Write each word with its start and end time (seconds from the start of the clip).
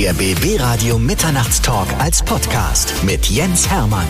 Der 0.00 0.12
BB 0.12 0.60
Radio 0.60 0.96
Mitternachtstalk 0.96 1.88
als 1.98 2.22
Podcast 2.22 2.94
mit 3.02 3.26
Jens 3.26 3.68
Hermann. 3.68 4.06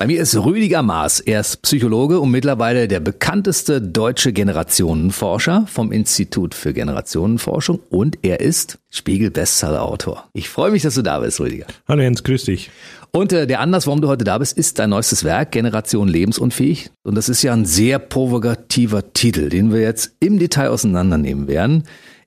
Bei 0.00 0.08
mir 0.08 0.20
ist 0.20 0.34
Rüdiger 0.34 0.82
Maas. 0.82 1.20
Er 1.20 1.38
ist 1.38 1.62
Psychologe 1.62 2.18
und 2.18 2.32
mittlerweile 2.32 2.88
der 2.88 2.98
bekannteste 2.98 3.80
deutsche 3.80 4.32
Generationenforscher 4.32 5.68
vom 5.68 5.92
Institut 5.92 6.56
für 6.56 6.72
Generationenforschung 6.72 7.78
und 7.88 8.18
er 8.22 8.40
ist 8.40 8.80
Spiegel-Bestseller-Autor. 8.90 10.28
Ich 10.32 10.48
freue 10.48 10.72
mich, 10.72 10.82
dass 10.82 10.96
du 10.96 11.02
da 11.02 11.20
bist, 11.20 11.38
Rüdiger. 11.38 11.66
Hallo 11.86 12.02
Jens, 12.02 12.24
grüß 12.24 12.46
dich. 12.46 12.72
Und 13.12 13.32
äh, 13.32 13.46
der 13.46 13.60
Anlass, 13.60 13.86
warum 13.86 14.00
du 14.00 14.08
heute 14.08 14.24
da 14.24 14.38
bist, 14.38 14.58
ist 14.58 14.80
dein 14.80 14.90
neuestes 14.90 15.22
Werk, 15.22 15.52
Generation 15.52 16.08
lebensunfähig. 16.08 16.90
Und 17.04 17.14
das 17.14 17.28
ist 17.28 17.42
ja 17.44 17.52
ein 17.52 17.64
sehr 17.64 18.00
provokativer 18.00 19.12
Titel, 19.12 19.50
den 19.50 19.72
wir 19.72 19.82
jetzt 19.82 20.16
im 20.18 20.40
Detail 20.40 20.70
auseinandernehmen 20.70 21.46
werden. 21.46 21.84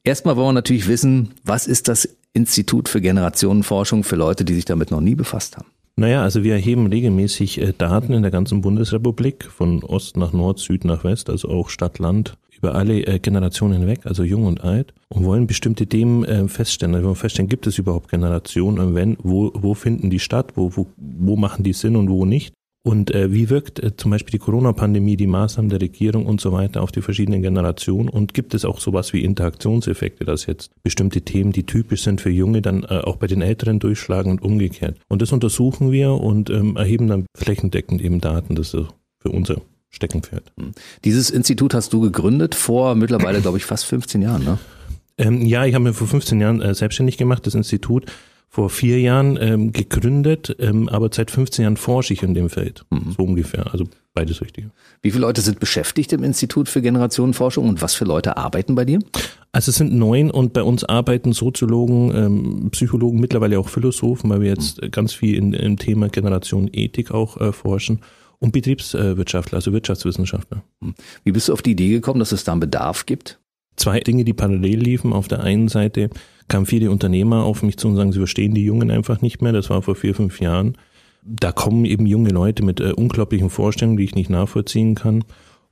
Erstmal 0.07 0.37
wollen 0.37 0.47
wir 0.47 0.53
natürlich 0.53 0.87
wissen, 0.87 1.31
was 1.43 1.67
ist 1.67 1.89
das 1.89 2.07
Institut 2.31 2.87
für 2.87 3.01
Generationenforschung 3.01 4.05
für 4.05 4.15
Leute, 4.15 4.45
die 4.45 4.53
sich 4.53 4.63
damit 4.63 4.89
noch 4.89 5.01
nie 5.01 5.15
befasst 5.15 5.57
haben? 5.57 5.67
Naja, 5.97 6.23
also 6.23 6.45
wir 6.45 6.53
erheben 6.53 6.87
regelmäßig 6.87 7.59
äh, 7.59 7.73
Daten 7.77 8.13
in 8.13 8.21
der 8.21 8.31
ganzen 8.31 8.61
Bundesrepublik, 8.61 9.43
von 9.43 9.83
Ost 9.83 10.15
nach 10.15 10.31
Nord, 10.31 10.59
Süd 10.59 10.85
nach 10.85 11.03
West, 11.03 11.29
also 11.29 11.49
auch 11.49 11.69
Stadt, 11.69 11.99
Land, 11.99 12.37
über 12.57 12.75
alle 12.75 13.05
äh, 13.05 13.19
Generationen 13.19 13.79
hinweg, 13.79 14.05
also 14.05 14.23
jung 14.23 14.45
und 14.45 14.63
alt, 14.63 14.93
und 15.09 15.25
wollen 15.25 15.45
bestimmte 15.45 15.87
Themen 15.87 16.23
äh, 16.23 16.47
feststellen. 16.47 16.95
Also 16.95 17.03
wir 17.03 17.07
wollen 17.07 17.17
feststellen, 17.17 17.49
gibt 17.49 17.67
es 17.67 17.77
überhaupt 17.77 18.09
Generationen 18.09 18.79
und 18.79 18.95
wenn, 18.95 19.17
wo, 19.21 19.51
wo 19.55 19.73
finden 19.73 20.09
die 20.09 20.19
statt, 20.19 20.53
wo, 20.55 20.71
wo, 20.73 20.87
wo 20.95 21.35
machen 21.35 21.65
die 21.65 21.73
Sinn 21.73 21.97
und 21.97 22.09
wo 22.09 22.23
nicht? 22.23 22.53
Und 22.83 23.13
äh, 23.13 23.33
wie 23.33 23.49
wirkt 23.49 23.83
äh, 23.83 23.97
zum 23.97 24.11
Beispiel 24.11 24.31
die 24.31 24.43
Corona-Pandemie, 24.43 25.17
die 25.17 25.27
Maßnahmen 25.27 25.69
der 25.69 25.81
Regierung 25.81 26.25
und 26.25 26.39
so 26.39 26.53
weiter 26.53 26.81
auf 26.81 26.91
die 26.91 27.01
verschiedenen 27.01 27.41
Generationen? 27.41 28.07
Und 28.07 28.33
gibt 28.33 28.53
es 28.53 28.63
auch 28.63 28.79
sowas 28.79 29.11
wie 29.11 29.23
Interaktionseffekte, 29.23 30.23
dass 30.23 30.45
jetzt 30.45 30.71
bestimmte 30.83 31.21
Themen, 31.21 31.51
die 31.51 31.65
typisch 31.65 32.03
sind 32.03 32.21
für 32.21 32.29
Junge, 32.29 32.61
dann 32.61 32.83
äh, 32.83 33.01
auch 33.03 33.17
bei 33.17 33.27
den 33.27 33.41
Älteren 33.41 33.79
durchschlagen 33.79 34.31
und 34.31 34.41
umgekehrt? 34.41 34.97
Und 35.09 35.21
das 35.21 35.33
untersuchen 35.33 35.91
wir 35.91 36.11
und 36.13 36.49
ähm, 36.49 36.77
erheben 36.77 37.07
dann 37.07 37.25
flächendeckend 37.35 38.01
eben 38.01 38.21
Daten. 38.21 38.55
Das 38.55 38.73
ist 38.73 38.87
für 39.19 39.29
unser 39.29 39.61
Steckenpferd. 39.89 40.51
Hm. 40.57 40.71
Dieses 41.03 41.29
Institut 41.29 41.73
hast 41.73 41.91
du 41.91 41.99
gegründet 42.01 42.55
vor 42.55 42.95
mittlerweile, 42.95 43.41
glaube 43.41 43.57
ich, 43.57 43.65
fast 43.65 43.85
15 43.85 44.21
Jahren, 44.21 44.43
ne? 44.43 44.57
Ähm, 45.17 45.41
ja, 45.45 45.65
ich 45.65 45.73
habe 45.73 45.83
mir 45.83 45.93
vor 45.93 46.07
15 46.07 46.39
Jahren 46.39 46.61
äh, 46.61 46.75
selbstständig 46.75 47.17
gemacht, 47.17 47.47
das 47.47 47.55
Institut 47.55 48.05
vor 48.49 48.69
vier 48.69 48.99
Jahren 48.99 49.37
ähm, 49.39 49.71
gegründet, 49.71 50.55
ähm, 50.59 50.89
aber 50.89 51.09
seit 51.11 51.31
15 51.31 51.63
Jahren 51.63 51.77
forsche 51.77 52.13
ich 52.13 52.23
in 52.23 52.33
dem 52.33 52.49
Feld. 52.49 52.85
Mhm. 52.89 53.13
So 53.17 53.23
ungefähr. 53.23 53.71
Also 53.71 53.85
beides 54.13 54.41
richtig. 54.41 54.67
Wie 55.01 55.11
viele 55.11 55.21
Leute 55.21 55.41
sind 55.41 55.59
beschäftigt 55.59 56.13
im 56.13 56.23
Institut 56.23 56.69
für 56.69 56.81
Generationenforschung 56.81 57.67
und 57.67 57.81
was 57.81 57.93
für 57.93 58.05
Leute 58.05 58.37
arbeiten 58.37 58.73
bei 58.75 58.85
dir? 58.85 58.99
Also 59.51 59.69
es 59.69 59.75
sind 59.75 59.93
neun 59.93 60.31
und 60.31 60.53
bei 60.53 60.63
uns 60.63 60.83
arbeiten 60.83 61.33
Soziologen, 61.33 62.15
ähm, 62.15 62.69
Psychologen, 62.71 63.19
mittlerweile 63.19 63.59
auch 63.59 63.69
Philosophen, 63.69 64.29
weil 64.29 64.41
wir 64.41 64.49
jetzt 64.49 64.81
mhm. 64.81 64.91
ganz 64.91 65.13
viel 65.13 65.35
in, 65.35 65.53
im 65.53 65.77
Thema 65.77 66.09
Generation 66.09 66.69
Ethik 66.71 67.11
auch 67.11 67.39
äh, 67.39 67.51
forschen 67.51 68.01
und 68.39 68.53
Betriebswirtschaftler, 68.53 69.57
also 69.57 69.73
Wirtschaftswissenschaftler. 69.73 70.63
Mhm. 70.79 70.95
Wie 71.23 71.31
bist 71.31 71.49
du 71.49 71.53
auf 71.53 71.61
die 71.61 71.71
Idee 71.71 71.89
gekommen, 71.89 72.19
dass 72.19 72.31
es 72.31 72.43
da 72.43 72.53
einen 72.53 72.61
Bedarf 72.61 73.05
gibt? 73.05 73.39
Zwei 73.77 73.99
Dinge, 73.99 74.25
die 74.25 74.33
parallel 74.33 74.79
liefen. 74.79 75.13
Auf 75.13 75.27
der 75.27 75.41
einen 75.41 75.67
Seite 75.67 76.09
kamen 76.47 76.65
viele 76.65 76.91
Unternehmer 76.91 77.43
auf 77.43 77.63
mich 77.63 77.77
zu 77.77 77.87
und 77.87 77.95
sagen, 77.95 78.11
sie 78.11 78.19
verstehen 78.19 78.53
die 78.53 78.65
Jungen 78.65 78.91
einfach 78.91 79.21
nicht 79.21 79.41
mehr. 79.41 79.53
Das 79.53 79.69
war 79.69 79.81
vor 79.81 79.95
vier, 79.95 80.15
fünf 80.15 80.41
Jahren. 80.41 80.77
Da 81.23 81.51
kommen 81.51 81.85
eben 81.85 82.05
junge 82.05 82.29
Leute 82.29 82.63
mit 82.63 82.79
äh, 82.79 82.93
unglaublichen 82.93 83.49
Vorstellungen, 83.49 83.97
die 83.97 84.03
ich 84.03 84.15
nicht 84.15 84.29
nachvollziehen 84.29 84.95
kann. 84.95 85.23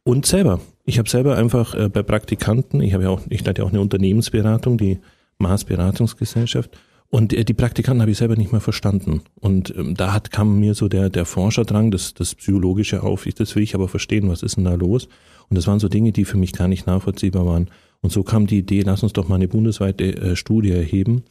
Und 0.04 0.26
selber. 0.26 0.62
Ich 0.84 1.00
habe 1.00 1.10
selber 1.10 1.36
einfach 1.36 1.74
äh, 1.74 1.90
bei 1.90 2.04
Praktikanten, 2.04 2.80
ich 2.82 2.94
habe 2.94 3.04
ja 3.04 3.10
auch, 3.10 3.22
ich 3.30 3.46
hatte 3.46 3.62
ja 3.62 3.68
auch 3.68 3.72
eine 3.72 3.82
Unternehmensberatung, 3.82 4.78
die 4.78 5.00
Maß 5.40 5.64
Beratungsgesellschaft. 5.64 6.78
Und 7.10 7.34
äh, 7.34 7.44
die 7.44 7.54
Praktikanten 7.54 8.02
habe 8.02 8.12
ich 8.12 8.18
selber 8.18 8.36
nicht 8.36 8.52
mehr 8.52 8.62
verstanden. 8.62 9.22
Und 9.40 9.74
ähm, 9.76 9.96
da 9.96 10.14
hat, 10.14 10.32
kam 10.32 10.60
mir 10.60 10.76
so 10.76 10.88
der, 10.88 11.10
der 11.10 11.26
Forscherdrang, 11.26 11.90
das, 11.90 12.14
das 12.14 12.36
Psychologische 12.36 13.02
auf. 13.02 13.26
Ich, 13.26 13.36
das 13.36 13.56
will 13.56 13.64
ich 13.64 13.74
aber 13.74 13.88
verstehen, 13.88 14.30
was 14.30 14.44
ist 14.44 14.58
denn 14.58 14.66
da 14.66 14.76
los? 14.76 15.08
Und 15.50 15.58
das 15.58 15.68
waren 15.68 15.80
so 15.80 15.88
Dinge, 15.88 16.12
die 16.12 16.26
für 16.26 16.38
mich 16.38 16.54
gar 16.54 16.68
nicht 16.68 16.86
nachvollziehbar 16.86 17.46
waren. 17.46 17.70
Und 18.02 18.12
so 18.12 18.24
kam 18.24 18.48
die 18.48 18.60
Idee, 18.60 18.82
lass 18.82 19.04
uns 19.04 19.14
doch 19.14 19.28
mal 19.28 19.36
eine 19.36 19.48
bundesweite 19.48 20.04
äh, 20.16 20.36
Studie 20.36 20.72
erheben 20.72 21.24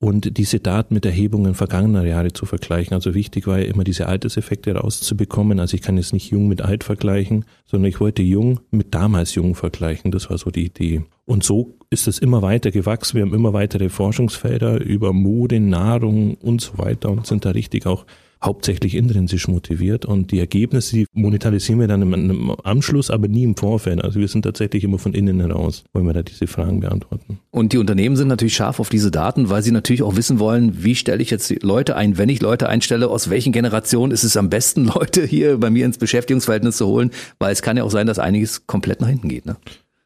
und 0.00 0.38
diese 0.38 0.60
Daten 0.60 0.94
mit 0.94 1.04
Erhebungen 1.04 1.54
vergangener 1.54 2.04
Jahre 2.04 2.32
zu 2.32 2.46
vergleichen. 2.46 2.94
Also 2.94 3.14
wichtig 3.14 3.46
war 3.48 3.58
ja 3.58 3.64
immer 3.64 3.82
diese 3.82 4.06
Alterseffekte 4.06 4.74
rauszubekommen. 4.74 5.58
Also 5.58 5.74
ich 5.74 5.82
kann 5.82 5.96
jetzt 5.96 6.12
nicht 6.12 6.30
jung 6.30 6.46
mit 6.46 6.62
alt 6.62 6.84
vergleichen, 6.84 7.44
sondern 7.64 7.88
ich 7.88 7.98
wollte 7.98 8.22
jung 8.22 8.60
mit 8.70 8.94
damals 8.94 9.34
jung 9.34 9.56
vergleichen. 9.56 10.12
Das 10.12 10.30
war 10.30 10.38
so 10.38 10.50
die 10.50 10.66
Idee. 10.66 11.02
Und 11.24 11.42
so 11.42 11.74
ist 11.90 12.06
es 12.06 12.20
immer 12.20 12.42
weiter 12.42 12.70
gewachsen. 12.70 13.16
Wir 13.16 13.22
haben 13.22 13.34
immer 13.34 13.52
weitere 13.52 13.88
Forschungsfelder 13.88 14.80
über 14.80 15.12
Mode, 15.12 15.58
Nahrung 15.58 16.36
und 16.36 16.60
so 16.60 16.78
weiter 16.78 17.10
und 17.10 17.26
sind 17.26 17.44
da 17.44 17.50
richtig 17.50 17.86
auch 17.86 18.06
hauptsächlich 18.42 18.94
intrinsisch 18.94 19.48
motiviert 19.48 20.04
und 20.04 20.30
die 20.30 20.38
Ergebnisse, 20.38 20.96
die 20.96 21.06
monetarisieren 21.12 21.80
wir 21.80 21.88
dann 21.88 22.02
im, 22.02 22.14
im, 22.14 22.56
Anschluss, 22.62 23.10
aber 23.10 23.28
nie 23.28 23.42
im 23.42 23.56
Vorfeld. 23.56 24.02
Also 24.02 24.20
wir 24.20 24.28
sind 24.28 24.42
tatsächlich 24.42 24.84
immer 24.84 24.98
von 24.98 25.14
innen 25.14 25.40
heraus, 25.40 25.84
wollen 25.92 26.06
wir 26.06 26.12
da 26.12 26.22
diese 26.22 26.46
Fragen 26.46 26.80
beantworten. 26.80 27.38
Und 27.50 27.72
die 27.72 27.78
Unternehmen 27.78 28.16
sind 28.16 28.28
natürlich 28.28 28.54
scharf 28.54 28.80
auf 28.80 28.88
diese 28.88 29.10
Daten, 29.10 29.50
weil 29.50 29.62
sie 29.62 29.72
natürlich 29.72 30.02
auch 30.02 30.16
wissen 30.16 30.38
wollen, 30.38 30.84
wie 30.84 30.94
stelle 30.94 31.22
ich 31.22 31.30
jetzt 31.30 31.62
Leute 31.62 31.96
ein, 31.96 32.18
wenn 32.18 32.28
ich 32.28 32.40
Leute 32.40 32.68
einstelle, 32.68 33.08
aus 33.08 33.30
welchen 33.30 33.52
Generationen 33.52 34.12
ist 34.12 34.24
es 34.24 34.36
am 34.36 34.50
besten, 34.50 34.84
Leute 34.94 35.24
hier 35.24 35.58
bei 35.58 35.70
mir 35.70 35.84
ins 35.84 35.98
Beschäftigungsverhältnis 35.98 36.76
zu 36.76 36.86
holen, 36.86 37.10
weil 37.38 37.52
es 37.52 37.62
kann 37.62 37.76
ja 37.76 37.84
auch 37.84 37.90
sein, 37.90 38.06
dass 38.06 38.18
einiges 38.18 38.66
komplett 38.66 39.00
nach 39.00 39.08
hinten 39.08 39.28
geht. 39.28 39.46
Ne? 39.46 39.56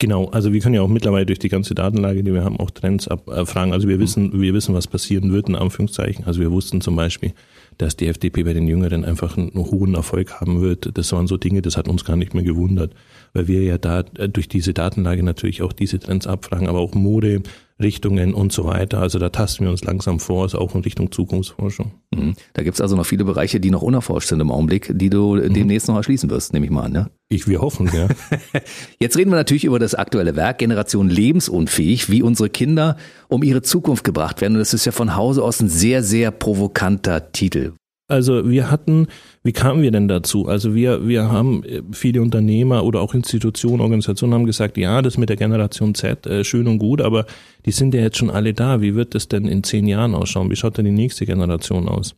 Genau, 0.03 0.26
also 0.31 0.53
wir 0.53 0.60
können 0.60 0.75
ja 0.75 0.82
auch 0.82 0.88
mittlerweile 0.88 1.26
durch 1.26 1.38
die 1.38 1.49
ganze 1.49 1.76
Datenlage, 1.76 2.25
die 2.25 2.34
wir 2.34 2.43
haben, 2.43 2.59
auch 2.59 2.72
Trends 2.72 3.06
abfragen. 3.06 3.72
Also 3.72 3.87
wir 3.87 4.00
wissen, 4.00 4.41
wir 4.41 4.53
wissen, 4.53 4.75
was 4.75 4.88
passieren 4.88 5.32
wird, 5.32 5.49
in 5.49 5.54
Anführungszeichen. 5.54 6.25
Also 6.25 6.41
wir 6.41 6.50
wussten 6.50 6.81
zum 6.81 6.97
Beispiel, 6.97 7.34
dass 7.78 7.96
die 7.96 8.06
FDP 8.06 8.44
bei 8.44 8.52
den 8.52 8.66
Jüngeren 8.66 9.04
einfach 9.04 9.36
einen 9.36 9.52
hohen 9.54 9.94
Erfolg 9.94 10.40
haben 10.40 10.60
wird. 10.60 10.96
Das 10.96 11.12
waren 11.12 11.26
so 11.26 11.36
Dinge, 11.36 11.62
das 11.62 11.76
hat 11.76 11.88
uns 11.88 12.04
gar 12.04 12.16
nicht 12.16 12.34
mehr 12.34 12.44
gewundert, 12.44 12.94
weil 13.32 13.48
wir 13.48 13.62
ja 13.62 13.78
da 13.78 14.00
äh, 14.19 14.28
durch 14.28 14.48
diese 14.48 14.75
Datenlage 14.75 15.22
natürlich 15.22 15.62
auch 15.62 15.72
diese 15.72 15.98
Trends 15.98 16.26
abfragen, 16.26 16.69
aber 16.69 16.81
auch 16.81 16.94
Mode, 16.94 17.43
Richtungen 17.81 18.32
und 18.32 18.53
so 18.53 18.65
weiter. 18.65 19.00
Also 19.00 19.19
da 19.19 19.28
tasten 19.28 19.65
wir 19.65 19.70
uns 19.70 19.82
langsam 19.82 20.20
vor, 20.20 20.47
ist 20.47 20.54
auch 20.54 20.75
in 20.75 20.82
Richtung 20.82 21.10
Zukunftsforschung. 21.10 21.93
Mhm. 22.15 22.34
Da 22.54 22.62
gibt's 22.62 22.81
also 22.81 22.97
noch 22.97 23.06
viele 23.06 23.25
Bereiche, 23.25 23.60
die 23.60 23.70
noch 23.70 23.82
unerforscht 23.82 24.28
sind 24.28 24.41
im 24.41 24.50
Augenblick, 24.50 24.91
die 24.94 25.10
du 25.10 25.34
mhm. 25.34 25.53
demnächst 25.53 25.88
noch 25.88 25.97
erschließen 25.97 26.31
wirst, 26.31 26.53
nehme 26.53 26.66
ich 26.66 26.72
mal 26.72 26.84
an. 26.84 26.93
Ne? 26.93 27.10
Ich, 27.28 27.48
wir 27.48 27.60
hoffen, 27.60 27.91
ja. 27.93 28.09
Jetzt 29.00 29.16
reden 29.16 29.31
wir 29.31 29.37
natürlich 29.37 29.64
über 29.64 29.78
das 29.78 29.94
aktuelle 29.94 30.37
Werk, 30.37 30.59
Generation 30.59 31.10
lebensunfähig, 31.10 32.10
wie 32.10 32.22
unsere 32.22 32.50
Kinder 32.50 32.97
um 33.28 33.43
ihre 33.43 33.62
Zukunft 33.62 34.04
gebracht 34.04 34.41
werden. 34.41 34.54
Und 34.54 34.60
das 34.60 34.75
ist 34.75 34.84
ja 34.84 34.93
von 34.93 35.16
Hause 35.16 35.43
aus 35.43 35.60
ein 35.60 35.69
sehr, 35.69 36.03
sehr 36.03 36.31
provokanter 36.31 37.32
Titel. 37.32 37.72
Also 38.12 38.46
wir 38.46 38.70
hatten, 38.70 39.06
wie 39.42 39.52
kamen 39.52 39.80
wir 39.80 39.90
denn 39.90 40.06
dazu? 40.06 40.46
Also 40.46 40.74
wir, 40.74 41.08
wir 41.08 41.30
haben 41.30 41.64
äh, 41.64 41.80
viele 41.92 42.20
Unternehmer 42.20 42.84
oder 42.84 43.00
auch 43.00 43.14
Institutionen, 43.14 43.80
Organisationen 43.80 44.34
haben 44.34 44.44
gesagt, 44.44 44.76
ja, 44.76 45.00
das 45.00 45.16
mit 45.16 45.30
der 45.30 45.38
Generation 45.38 45.94
Z, 45.94 46.26
äh, 46.26 46.44
schön 46.44 46.68
und 46.68 46.76
gut, 46.76 47.00
aber 47.00 47.24
die 47.64 47.70
sind 47.70 47.94
ja 47.94 48.02
jetzt 48.02 48.18
schon 48.18 48.28
alle 48.28 48.52
da. 48.52 48.82
Wie 48.82 48.94
wird 48.94 49.14
das 49.14 49.28
denn 49.28 49.46
in 49.46 49.64
zehn 49.64 49.86
Jahren 49.86 50.14
ausschauen? 50.14 50.50
Wie 50.50 50.56
schaut 50.56 50.76
denn 50.76 50.84
die 50.84 50.90
nächste 50.90 51.24
Generation 51.24 51.88
aus? 51.88 52.14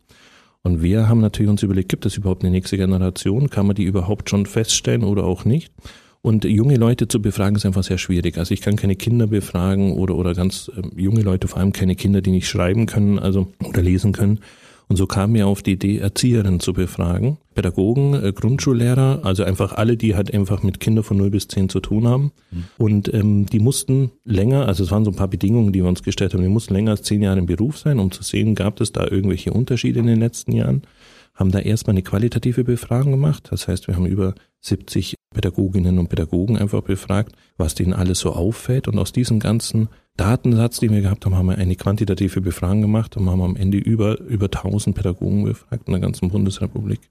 Und 0.63 0.83
wir 0.83 1.07
haben 1.07 1.21
natürlich 1.21 1.49
uns 1.49 1.63
überlegt, 1.63 1.87
gibt 1.87 2.05
es 2.05 2.17
überhaupt 2.17 2.43
eine 2.43 2.51
nächste 2.51 2.75
Generation? 2.75 3.49
Kann 3.49 3.65
man 3.65 3.77
die 3.77 3.85
überhaupt 3.85 4.29
schon 4.29 4.45
feststellen 4.45 5.05
oder 5.05 5.23
auch 5.23 5.45
nicht? 5.45 5.71
Und 6.21 6.43
junge 6.43 6.75
Leute 6.75 7.07
zu 7.07 7.21
befragen 7.21 7.55
ist 7.55 7.65
einfach 7.65 7.83
sehr 7.83 7.99
schwierig. 7.99 8.37
Also 8.37 8.53
ich 8.53 8.59
kann 8.59 8.75
keine 8.75 8.97
Kinder 8.97 9.27
befragen 9.27 9.93
oder, 9.93 10.15
oder 10.15 10.33
ganz 10.33 10.69
äh, 10.75 11.01
junge 11.01 11.21
Leute, 11.21 11.47
vor 11.47 11.59
allem 11.59 11.71
keine 11.71 11.95
Kinder, 11.95 12.21
die 12.21 12.31
nicht 12.31 12.49
schreiben 12.49 12.85
können, 12.85 13.17
also 13.17 13.47
oder 13.63 13.81
lesen 13.81 14.11
können. 14.11 14.39
Und 14.87 14.97
so 14.97 15.07
kam 15.07 15.31
mir 15.31 15.47
auf 15.47 15.63
die 15.63 15.73
Idee, 15.73 15.97
Erzieherinnen 15.97 16.59
zu 16.59 16.73
befragen, 16.73 17.37
Pädagogen, 17.55 18.13
äh, 18.13 18.31
Grundschullehrer, 18.33 19.21
also 19.23 19.43
einfach 19.43 19.73
alle, 19.73 19.97
die 19.97 20.15
halt 20.15 20.33
einfach 20.33 20.61
mit 20.61 20.79
Kindern 20.79 21.03
von 21.03 21.17
0 21.17 21.31
bis 21.31 21.47
10 21.47 21.69
zu 21.69 21.79
tun 21.79 22.07
haben. 22.07 22.31
Mhm. 22.51 22.63
Und 22.77 23.13
ähm, 23.13 23.45
die 23.47 23.59
mussten 23.59 24.11
länger, 24.23 24.67
also 24.67 24.83
es 24.83 24.91
waren 24.91 25.05
so 25.05 25.11
ein 25.11 25.15
paar 25.15 25.27
Bedingungen, 25.27 25.73
die 25.73 25.81
wir 25.81 25.89
uns 25.89 26.03
gestellt 26.03 26.33
haben, 26.33 26.43
die 26.43 26.49
mussten 26.49 26.73
länger 26.73 26.91
als 26.91 27.01
zehn 27.01 27.21
Jahre 27.21 27.39
im 27.39 27.47
Beruf 27.47 27.77
sein, 27.79 27.99
um 27.99 28.11
zu 28.11 28.23
sehen, 28.23 28.53
gab 28.53 28.79
es 28.79 28.91
da 28.91 29.07
irgendwelche 29.07 29.53
Unterschiede 29.53 29.99
in 29.99 30.07
den 30.07 30.19
letzten 30.19 30.51
Jahren 30.51 30.83
haben 31.35 31.51
da 31.51 31.59
erstmal 31.59 31.93
eine 31.93 32.01
qualitative 32.01 32.63
Befragung 32.63 33.11
gemacht. 33.11 33.49
Das 33.51 33.67
heißt, 33.67 33.87
wir 33.87 33.95
haben 33.95 34.05
über 34.05 34.33
70 34.61 35.15
Pädagoginnen 35.33 35.99
und 35.99 36.07
Pädagogen 36.07 36.57
einfach 36.57 36.81
befragt, 36.81 37.35
was 37.57 37.75
denen 37.75 37.93
alles 37.93 38.19
so 38.19 38.31
auffällt. 38.31 38.87
Und 38.87 38.97
aus 38.97 39.11
diesem 39.11 39.39
ganzen 39.39 39.89
Datensatz, 40.17 40.79
den 40.79 40.91
wir 40.91 41.01
gehabt 41.01 41.25
haben, 41.25 41.35
haben 41.35 41.47
wir 41.47 41.57
eine 41.57 41.75
quantitative 41.75 42.41
Befragung 42.41 42.81
gemacht 42.81 43.17
und 43.17 43.29
haben 43.29 43.41
am 43.41 43.55
Ende 43.55 43.77
über, 43.77 44.19
über 44.21 44.45
1000 44.45 44.95
Pädagogen 44.95 45.43
befragt 45.43 45.87
in 45.87 45.93
der 45.93 46.01
ganzen 46.01 46.29
Bundesrepublik. 46.29 47.01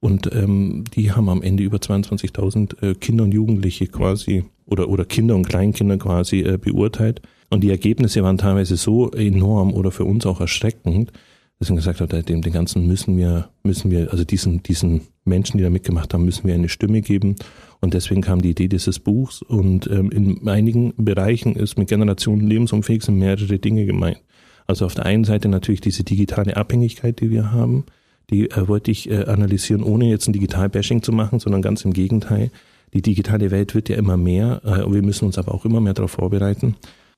Und 0.00 0.32
ähm, 0.32 0.84
die 0.94 1.12
haben 1.12 1.28
am 1.28 1.42
Ende 1.42 1.62
über 1.62 1.78
22.000 1.78 2.82
äh, 2.82 2.94
Kinder 2.94 3.24
und 3.24 3.32
Jugendliche 3.32 3.86
quasi 3.86 4.44
oder, 4.66 4.88
oder 4.88 5.04
Kinder 5.04 5.34
und 5.34 5.48
Kleinkinder 5.48 5.98
quasi 5.98 6.40
äh, 6.40 6.58
beurteilt. 6.58 7.22
Und 7.50 7.62
die 7.62 7.70
Ergebnisse 7.70 8.22
waren 8.22 8.38
teilweise 8.38 8.76
so 8.76 9.10
enorm 9.10 9.72
oder 9.72 9.90
für 9.90 10.04
uns 10.04 10.26
auch 10.26 10.40
erschreckend, 10.40 11.12
dass 11.58 11.70
ich 11.70 11.76
gesagt 11.76 12.00
habe, 12.00 12.22
dem, 12.22 12.42
den 12.42 12.52
ganzen 12.52 12.86
müssen 12.86 13.16
wir, 13.16 13.48
müssen 13.64 13.90
wir, 13.90 14.12
also 14.12 14.24
diesen, 14.24 14.62
diesen 14.62 15.02
Menschen, 15.24 15.58
die 15.58 15.64
da 15.64 15.70
mitgemacht 15.70 16.14
haben, 16.14 16.24
müssen 16.24 16.46
wir 16.46 16.54
eine 16.54 16.68
Stimme 16.68 17.00
geben 17.00 17.34
Und 17.80 17.94
deswegen 17.94 18.22
kam 18.22 18.42
die 18.42 18.50
Idee 18.50 18.68
dieses 18.68 18.98
Buchs 18.98 19.42
und 19.42 19.88
ähm, 19.88 20.10
in 20.10 20.48
einigen 20.48 20.94
Bereichen 20.96 21.54
ist 21.54 21.78
mit 21.78 21.88
Generationen 21.88 22.46
lebensunfähig 22.46 23.02
sind 23.02 23.18
mehrere 23.18 23.58
Dinge 23.58 23.86
gemeint. 23.86 24.20
Also 24.66 24.84
auf 24.84 24.94
der 24.94 25.06
einen 25.06 25.24
Seite 25.24 25.48
natürlich 25.48 25.80
diese 25.80 26.04
digitale 26.04 26.56
Abhängigkeit, 26.56 27.20
die 27.20 27.30
wir 27.30 27.52
haben, 27.52 27.84
die 28.30 28.50
äh, 28.50 28.68
wollte 28.68 28.90
ich 28.90 29.08
äh, 29.10 29.24
analysieren, 29.24 29.82
ohne 29.82 30.08
jetzt 30.10 30.28
ein 30.28 30.32
Digital-Bashing 30.32 31.02
zu 31.02 31.12
machen, 31.12 31.38
sondern 31.38 31.62
ganz 31.62 31.84
im 31.84 31.92
Gegenteil. 31.92 32.50
Die 32.94 33.02
digitale 33.02 33.50
Welt 33.50 33.74
wird 33.74 33.88
ja 33.88 33.96
immer 33.96 34.16
mehr 34.16 34.60
äh, 34.64 34.92
wir 34.92 35.02
müssen 35.02 35.26
uns 35.26 35.38
aber 35.38 35.54
auch 35.54 35.64
immer 35.64 35.80
mehr 35.80 35.94
darauf 35.94 36.12
vorbereiten. 36.12 36.76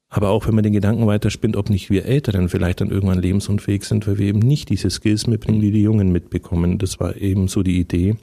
Aber 0.09 0.31
auch 0.31 0.47
wenn 0.47 0.57
man 0.57 0.65
den 0.65 0.73
Gedanken 0.73 1.07
weiterspinnt, 1.07 1.57
ob 1.57 1.71
nicht 1.71 1.89
wir 1.89 2.05
Älteren 2.05 2.49
vielleicht 2.49 2.81
dann 2.81 2.91
irgendwann 2.91 3.23
lebensunfähig 3.23 3.85
sind, 3.85 4.09
weil 4.09 4.19
wir 4.19 4.27
eben 4.27 4.41
nicht 4.41 4.69
diese 4.69 4.91
Skills 4.91 5.29
mitbringen, 5.29 5.61
die 5.61 5.71
die 5.71 5.83
Jungen 5.83 6.11
mitbekommen. 6.11 6.79
Das 6.79 6.99
war 6.99 7.17
eben 7.17 7.47
so 7.47 7.63
die 7.63 7.79
Idee. 7.79 8.17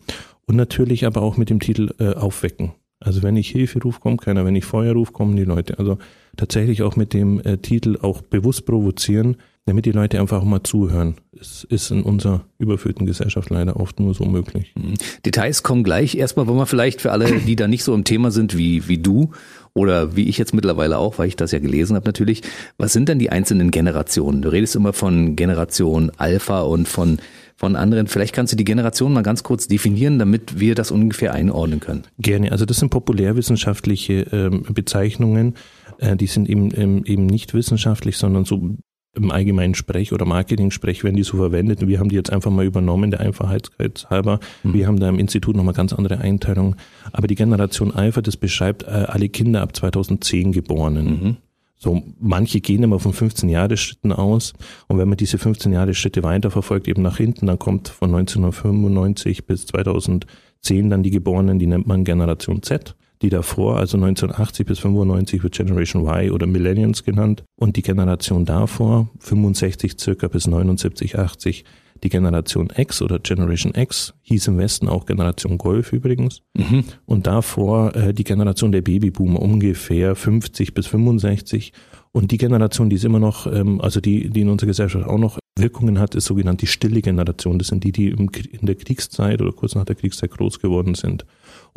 Und 0.48 0.56
natürlich 0.56 1.06
aber 1.06 1.22
auch 1.22 1.38
mit 1.38 1.50
dem 1.50 1.60
Titel 1.60 1.94
äh, 2.00 2.14
Aufwecken. 2.14 2.74
Also 3.00 3.22
wenn 3.22 3.36
ich 3.36 3.50
Hilfe 3.50 3.82
rufe, 3.82 4.00
kommt 4.00 4.22
keiner. 4.22 4.46
Wenn 4.46 4.56
ich 4.56 4.66
Feuer 4.66 4.94
rufe, 4.94 5.12
kommen 5.12 5.36
die 5.36 5.44
Leute. 5.44 5.78
Also 5.78 5.98
tatsächlich 6.36 6.82
auch 6.82 6.96
mit 6.96 7.14
dem 7.14 7.40
äh, 7.42 7.58
Titel 7.58 7.98
auch 8.02 8.22
bewusst 8.22 8.66
provozieren, 8.66 9.38
damit 9.68 9.86
die 9.86 9.92
Leute 9.92 10.20
einfach 10.20 10.40
auch 10.40 10.46
mal 10.46 10.64
zuhören. 10.64 11.16
Es 11.40 11.66
ist 11.66 11.92
in 11.92 12.02
unserer 12.02 12.46
überfüllten 12.58 13.06
Gesellschaft 13.06 13.50
leider 13.50 13.78
oft 13.78 14.00
nur 14.00 14.14
so 14.14 14.24
möglich. 14.24 14.74
Mhm. 14.76 14.94
Details 15.26 15.62
kommen 15.62 15.84
gleich. 15.84 16.16
Erstmal 16.16 16.48
wollen 16.48 16.58
wir 16.58 16.66
vielleicht 16.66 17.02
für 17.02 17.12
alle, 17.12 17.40
die 17.42 17.58
da 17.58 17.68
nicht 17.68 17.84
so 17.84 17.94
im 17.94 18.06
Thema 18.06 18.32
sind 18.32 18.58
wie, 18.58 18.88
wie 18.88 18.98
du 18.98 19.32
oder 19.74 20.16
wie 20.16 20.30
ich 20.30 20.38
jetzt 20.38 20.54
mittlerweile 20.54 20.98
auch, 20.98 21.20
weil 21.20 21.28
ich 21.28 21.36
das 21.36 21.52
ja 21.52 21.60
gelesen 21.60 21.98
habe 21.98 22.08
natürlich, 22.08 22.44
was 22.78 22.94
sind 22.94 23.10
denn 23.10 23.20
die 23.20 23.30
einzelnen 23.30 23.70
Generationen? 23.70 24.42
Du 24.42 24.50
redest 24.50 24.76
immer 24.78 24.94
von 24.94 25.36
Generation 25.36 26.12
Alpha 26.18 26.62
und 26.62 26.88
von 26.88 27.20
von 27.60 27.76
anderen. 27.76 28.06
Vielleicht 28.06 28.36
kannst 28.36 28.54
du 28.54 28.58
die 28.58 28.64
Generation 28.64 29.12
mal 29.12 29.24
ganz 29.24 29.42
kurz 29.42 29.68
definieren, 29.68 30.20
damit 30.20 30.60
wir 30.60 30.76
das 30.76 30.92
ungefähr 30.92 31.34
einordnen 31.34 31.80
können. 31.80 32.04
Gerne. 32.20 32.52
Also 32.52 32.66
das 32.66 32.78
sind 32.78 32.90
populärwissenschaftliche 32.90 34.28
ähm, 34.32 34.64
Bezeichnungen. 34.70 35.56
Äh, 35.98 36.16
die 36.16 36.28
sind 36.28 36.48
eben, 36.48 36.70
ähm, 36.76 37.04
eben 37.06 37.26
nicht 37.26 37.56
wissenschaftlich, 37.56 38.18
sondern 38.18 38.46
so 38.46 38.78
im 39.18 39.32
allgemeinen 39.32 39.76
Sprech 39.76 40.14
oder 40.14 40.26
Marketing-Sprech 40.26 41.04
werden 41.04 41.16
die 41.16 41.24
so 41.24 41.38
verwendet. 41.38 41.86
Wir 41.86 42.00
haben 42.00 42.10
die 42.10 42.16
jetzt 42.16 42.32
einfach 42.32 42.52
mal 42.52 42.66
übernommen, 42.66 43.12
der 43.12 43.20
Einfachheit 43.20 43.72
halber. 44.10 44.40
Mhm. 44.64 44.74
Wir 44.74 44.88
haben 44.88 45.00
da 45.00 45.10
im 45.10 45.20
Institut 45.20 45.56
nochmal 45.56 45.74
ganz 45.74 45.94
andere 45.94 46.20
Einteilungen. 46.20 46.76
Aber 47.12 47.28
die 47.28 47.36
Generation 47.36 47.92
Alpha, 47.92 48.22
das 48.22 48.38
beschreibt 48.38 48.84
äh, 48.84 49.06
alle 49.08 49.30
Kinder 49.30 49.62
ab 49.62 49.76
2010 49.76 50.52
Geborenen. 50.52 51.06
Mhm. 51.06 51.38
So, 51.80 52.02
manche 52.20 52.60
gehen 52.60 52.82
immer 52.82 53.00
von 53.00 53.14
15 53.14 53.50
Jahre 53.50 53.78
Schritten 53.78 54.12
aus. 54.12 54.54
Und 54.88 54.98
wenn 54.98 55.08
man 55.08 55.18
diese 55.18 55.38
15 55.38 55.74
Jahre 55.74 55.94
Schritte 55.94 56.24
weiterverfolgt, 56.24 56.88
eben 56.88 57.04
nach 57.04 57.18
hinten, 57.18 57.46
dann 57.46 57.60
kommt 57.60 57.90
von 57.90 58.14
1995 58.16 59.46
bis 59.46 59.68
2010 59.68 60.90
dann 60.90 61.04
die 61.04 61.12
Geborenen, 61.12 61.60
die 61.60 61.68
nennt 61.68 61.86
man 61.86 62.04
Generation 62.04 62.64
Z 62.64 62.96
die 63.22 63.30
davor, 63.30 63.78
also 63.78 63.98
1980 63.98 64.66
bis 64.66 64.80
95 64.80 65.44
wird 65.44 65.56
Generation 65.56 66.06
Y 66.06 66.32
oder 66.32 66.46
Millennials 66.46 67.04
genannt 67.04 67.44
und 67.56 67.76
die 67.76 67.82
Generation 67.82 68.46
davor, 68.46 69.10
65 69.20 70.00
circa 70.00 70.28
bis 70.28 70.48
79, 70.48 71.18
80, 71.18 71.66
die 72.04 72.10
Generation 72.10 72.72
X 72.76 73.02
oder 73.02 73.20
Generation 73.20 73.74
X, 73.76 74.14
hieß 74.22 74.48
im 74.48 74.58
Westen 74.58 74.88
auch 74.88 75.06
Generation 75.06 75.58
Golf 75.58 75.94
übrigens. 75.94 76.42
Mhm. 76.56 76.84
Und 77.06 77.28
davor 77.28 77.96
äh, 77.96 78.14
die 78.14 78.24
Generation 78.24 78.72
der 78.72 78.82
Babyboomer, 78.82 79.42
ungefähr 79.42 80.16
50 80.16 80.74
bis 80.74 80.88
65. 80.88 81.74
Und 82.12 82.32
die 82.32 82.38
Generation, 82.38 82.90
die 82.90 82.96
ist 82.96 83.06
immer 83.06 83.20
noch, 83.20 83.48
ähm, 83.48 83.82
also 83.82 84.00
die, 84.00 84.30
die 84.30 84.42
in 84.42 84.50
unserer 84.50 84.68
Gesellschaft 84.68 85.08
auch 85.08 85.18
noch 85.18 85.40
Wirkungen 85.58 86.00
hat, 86.00 86.16
ist 86.16 86.26
sogenannt 86.26 86.62
die 86.62 86.68
stille 86.68 87.02
Generation. 87.02 87.58
Das 87.58 87.70
sind 87.70 87.84
die, 87.84 87.92
die 87.92 88.10
im, 88.10 88.30
in 88.52 88.66
der 88.66 88.76
Kriegszeit 88.76 89.42
oder 89.42 89.52
kurz 89.52 89.76
nach 89.76 89.86
der 89.86 89.96
Kriegszeit 89.96 90.32
groß 90.32 90.60
geworden 90.60 90.96
sind. 90.96 91.26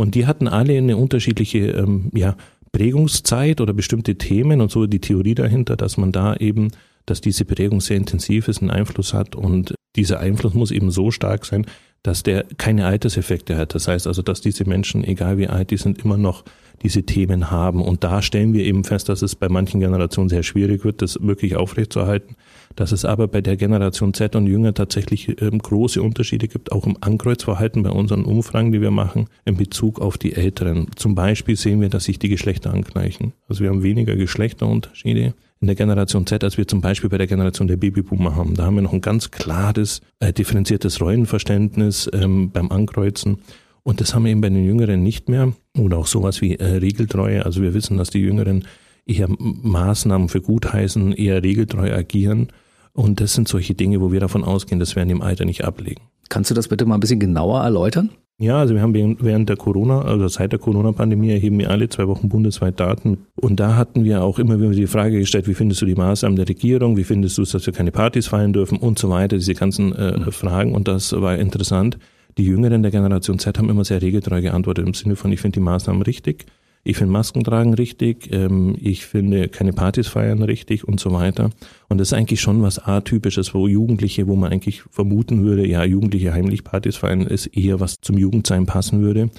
Und 0.01 0.15
die 0.15 0.27
hatten 0.27 0.49
alle 0.49 0.79
eine 0.79 0.97
unterschiedliche 0.97 1.59
ähm, 1.59 2.11
ja, 2.15 2.35
Prägungszeit 2.73 3.61
oder 3.61 3.75
bestimmte 3.75 4.17
Themen 4.17 4.63
und 4.63 4.71
so 4.71 4.87
die 4.87 4.99
Theorie 4.99 5.35
dahinter, 5.35 5.77
dass 5.77 5.99
man 5.99 6.11
da 6.11 6.35
eben, 6.37 6.71
dass 7.05 7.21
diese 7.21 7.45
Prägung 7.45 7.83
sehr 7.83 7.99
intensiv 7.99 8.49
ist, 8.49 8.63
einen 8.63 8.71
Einfluss 8.71 9.13
hat 9.13 9.37
und 9.37 9.75
dieser 9.97 10.19
Einfluss 10.19 10.55
muss 10.55 10.71
eben 10.71 10.91
so 10.91 11.11
stark 11.11 11.45
sein, 11.45 11.67
dass 12.03 12.23
der 12.23 12.47
keine 12.57 12.87
Alterseffekte 12.87 13.59
hat. 13.59 13.75
Das 13.75 13.89
heißt 13.89 14.07
also, 14.07 14.23
dass 14.23 14.41
diese 14.41 14.65
Menschen, 14.67 15.05
egal 15.05 15.37
wie 15.37 15.49
alt 15.49 15.71
die 15.71 15.77
sind, 15.77 16.03
immer 16.03 16.17
noch 16.17 16.45
diese 16.83 17.03
Themen 17.03 17.51
haben. 17.51 17.83
Und 17.83 18.03
da 18.03 18.23
stellen 18.23 18.55
wir 18.55 18.65
eben 18.65 18.85
fest, 18.85 19.11
dass 19.11 19.21
es 19.21 19.35
bei 19.35 19.51
manchen 19.51 19.81
Generationen 19.81 20.31
sehr 20.31 20.45
schwierig 20.45 20.83
wird, 20.83 21.03
das 21.03 21.21
wirklich 21.21 21.57
aufrechtzuerhalten 21.57 22.37
dass 22.77 22.93
es 22.93 23.05
aber 23.05 23.29
bei 23.29 23.41
der 23.41 23.57
Generation 23.57 24.15
Z 24.15 24.37
und 24.37 24.47
Jünger 24.47 24.75
tatsächlich 24.75 25.41
ähm, 25.43 25.59
große 25.59 26.03
Unterschiede 26.03 26.49
gibt, 26.49 26.73
auch 26.73 26.87
im 26.87 26.97
Ankreuzverhalten 27.01 27.83
bei 27.83 27.91
unseren 27.91 28.25
Umfragen, 28.25 28.73
die 28.73 28.81
wir 28.81 28.91
machen, 28.91 29.29
in 29.45 29.57
Bezug 29.57 30.01
auf 30.01 30.19
die 30.19 30.35
Älteren. 30.35 30.87
Zum 30.97 31.15
Beispiel 31.15 31.57
sehen 31.57 31.81
wir, 31.81 31.89
dass 31.89 32.05
sich 32.05 32.19
die 32.19 32.29
Geschlechter 32.29 32.73
angleichen. 32.73 33.33
Also 33.49 33.63
wir 33.63 33.71
haben 33.71 33.83
weniger 33.83 34.17
Geschlechterunterschiede 34.17 35.35
in 35.61 35.67
der 35.67 35.77
Generation 35.77 36.27
Z, 36.27 36.43
als 36.43 36.57
wir 36.57 36.67
zum 36.67 36.81
Beispiel 36.81 37.11
bei 37.11 37.19
der 37.19 37.27
Generation 37.27 37.69
der 37.69 37.77
Babyboomer 37.77 38.35
haben. 38.35 38.55
Da 38.55 38.65
haben 38.65 38.77
wir 38.77 38.83
noch 38.83 38.95
ein 38.95 39.03
ganz 39.03 39.31
klares, 39.31 40.01
äh, 40.19 40.33
differenziertes 40.33 41.01
Rollenverständnis 41.01 42.09
ähm, 42.13 42.51
beim 42.51 42.71
Ankreuzen. 42.71 43.39
Und 43.83 44.01
das 44.01 44.15
haben 44.15 44.25
wir 44.25 44.33
eben 44.33 44.41
bei 44.41 44.49
den 44.49 44.65
Jüngeren 44.65 45.03
nicht 45.03 45.29
mehr. 45.29 45.53
Oder 45.79 45.99
auch 45.99 46.07
sowas 46.07 46.41
wie 46.41 46.55
äh, 46.57 46.65
Regeltreue. 46.65 47.45
Also 47.45 47.63
wir 47.63 47.75
wissen, 47.75 47.99
dass 47.99 48.11
die 48.11 48.21
Jüngeren 48.21 48.65
eher 49.07 49.29
Maßnahmen 49.29 50.29
für 50.29 50.41
gut 50.41 50.73
heißen, 50.73 51.13
eher 51.13 51.43
regeltreu 51.43 51.93
agieren. 51.93 52.49
Und 52.93 53.21
das 53.21 53.35
sind 53.35 53.49
solche 53.49 53.75
Dinge, 53.75 54.01
wo 54.01 54.13
wir 54.13 54.21
davon 54.21 54.45
ausgehen, 54.45 54.81
das 54.81 54.97
werden 54.97 55.09
die 55.09 55.15
im 55.15 55.23
Alter 55.23 55.45
nicht 55.45 55.65
ablegen. 55.65 56.03
Kannst 56.29 56.51
du 56.51 56.55
das 56.55 56.69
bitte 56.69 56.87
mal 56.87 56.95
ein 56.95 57.01
bisschen 57.01 57.21
genauer 57.21 57.63
erläutern? 57.63 58.11
Ja, 58.39 58.59
also 58.59 58.75
wir 58.75 58.81
haben 58.81 58.95
während 58.95 59.51
der 59.51 59.59
Corona, 59.59 60.01
also 60.01 60.27
seit 60.29 60.53
der 60.53 60.59
Corona-Pandemie 60.59 61.31
erheben 61.31 61.59
wir 61.59 61.71
alle 61.71 61.91
zwei 61.91 62.09
Wochen 62.09 62.31
bundesweit 62.31 62.81
Daten. 62.81 63.27
Und 63.37 63.61
da 63.61 63.77
hatten 63.77 64.03
wir 64.03 64.23
auch 64.23 64.39
immer 64.39 64.59
wieder 64.59 64.71
die 64.71 64.87
Frage 64.87 65.19
gestellt, 65.19 65.47
wie 65.47 65.53
findest 65.53 65.83
du 65.83 65.87
die 65.87 65.95
Maßnahmen 65.95 66.37
der 66.37 66.49
Regierung, 66.49 66.97
wie 66.97 67.05
findest 67.05 67.37
du 67.37 67.43
es, 67.43 67.51
dass 67.51 67.67
wir 67.67 67.75
keine 67.75 67.93
Partys 67.93 68.29
feiern 68.29 68.55
dürfen 68.55 68.79
und 68.79 68.99
so 68.99 69.11
weiter, 69.11 69.37
diese 69.37 69.53
ganzen 69.53 69.95
äh, 69.95 70.17
mhm. 70.17 70.33
Fragen. 70.33 70.75
Und 70.75 70.89
das 70.89 71.13
war 71.13 71.37
interessant. 71.37 71.99
Die 72.39 72.45
Jüngeren 72.47 72.81
der 72.83 72.91
Generation 72.91 73.39
Z 73.39 73.59
haben 73.59 73.69
immer 73.69 73.85
sehr 73.85 74.01
regeltreu 74.01 74.41
geantwortet 74.41 74.87
im 74.87 74.95
Sinne 74.95 75.17
von, 75.17 75.31
ich 75.33 75.41
finde 75.41 75.57
die 75.57 75.65
Maßnahmen 75.65 76.01
richtig. 76.01 76.47
Ich 76.83 76.97
finde 76.97 77.13
Masken 77.13 77.45
tragen 77.45 77.75
richtig, 77.75 78.33
ähm, 78.33 78.75
ich 78.81 79.05
finde 79.05 79.49
keine 79.49 79.73
Partys 79.73 80.09
feiern 80.09 80.43
richtig 80.43 80.89
und 80.89 80.99
so 80.99 81.13
weiter. 81.13 81.51
Und 81.89 81.99
das 81.99 82.09
ist 82.09 82.13
eigentlich 82.15 82.41
schon 82.41 82.63
was 82.63 82.79
Atypisches, 82.79 83.53
wo 83.53 83.69
Jugendliche, 83.69 84.27
wo 84.27 84.37
man 84.37 84.51
eigentlich 84.51 84.83
vermuten 84.91 85.45
würde, 85.45 85.67
ja, 85.67 85.85
Jugendliche 85.85 86.33
heimlich 86.33 86.65
Partys 86.65 86.97
feiern, 86.97 87.23
ist 87.23 87.47
eher 87.49 87.81
was 87.81 88.01
zum 88.01 88.17
Jugendsein 88.17 88.65
passen 88.65 89.03
würde. 89.03 89.31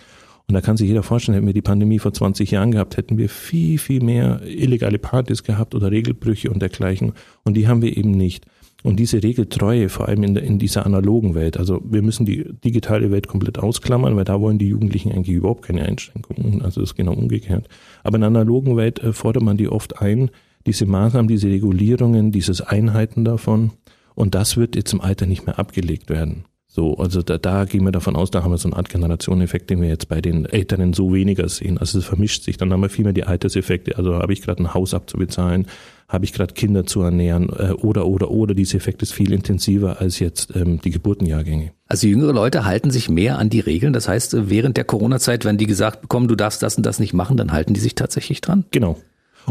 Und 0.48 0.56
da 0.56 0.62
kann 0.62 0.78
sich 0.78 0.90
jeder 0.90 1.02
vorstellen, 1.02 1.36
hätten 1.36 1.48
wir 1.48 1.54
die 1.54 1.62
Pandemie 1.62 1.98
vor 1.98 2.14
20 2.14 2.52
Jahren 2.52 2.72
gehabt, 2.72 2.98
hätten 2.98 3.18
wir 3.18 3.30
viel, 3.30 3.78
viel 3.78 4.04
mehr 4.04 4.42
illegale 4.46 5.00
Partys 5.00 5.44
gehabt 5.44 5.74
oder 5.74 5.90
Regelbrüche 5.92 6.52
und 6.52 6.62
dergleichen. 6.62 7.14
Und 7.44 7.56
die 7.56 7.68
haben 7.68 7.82
wir 7.82 7.96
eben 7.96 8.12
nicht. 8.12 8.46
Und 8.84 9.00
diese 9.00 9.22
Regeltreue, 9.22 9.90
vor 9.90 10.08
allem 10.08 10.24
in, 10.24 10.34
der, 10.34 10.44
in 10.44 10.58
dieser 10.58 10.86
analogen 10.86 11.36
Welt, 11.36 11.58
also 11.58 11.82
wir 11.84 12.02
müssen 12.02 12.26
die 12.26 12.46
digitale 12.64 13.12
Welt 13.12 13.28
komplett 13.28 13.60
ausklammern, 13.60 14.16
weil 14.16 14.26
da 14.26 14.42
wollen 14.42 14.58
die 14.58 14.68
Jugendlichen 14.68 15.12
eigentlich 15.12 15.36
überhaupt 15.36 15.64
keine 15.64 15.84
Einschränkungen. 15.84 16.62
Also 16.64 16.82
das 16.82 16.92
ist 16.92 16.96
genau 16.96 17.14
umgekehrt. 17.14 17.68
Aber 18.04 18.16
in 18.16 18.22
der 18.22 18.30
analogen 18.30 18.78
Welt 18.78 19.00
äh, 19.00 19.14
fordert 19.14 19.44
man 19.44 19.58
die 19.58 19.68
oft 19.68 20.02
ein, 20.02 20.32
diese 20.66 20.86
Maßnahmen, 20.86 21.28
diese 21.28 21.48
Regulierungen, 21.48 22.32
dieses 22.32 22.62
Einheiten 22.62 23.24
davon. 23.26 23.72
Und 24.16 24.36
das 24.36 24.58
wird 24.58 24.76
jetzt 24.76 24.94
im 24.94 25.02
Alter 25.02 25.26
nicht 25.26 25.46
mehr 25.46 25.60
abgelegt 25.60 26.10
werden. 26.10 26.46
So, 26.74 26.96
also 26.96 27.22
da, 27.22 27.38
da 27.38 27.66
gehen 27.66 27.84
wir 27.84 27.92
davon 27.92 28.16
aus, 28.16 28.32
da 28.32 28.44
haben 28.44 28.52
wir 28.52 28.58
so 28.58 28.70
eine 28.70 28.78
Art 28.78 28.88
Generationeneffekt, 28.88 29.70
den 29.70 29.82
wir 29.82 29.90
jetzt 29.90 30.08
bei 30.08 30.22
den 30.22 30.46
Älteren 30.46 30.94
so 30.94 31.14
weniger 31.14 31.50
sehen. 31.50 31.78
Also 31.78 32.00
es 32.00 32.06
vermischt 32.06 32.44
sich. 32.44 32.56
Dann 32.56 32.72
haben 32.72 32.82
wir 32.82 32.88
viel 32.88 33.04
mehr 33.04 33.12
die 33.12 33.26
Alterseffekte. 33.26 33.98
Also 33.98 34.16
habe 34.16 34.32
ich 34.32 34.42
gerade 34.42 34.64
ein 34.64 34.74
Haus 34.74 34.94
abzubezahlen, 34.94 35.66
habe 36.12 36.26
ich 36.26 36.34
gerade 36.34 36.54
Kinder 36.54 36.86
zu 36.86 37.02
ernähren 37.02 37.50
äh, 37.50 37.72
oder 37.72 38.06
oder 38.06 38.32
oder 38.32 38.54
dieser 38.54 38.76
Effekt 38.76 39.02
ist 39.02 39.14
viel 39.14 39.32
intensiver 39.32 40.02
als 40.02 40.20
jetzt 40.20 40.54
ähm, 40.56 40.82
die 40.82 40.92
Geburtenjahrgänge. 40.92 41.72
Also 41.88 42.08
jüngere 42.08 42.34
Leute 42.34 42.66
halten 42.66 42.92
sich 42.92 43.08
mehr 43.08 43.40
an 43.40 43.50
die 43.50 43.62
Regeln. 43.62 43.94
Das 43.94 44.10
heißt, 44.10 44.34
äh, 44.34 44.50
während 44.50 44.76
der 44.76 44.84
Corona-Zeit, 44.84 45.46
wenn 45.46 45.58
die 45.58 45.68
gesagt 45.68 46.02
bekommen, 46.02 46.28
du 46.28 46.36
darfst 46.36 46.62
das 46.64 46.76
und 46.76 46.86
das 46.86 47.00
nicht 47.00 47.14
machen, 47.14 47.38
dann 47.38 47.54
halten 47.54 47.74
die 47.74 47.80
sich 47.80 47.96
tatsächlich 47.96 48.42
dran. 48.42 48.66
Genau. 48.72 48.98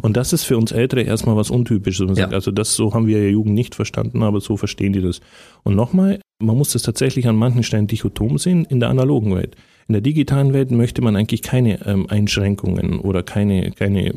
Und 0.03 0.19
das 0.19 0.35
ist 0.35 0.45
für 0.45 0.59
uns 0.59 0.71
Ältere 0.71 1.03
erstmal 1.03 1.35
was 1.35 1.51
Untypisches. 1.51 2.11
Ja. 2.11 2.15
sagt, 2.15 2.35
also 2.35 2.51
das, 2.51 2.75
so 2.75 2.93
haben 2.93 3.07
wir 3.07 3.23
ja 3.23 3.31
Jugend 3.31 3.55
nicht 3.55 3.75
verstanden, 3.75 4.23
aber 4.23 4.41
so 4.41 4.59
verstehen 4.59 4.93
die 4.93 5.01
das. 5.01 5.21
Und 5.63 5.75
nochmal, 5.77 6.21
man 6.39 6.57
muss 6.57 6.73
das 6.73 6.83
tatsächlich 6.83 7.27
an 7.27 7.37
manchen 7.37 7.63
Stellen 7.63 7.87
dichotom 7.87 8.37
sehen 8.37 8.67
in 8.67 8.81
der 8.81 8.91
analogen 8.91 9.35
Welt. 9.35 9.57
In 9.89 9.93
der 9.93 10.03
digitalen 10.03 10.53
Welt 10.53 10.71
möchte 10.71 11.03
man 11.03 11.17
eigentlich 11.17 11.43
keine 11.43 11.85
ähm, 11.87 12.07
Einschränkungen 12.09 13.01
oder 13.01 13.23
keine, 13.23 13.71
keine, 13.73 14.15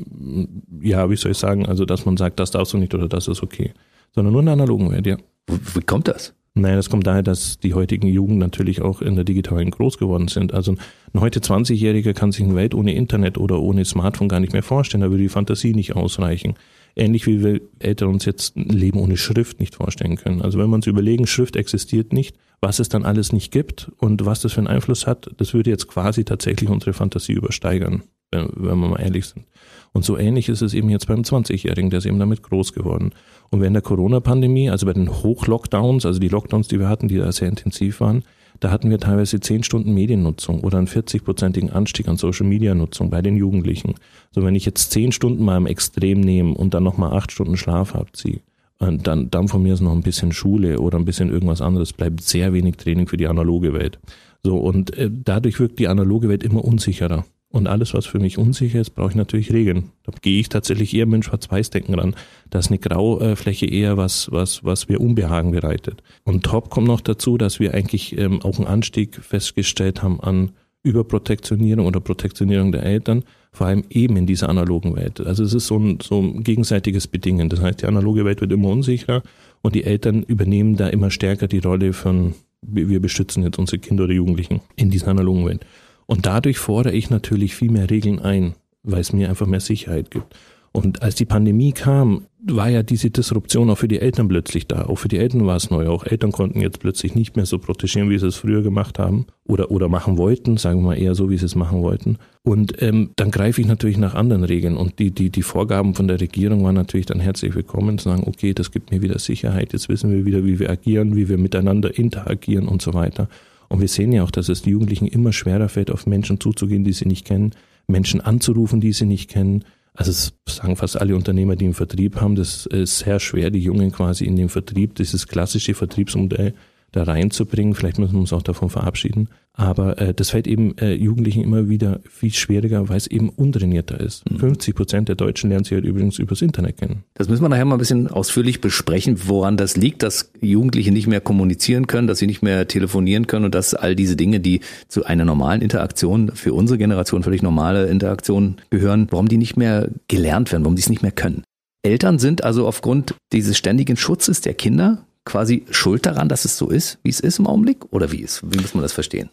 ja, 0.81 1.09
wie 1.09 1.15
soll 1.15 1.31
ich 1.31 1.37
sagen, 1.37 1.65
also 1.65 1.85
dass 1.85 2.05
man 2.05 2.17
sagt, 2.17 2.39
das 2.39 2.51
darfst 2.51 2.73
du 2.73 2.77
nicht 2.77 2.93
oder 2.93 3.07
das 3.07 3.27
ist 3.27 3.41
okay. 3.41 3.73
Sondern 4.13 4.33
nur 4.33 4.41
in 4.41 4.45
der 4.45 4.53
analogen 4.53 4.91
Welt, 4.91 5.07
ja. 5.07 5.17
Wie 5.47 5.81
kommt 5.81 6.07
das? 6.07 6.33
Naja, 6.55 6.75
das 6.75 6.91
kommt 6.91 7.07
daher, 7.07 7.23
dass 7.23 7.57
die 7.57 7.73
heutigen 7.73 8.07
Jugend 8.07 8.37
natürlich 8.37 8.81
auch 8.81 9.01
in 9.01 9.15
der 9.15 9.23
digitalen 9.23 9.71
groß 9.71 9.97
geworden 9.97 10.27
sind. 10.27 10.53
Also 10.53 10.75
ein 11.13 11.19
heute 11.19 11.39
20-Jähriger 11.39 12.13
kann 12.13 12.31
sich 12.31 12.43
eine 12.43 12.55
Welt 12.55 12.75
ohne 12.75 12.93
Internet 12.93 13.39
oder 13.39 13.59
ohne 13.59 13.85
Smartphone 13.85 14.29
gar 14.29 14.39
nicht 14.39 14.53
mehr 14.53 14.61
vorstellen. 14.61 15.01
Da 15.01 15.09
würde 15.09 15.23
die 15.23 15.29
Fantasie 15.29 15.73
nicht 15.73 15.95
ausreichen. 15.95 16.53
Ähnlich 16.95 17.25
wie 17.25 17.43
wir 17.43 17.61
Eltern 17.79 18.09
uns 18.09 18.25
jetzt 18.25 18.55
ein 18.55 18.69
Leben 18.69 18.99
ohne 18.99 19.17
Schrift 19.17 19.59
nicht 19.59 19.75
vorstellen 19.75 20.15
können. 20.15 20.41
Also 20.41 20.59
wenn 20.59 20.69
wir 20.69 20.75
uns 20.75 20.87
überlegen, 20.87 21.25
Schrift 21.25 21.55
existiert 21.55 22.13
nicht, 22.13 22.35
was 22.61 22.79
es 22.79 22.87
dann 22.87 23.03
alles 23.03 23.33
nicht 23.33 23.51
gibt 23.51 23.91
und 23.97 24.25
was 24.25 24.41
das 24.41 24.53
für 24.53 24.59
einen 24.59 24.67
Einfluss 24.67 25.07
hat, 25.07 25.31
das 25.37 25.53
würde 25.53 25.69
jetzt 25.69 25.87
quasi 25.87 26.23
tatsächlich 26.23 26.69
unsere 26.69 26.93
Fantasie 26.93 27.33
übersteigern, 27.33 28.03
wenn 28.31 28.49
wir 28.55 28.75
mal 28.75 29.01
ehrlich 29.01 29.25
sind. 29.25 29.45
Und 29.91 30.05
so 30.05 30.17
ähnlich 30.17 30.49
ist 30.49 30.61
es 30.61 30.73
eben 30.73 30.89
jetzt 30.89 31.07
beim 31.07 31.21
20-Jährigen, 31.21 31.89
der 31.89 31.99
ist 31.99 32.05
eben 32.05 32.19
damit 32.19 32.41
groß 32.41 32.73
geworden. 32.73 33.11
Und 33.49 33.61
während 33.61 33.75
der 33.75 33.83
Corona-Pandemie, 33.83 34.69
also 34.69 34.85
bei 34.85 34.93
den 34.93 35.09
Hochlockdowns, 35.09 36.05
also 36.05 36.19
die 36.19 36.29
Lockdowns, 36.29 36.67
die 36.67 36.79
wir 36.79 36.89
hatten, 36.89 37.07
die 37.07 37.17
da 37.17 37.31
sehr 37.31 37.49
intensiv 37.49 37.99
waren, 37.99 38.23
da 38.63 38.71
hatten 38.71 38.89
wir 38.89 38.97
teilweise 38.97 39.41
zehn 39.41 39.61
Stunden 39.63 39.93
Mediennutzung 39.93 40.61
oder 40.61 40.77
einen 40.77 40.87
40-prozentigen 40.87 41.71
Anstieg 41.71 42.07
an 42.07 42.15
Social-Media-Nutzung 42.15 43.09
bei 43.09 43.21
den 43.21 43.35
Jugendlichen. 43.35 43.95
So, 44.31 44.43
wenn 44.43 44.55
ich 44.55 44.65
jetzt 44.65 44.91
zehn 44.91 45.11
Stunden 45.11 45.43
mal 45.43 45.57
im 45.57 45.65
Extrem 45.65 46.21
nehme 46.21 46.53
und 46.53 46.73
dann 46.73 46.83
nochmal 46.83 47.11
acht 47.11 47.33
Stunden 47.33 47.57
Schlaf 47.57 47.93
abziehe, 47.93 48.39
und 48.79 49.05
dann, 49.05 49.29
dann 49.29 49.49
von 49.49 49.63
mir 49.63 49.73
ist 49.73 49.81
noch 49.81 49.91
ein 49.91 50.01
bisschen 50.01 50.31
Schule 50.31 50.79
oder 50.79 50.97
ein 50.97 51.05
bisschen 51.05 51.29
irgendwas 51.29 51.61
anderes, 51.61 51.93
bleibt 51.93 52.21
sehr 52.21 52.53
wenig 52.53 52.77
Training 52.77 53.07
für 53.07 53.17
die 53.17 53.27
analoge 53.27 53.73
Welt. 53.73 53.99
So, 54.43 54.57
und 54.57 54.97
äh, 54.97 55.09
dadurch 55.11 55.59
wirkt 55.59 55.79
die 55.79 55.87
analoge 55.87 56.29
Welt 56.29 56.43
immer 56.43 56.63
unsicherer. 56.63 57.25
Und 57.53 57.67
alles, 57.67 57.93
was 57.93 58.07
für 58.07 58.17
mich 58.17 58.39
unsicher 58.39 58.81
ist, 58.81 58.95
brauche 58.95 59.11
ich 59.11 59.15
natürlich 59.15 59.53
Regeln. 59.53 59.91
Da 60.05 60.11
gehe 60.23 60.39
ich 60.39 60.49
tatsächlich 60.49 60.91
eher 60.95 61.05
mit 61.05 61.13
dem 61.13 61.21
Schwarz-Weiß-Denken 61.21 61.93
ran. 61.93 62.15
Da 62.49 62.57
ist 62.57 62.69
eine 62.69 62.79
Graufläche 62.79 63.67
eher 63.67 63.95
was, 63.95 64.31
was, 64.31 64.63
was 64.63 64.89
mir 64.89 64.99
Unbehagen 64.99 65.51
bereitet. 65.51 66.01
Und 66.23 66.43
top 66.43 66.71
kommt 66.71 66.87
noch 66.87 66.99
dazu, 66.99 67.37
dass 67.37 67.59
wir 67.59 67.75
eigentlich 67.75 68.17
ähm, 68.17 68.41
auch 68.41 68.57
einen 68.57 68.65
Anstieg 68.65 69.17
festgestellt 69.17 70.01
haben 70.01 70.19
an 70.19 70.53
Überprotektionierung 70.81 71.85
oder 71.85 71.99
Protektionierung 71.99 72.71
der 72.71 72.81
Eltern, 72.81 73.23
vor 73.51 73.67
allem 73.67 73.83
eben 73.91 74.17
in 74.17 74.25
dieser 74.25 74.49
analogen 74.49 74.95
Welt. 74.95 75.21
Also 75.21 75.43
es 75.43 75.53
ist 75.53 75.67
so 75.67 75.77
ein, 75.77 75.99
so 76.01 76.21
ein 76.23 76.43
gegenseitiges 76.43 77.05
Bedingen. 77.05 77.49
Das 77.49 77.61
heißt, 77.61 77.83
die 77.83 77.85
analoge 77.85 78.25
Welt 78.25 78.41
wird 78.41 78.51
immer 78.51 78.69
unsicherer 78.69 79.21
und 79.61 79.75
die 79.75 79.83
Eltern 79.83 80.23
übernehmen 80.23 80.75
da 80.75 80.87
immer 80.87 81.11
stärker 81.11 81.47
die 81.47 81.59
Rolle 81.59 81.93
von, 81.93 82.33
wir 82.63 82.99
beschützen 82.99 83.43
jetzt 83.43 83.59
unsere 83.59 83.77
Kinder 83.77 84.05
oder 84.05 84.13
Jugendlichen 84.13 84.61
in 84.75 84.89
dieser 84.89 85.09
analogen 85.09 85.45
Welt. 85.45 85.63
Und 86.05 86.25
dadurch 86.25 86.57
fordere 86.57 86.93
ich 86.93 87.09
natürlich 87.09 87.55
viel 87.55 87.71
mehr 87.71 87.89
Regeln 87.89 88.19
ein, 88.19 88.55
weil 88.83 89.01
es 89.01 89.13
mir 89.13 89.29
einfach 89.29 89.47
mehr 89.47 89.59
Sicherheit 89.59 90.11
gibt. 90.11 90.35
Und 90.73 91.03
als 91.03 91.13
die 91.13 91.25
Pandemie 91.25 91.71
kam, 91.71 92.25
war 92.45 92.67
ja 92.67 92.81
diese 92.81 93.11
Disruption 93.11 93.69
auch 93.69 93.77
für 93.77 93.87
die 93.87 93.99
Eltern 93.99 94.27
plötzlich 94.27 94.67
da. 94.67 94.85
Auch 94.85 94.97
für 94.97 95.07
die 95.07 95.17
Eltern 95.17 95.45
war 95.45 95.55
es 95.55 95.69
neu. 95.69 95.87
Auch 95.87 96.03
Eltern 96.03 96.31
konnten 96.31 96.59
jetzt 96.59 96.79
plötzlich 96.79 97.13
nicht 97.13 97.35
mehr 97.35 97.45
so 97.45 97.59
protegieren, 97.59 98.09
wie 98.09 98.17
sie 98.17 98.27
es 98.27 98.35
früher 98.35 98.63
gemacht 98.63 98.97
haben 98.97 99.27
oder, 99.45 99.69
oder 99.69 99.87
machen 99.87 100.17
wollten, 100.17 100.57
sagen 100.57 100.79
wir 100.79 100.87
mal 100.87 100.97
eher 100.99 101.13
so, 101.13 101.29
wie 101.29 101.37
sie 101.37 101.45
es 101.45 101.55
machen 101.55 101.83
wollten. 101.83 102.17
Und 102.41 102.81
ähm, 102.81 103.11
dann 103.15 103.29
greife 103.29 103.61
ich 103.61 103.67
natürlich 103.67 103.97
nach 103.97 104.15
anderen 104.15 104.43
Regeln. 104.43 104.75
Und 104.75 104.97
die, 104.97 105.11
die, 105.11 105.29
die 105.29 105.43
Vorgaben 105.43 105.93
von 105.93 106.07
der 106.07 106.19
Regierung 106.19 106.63
waren 106.63 106.75
natürlich 106.75 107.05
dann 107.05 107.19
herzlich 107.19 107.53
willkommen, 107.53 107.99
zu 107.99 108.09
sagen, 108.09 108.23
okay, 108.25 108.53
das 108.53 108.71
gibt 108.71 108.91
mir 108.91 109.03
wieder 109.03 109.19
Sicherheit, 109.19 109.73
jetzt 109.73 109.89
wissen 109.89 110.11
wir 110.11 110.25
wieder, 110.25 110.43
wie 110.43 110.57
wir 110.57 110.71
agieren, 110.71 111.15
wie 111.15 111.29
wir 111.29 111.37
miteinander 111.37 111.97
interagieren 111.97 112.67
und 112.67 112.81
so 112.81 112.95
weiter. 112.95 113.29
Und 113.73 113.81
wir 113.81 113.87
sehen 113.87 114.11
ja 114.11 114.23
auch, 114.23 114.29
dass 114.29 114.49
es 114.49 114.65
Jugendlichen 114.65 115.07
immer 115.07 115.33
schwerer 115.33 115.67
fällt, 115.67 115.89
auf 115.89 116.05
Menschen 116.05 116.39
zuzugehen, 116.39 116.83
die 116.83 116.93
sie 116.93 117.07
nicht 117.07 117.25
kennen, 117.25 117.55
Menschen 117.87 118.21
anzurufen, 118.21 118.81
die 118.81 118.93
sie 118.93 119.07
nicht 119.07 119.31
kennen. 119.31 119.63
Also 119.95 120.11
es 120.11 120.33
sagen 120.45 120.75
fast 120.75 121.01
alle 121.01 121.15
Unternehmer, 121.15 121.55
die 121.55 121.65
im 121.65 121.73
Vertrieb 121.73 122.21
haben, 122.21 122.35
das 122.35 122.67
ist 122.67 122.99
sehr 122.99 123.19
schwer, 123.19 123.49
die 123.49 123.63
Jungen 123.63 123.91
quasi 123.91 124.25
in 124.25 124.35
den 124.35 124.49
Vertrieb, 124.49 124.93
dieses 124.93 125.27
klassische 125.27 125.73
Vertriebsmodell 125.73 126.53
da 126.93 127.03
reinzubringen. 127.03 127.75
Vielleicht 127.75 127.99
müssen 127.99 128.13
wir 128.13 128.19
uns 128.21 128.31
auch 128.31 128.41
davon 128.41 128.69
verabschieden. 128.69 129.27
Aber 129.55 129.99
äh, 129.99 130.13
das 130.13 130.31
fällt 130.31 130.47
eben 130.47 130.77
äh, 130.77 130.93
Jugendlichen 130.93 131.43
immer 131.43 131.69
wieder 131.69 131.99
viel 132.09 132.33
schwieriger, 132.33 132.89
weil 132.89 132.97
es 132.97 133.07
eben 133.07 133.29
untrainierter 133.29 133.99
ist. 133.99 134.29
Mhm. 134.29 134.39
50 134.39 134.75
Prozent 134.75 135.09
der 135.09 135.15
Deutschen 135.15 135.49
lernen 135.49 135.63
sie 135.63 135.75
halt 135.75 135.85
übrigens 135.85 136.17
übers 136.17 136.41
Internet 136.41 136.77
kennen. 136.77 137.03
Das 137.13 137.29
müssen 137.29 137.43
wir 137.43 137.49
nachher 137.49 137.65
mal 137.65 137.75
ein 137.75 137.79
bisschen 137.79 138.07
ausführlich 138.07 138.61
besprechen, 138.61 139.27
woran 139.27 139.57
das 139.57 139.75
liegt, 139.75 140.01
dass 140.01 140.31
Jugendliche 140.41 140.91
nicht 140.91 141.05
mehr 141.05 141.21
kommunizieren 141.21 141.85
können, 141.85 142.07
dass 142.07 142.19
sie 142.19 142.27
nicht 142.27 142.41
mehr 142.41 142.67
telefonieren 142.67 143.27
können 143.27 143.45
und 143.45 143.53
dass 143.53 143.75
all 143.75 143.95
diese 143.95 144.15
Dinge, 144.15 144.39
die 144.39 144.61
zu 144.87 145.05
einer 145.05 145.25
normalen 145.25 145.61
Interaktion, 145.61 146.31
für 146.33 146.53
unsere 146.53 146.77
Generation 146.79 147.21
völlig 147.21 147.43
normale 147.43 147.87
Interaktion 147.87 148.57
gehören, 148.71 149.07
warum 149.11 149.27
die 149.27 149.37
nicht 149.37 149.57
mehr 149.57 149.89
gelernt 150.07 150.51
werden, 150.51 150.63
warum 150.63 150.75
die 150.75 150.81
es 150.81 150.89
nicht 150.89 151.03
mehr 151.03 151.11
können. 151.11 151.43
Eltern 151.83 152.17
sind 152.17 152.43
also 152.43 152.65
aufgrund 152.65 153.13
dieses 153.33 153.57
ständigen 153.57 153.97
Schutzes 153.97 154.41
der 154.41 154.53
Kinder 154.53 155.05
quasi 155.25 155.63
schuld 155.71 156.05
daran, 156.05 156.27
dass 156.27 156.45
es 156.45 156.57
so 156.57 156.69
ist, 156.69 156.99
wie 157.03 157.09
es 157.09 157.19
ist 157.19 157.39
im 157.39 157.47
Augenblick? 157.47 157.85
Oder 157.91 158.11
wie 158.11 158.21
ist? 158.21 158.43
Wie 158.43 158.59
muss 158.59 158.73
man 158.73 158.81
das 158.81 158.93
verstehen? 158.93 159.29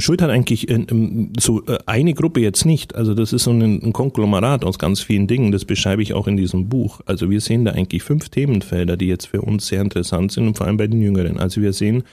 Schuld 0.00 0.22
hat 0.22 0.30
eigentlich 0.30 0.68
äh, 0.68 0.74
ähm, 0.74 1.32
so 1.38 1.64
äh, 1.66 1.78
eine 1.86 2.14
Gruppe 2.14 2.40
jetzt 2.40 2.64
nicht. 2.64 2.94
Also 2.94 3.14
das 3.14 3.32
ist 3.32 3.44
so 3.44 3.50
ein 3.50 3.92
Konglomerat 3.92 4.64
aus 4.64 4.78
ganz 4.78 5.00
vielen 5.00 5.26
Dingen. 5.26 5.50
Das 5.50 5.64
beschreibe 5.64 6.02
ich 6.02 6.14
auch 6.14 6.28
in 6.28 6.36
diesem 6.36 6.68
Buch. 6.68 7.00
Also 7.06 7.28
wir 7.30 7.40
sehen 7.40 7.64
da 7.64 7.72
eigentlich 7.72 8.02
fünf 8.02 8.28
Themenfelder, 8.28 8.96
die 8.96 9.08
jetzt 9.08 9.26
für 9.26 9.42
uns 9.42 9.66
sehr 9.66 9.80
interessant 9.80 10.32
sind 10.32 10.46
und 10.46 10.56
vor 10.56 10.66
allem 10.66 10.76
bei 10.76 10.86
den 10.86 11.02
Jüngeren. 11.02 11.38
Also 11.38 11.60
wir 11.60 11.72
sehen, 11.72 12.04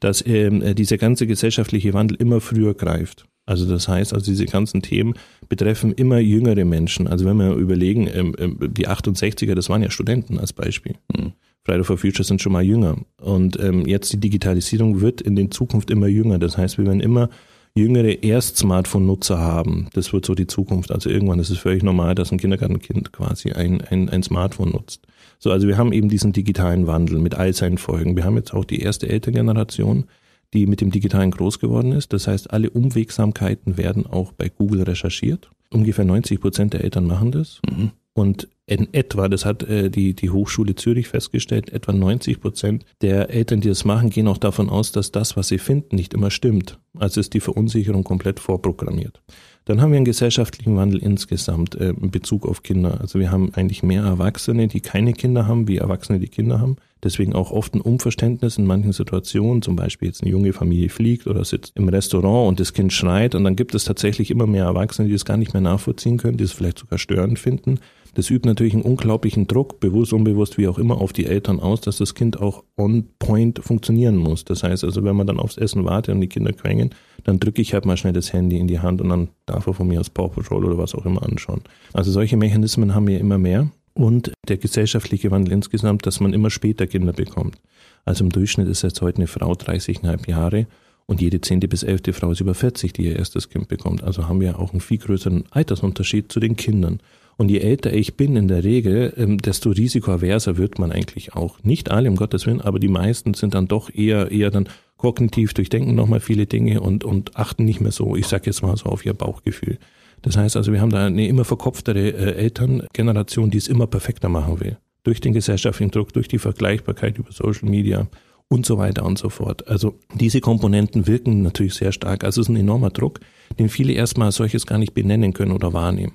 dass 0.00 0.24
ähm, 0.26 0.60
äh, 0.60 0.74
dieser 0.74 0.98
ganze 0.98 1.26
gesellschaftliche 1.26 1.94
Wandel 1.94 2.18
immer 2.20 2.40
früher 2.40 2.74
greift. 2.74 3.24
Also 3.46 3.66
das 3.66 3.88
heißt, 3.88 4.14
also 4.14 4.24
diese 4.24 4.46
ganzen 4.46 4.82
Themen 4.82 5.14
betreffen 5.48 5.92
immer 5.92 6.18
jüngere 6.18 6.64
Menschen. 6.64 7.06
Also 7.06 7.26
wenn 7.26 7.36
wir 7.36 7.54
überlegen, 7.54 8.08
ähm, 8.12 8.58
die 8.72 8.88
68er, 8.88 9.54
das 9.54 9.68
waren 9.68 9.82
ja 9.82 9.90
Studenten 9.90 10.38
als 10.38 10.52
Beispiel. 10.52 10.96
Mhm. 11.14 11.32
Friday 11.64 11.84
for 11.84 11.96
Future 11.96 12.24
sind 12.24 12.42
schon 12.42 12.52
mal 12.52 12.62
jünger. 12.62 12.96
Und 13.20 13.58
ähm, 13.58 13.86
jetzt 13.86 14.12
die 14.12 14.20
Digitalisierung 14.20 15.00
wird 15.00 15.20
in 15.20 15.34
den 15.34 15.50
Zukunft 15.50 15.90
immer 15.90 16.06
jünger. 16.06 16.38
Das 16.38 16.58
heißt, 16.58 16.76
wir 16.78 16.84
werden 16.84 17.00
immer 17.00 17.30
jüngere 17.74 18.22
Erst-Smartphone-Nutzer 18.22 19.38
haben. 19.38 19.88
Das 19.94 20.12
wird 20.12 20.26
so 20.26 20.34
die 20.34 20.46
Zukunft. 20.46 20.92
Also 20.92 21.10
irgendwann 21.10 21.40
ist 21.40 21.50
es 21.50 21.58
völlig 21.58 21.82
normal, 21.82 22.14
dass 22.14 22.30
ein 22.30 22.38
Kindergartenkind 22.38 23.12
quasi 23.12 23.52
ein, 23.52 23.80
ein, 23.80 24.08
ein 24.10 24.22
Smartphone 24.22 24.70
nutzt. 24.70 25.06
So, 25.38 25.50
also 25.50 25.66
wir 25.66 25.76
haben 25.76 25.92
eben 25.92 26.08
diesen 26.08 26.32
digitalen 26.32 26.86
Wandel 26.86 27.18
mit 27.18 27.34
all 27.34 27.52
seinen 27.52 27.78
Folgen. 27.78 28.14
Wir 28.14 28.24
haben 28.24 28.36
jetzt 28.36 28.54
auch 28.54 28.64
die 28.64 28.80
erste 28.80 29.08
Elterngeneration, 29.08 30.04
die 30.52 30.66
mit 30.66 30.80
dem 30.80 30.90
Digitalen 30.90 31.32
groß 31.32 31.58
geworden 31.58 31.92
ist. 31.92 32.12
Das 32.12 32.28
heißt, 32.28 32.52
alle 32.52 32.70
Umwegsamkeiten 32.70 33.76
werden 33.76 34.06
auch 34.06 34.32
bei 34.32 34.48
Google 34.48 34.82
recherchiert. 34.82 35.50
Ungefähr 35.70 36.04
90 36.04 36.40
Prozent 36.40 36.74
der 36.74 36.84
Eltern 36.84 37.06
machen 37.06 37.32
das. 37.32 37.60
Mhm. 37.68 37.90
Und 38.14 38.48
in 38.66 38.94
etwa, 38.94 39.28
das 39.28 39.44
hat 39.44 39.62
äh, 39.64 39.90
die, 39.90 40.14
die 40.14 40.30
Hochschule 40.30 40.74
Zürich 40.74 41.08
festgestellt, 41.08 41.70
etwa 41.70 41.92
90 41.92 42.40
Prozent 42.40 42.86
der 43.02 43.28
Eltern, 43.28 43.60
die 43.60 43.68
das 43.68 43.84
machen, 43.84 44.08
gehen 44.08 44.28
auch 44.28 44.38
davon 44.38 44.70
aus, 44.70 44.92
dass 44.92 45.12
das, 45.12 45.36
was 45.36 45.48
sie 45.48 45.58
finden, 45.58 45.96
nicht 45.96 46.14
immer 46.14 46.30
stimmt. 46.30 46.78
Also 46.96 47.20
ist 47.20 47.34
die 47.34 47.40
Verunsicherung 47.40 48.04
komplett 48.04 48.40
vorprogrammiert. 48.40 49.20
Dann 49.66 49.80
haben 49.80 49.90
wir 49.90 49.96
einen 49.96 50.04
gesellschaftlichen 50.04 50.76
Wandel 50.76 51.02
insgesamt 51.02 51.74
äh, 51.74 51.90
in 51.90 52.10
Bezug 52.10 52.46
auf 52.46 52.62
Kinder. 52.62 53.00
Also 53.00 53.18
wir 53.18 53.30
haben 53.30 53.52
eigentlich 53.54 53.82
mehr 53.82 54.02
Erwachsene, 54.02 54.68
die 54.68 54.80
keine 54.80 55.12
Kinder 55.12 55.46
haben, 55.46 55.68
wie 55.68 55.78
Erwachsene, 55.78 56.18
die 56.18 56.28
Kinder 56.28 56.60
haben. 56.60 56.76
Deswegen 57.02 57.34
auch 57.34 57.50
oft 57.50 57.74
ein 57.74 57.80
Unverständnis 57.82 58.56
in 58.56 58.64
manchen 58.64 58.92
Situationen, 58.92 59.60
zum 59.60 59.76
Beispiel 59.76 60.08
jetzt 60.08 60.22
eine 60.22 60.30
junge 60.30 60.54
Familie 60.54 60.88
fliegt 60.88 61.26
oder 61.26 61.44
sitzt 61.44 61.72
im 61.76 61.88
Restaurant 61.88 62.48
und 62.48 62.60
das 62.60 62.72
Kind 62.72 62.94
schreit 62.94 63.34
und 63.34 63.44
dann 63.44 63.56
gibt 63.56 63.74
es 63.74 63.84
tatsächlich 63.84 64.30
immer 64.30 64.46
mehr 64.46 64.64
Erwachsene, 64.64 65.08
die 65.08 65.14
es 65.14 65.26
gar 65.26 65.36
nicht 65.36 65.52
mehr 65.52 65.60
nachvollziehen 65.60 66.16
können, 66.16 66.38
die 66.38 66.44
es 66.44 66.52
vielleicht 66.52 66.78
sogar 66.78 66.98
störend 66.98 67.38
finden 67.38 67.78
das 68.14 68.30
übt 68.30 68.48
natürlich 68.48 68.74
einen 68.74 68.82
unglaublichen 68.82 69.46
Druck, 69.46 69.80
bewusst, 69.80 70.12
unbewusst, 70.12 70.58
wie 70.58 70.68
auch 70.68 70.78
immer, 70.78 71.00
auf 71.00 71.12
die 71.12 71.26
Eltern 71.26 71.60
aus, 71.60 71.80
dass 71.80 71.98
das 71.98 72.14
Kind 72.14 72.40
auch 72.40 72.64
on 72.76 73.04
point 73.18 73.58
funktionieren 73.58 74.16
muss. 74.16 74.44
Das 74.44 74.62
heißt 74.62 74.84
also, 74.84 75.04
wenn 75.04 75.16
man 75.16 75.26
dann 75.26 75.38
aufs 75.38 75.56
Essen 75.56 75.84
wartet 75.84 76.14
und 76.14 76.20
die 76.20 76.28
Kinder 76.28 76.52
quengeln, 76.52 76.90
dann 77.24 77.40
drücke 77.40 77.62
ich 77.62 77.74
halt 77.74 77.86
mal 77.86 77.96
schnell 77.96 78.12
das 78.12 78.32
Handy 78.32 78.58
in 78.58 78.68
die 78.68 78.80
Hand 78.80 79.00
und 79.00 79.08
dann 79.08 79.28
darf 79.46 79.66
er 79.66 79.74
von 79.74 79.88
mir 79.88 80.00
aus 80.00 80.10
Paw 80.10 80.28
Patrol 80.28 80.64
oder 80.64 80.78
was 80.78 80.94
auch 80.94 81.06
immer 81.06 81.22
anschauen. 81.22 81.62
Also 81.92 82.10
solche 82.10 82.36
Mechanismen 82.36 82.94
haben 82.94 83.06
wir 83.06 83.18
immer 83.20 83.38
mehr. 83.38 83.70
Und 83.94 84.32
der 84.48 84.56
gesellschaftliche 84.56 85.30
Wandel 85.30 85.52
insgesamt, 85.52 86.04
dass 86.04 86.18
man 86.18 86.32
immer 86.32 86.50
später 86.50 86.88
Kinder 86.88 87.12
bekommt. 87.12 87.58
Also 88.04 88.24
im 88.24 88.30
Durchschnitt 88.30 88.68
ist 88.68 88.82
jetzt 88.82 89.00
heute 89.00 89.18
eine 89.18 89.28
Frau 89.28 89.52
30,5 89.52 90.28
Jahre 90.28 90.66
und 91.06 91.20
jede 91.20 91.40
zehnte 91.40 91.68
bis 91.68 91.82
elfte 91.82 92.12
Frau 92.12 92.32
ist 92.32 92.40
über 92.40 92.54
40, 92.54 92.92
die 92.92 93.04
ihr 93.04 93.16
erstes 93.16 93.48
Kind 93.48 93.68
bekommt. 93.68 94.02
Also 94.02 94.28
haben 94.28 94.40
wir 94.40 94.58
auch 94.58 94.72
einen 94.72 94.80
viel 94.80 94.98
größeren 94.98 95.44
Altersunterschied 95.50 96.32
zu 96.32 96.40
den 96.40 96.56
Kindern. 96.56 97.00
Und 97.36 97.50
je 97.50 97.58
älter 97.58 97.92
ich 97.92 98.16
bin 98.16 98.36
in 98.36 98.48
der 98.48 98.64
Regel, 98.64 99.12
ähm, 99.16 99.38
desto 99.38 99.70
risikoaverser 99.70 100.56
wird 100.56 100.78
man 100.78 100.92
eigentlich 100.92 101.34
auch. 101.34 101.62
Nicht 101.62 101.90
alle, 101.90 102.08
um 102.08 102.16
Gottes 102.16 102.46
Willen, 102.46 102.60
aber 102.60 102.78
die 102.78 102.88
meisten 102.88 103.34
sind 103.34 103.54
dann 103.54 103.66
doch 103.66 103.92
eher, 103.92 104.30
eher 104.30 104.50
dann 104.50 104.68
kognitiv 104.96 105.52
durchdenken 105.54 105.94
nochmal 105.94 106.20
viele 106.20 106.46
Dinge 106.46 106.80
und, 106.80 107.04
und 107.04 107.36
achten 107.36 107.64
nicht 107.64 107.80
mehr 107.80 107.92
so, 107.92 108.16
ich 108.16 108.26
sag 108.26 108.46
jetzt 108.46 108.62
mal 108.62 108.76
so, 108.76 108.86
auf 108.86 109.04
ihr 109.04 109.14
Bauchgefühl. 109.14 109.78
Das 110.22 110.36
heißt 110.36 110.56
also, 110.56 110.72
wir 110.72 110.80
haben 110.80 110.90
da 110.90 111.06
eine 111.06 111.28
immer 111.28 111.44
verkopftere 111.44 112.08
äh, 112.08 112.34
Elterngeneration, 112.36 113.50
die 113.50 113.58
es 113.58 113.68
immer 113.68 113.86
perfekter 113.86 114.28
machen 114.28 114.60
will. 114.60 114.78
Durch 115.02 115.20
den 115.20 115.34
gesellschaftlichen 115.34 115.90
Druck, 115.90 116.14
durch 116.14 116.28
die 116.28 116.38
Vergleichbarkeit 116.38 117.18
über 117.18 117.30
Social 117.30 117.68
Media 117.68 118.06
und 118.48 118.64
so 118.64 118.78
weiter 118.78 119.04
und 119.04 119.18
so 119.18 119.28
fort. 119.28 119.68
Also 119.68 119.98
diese 120.14 120.40
Komponenten 120.40 121.06
wirken 121.06 121.42
natürlich 121.42 121.74
sehr 121.74 121.92
stark. 121.92 122.24
Also 122.24 122.40
es 122.40 122.48
ist 122.48 122.54
ein 122.54 122.56
enormer 122.56 122.90
Druck, 122.90 123.20
den 123.58 123.68
viele 123.68 123.92
erstmal 123.92 124.32
solches 124.32 124.66
gar 124.66 124.78
nicht 124.78 124.94
benennen 124.94 125.34
können 125.34 125.52
oder 125.52 125.72
wahrnehmen. 125.72 126.14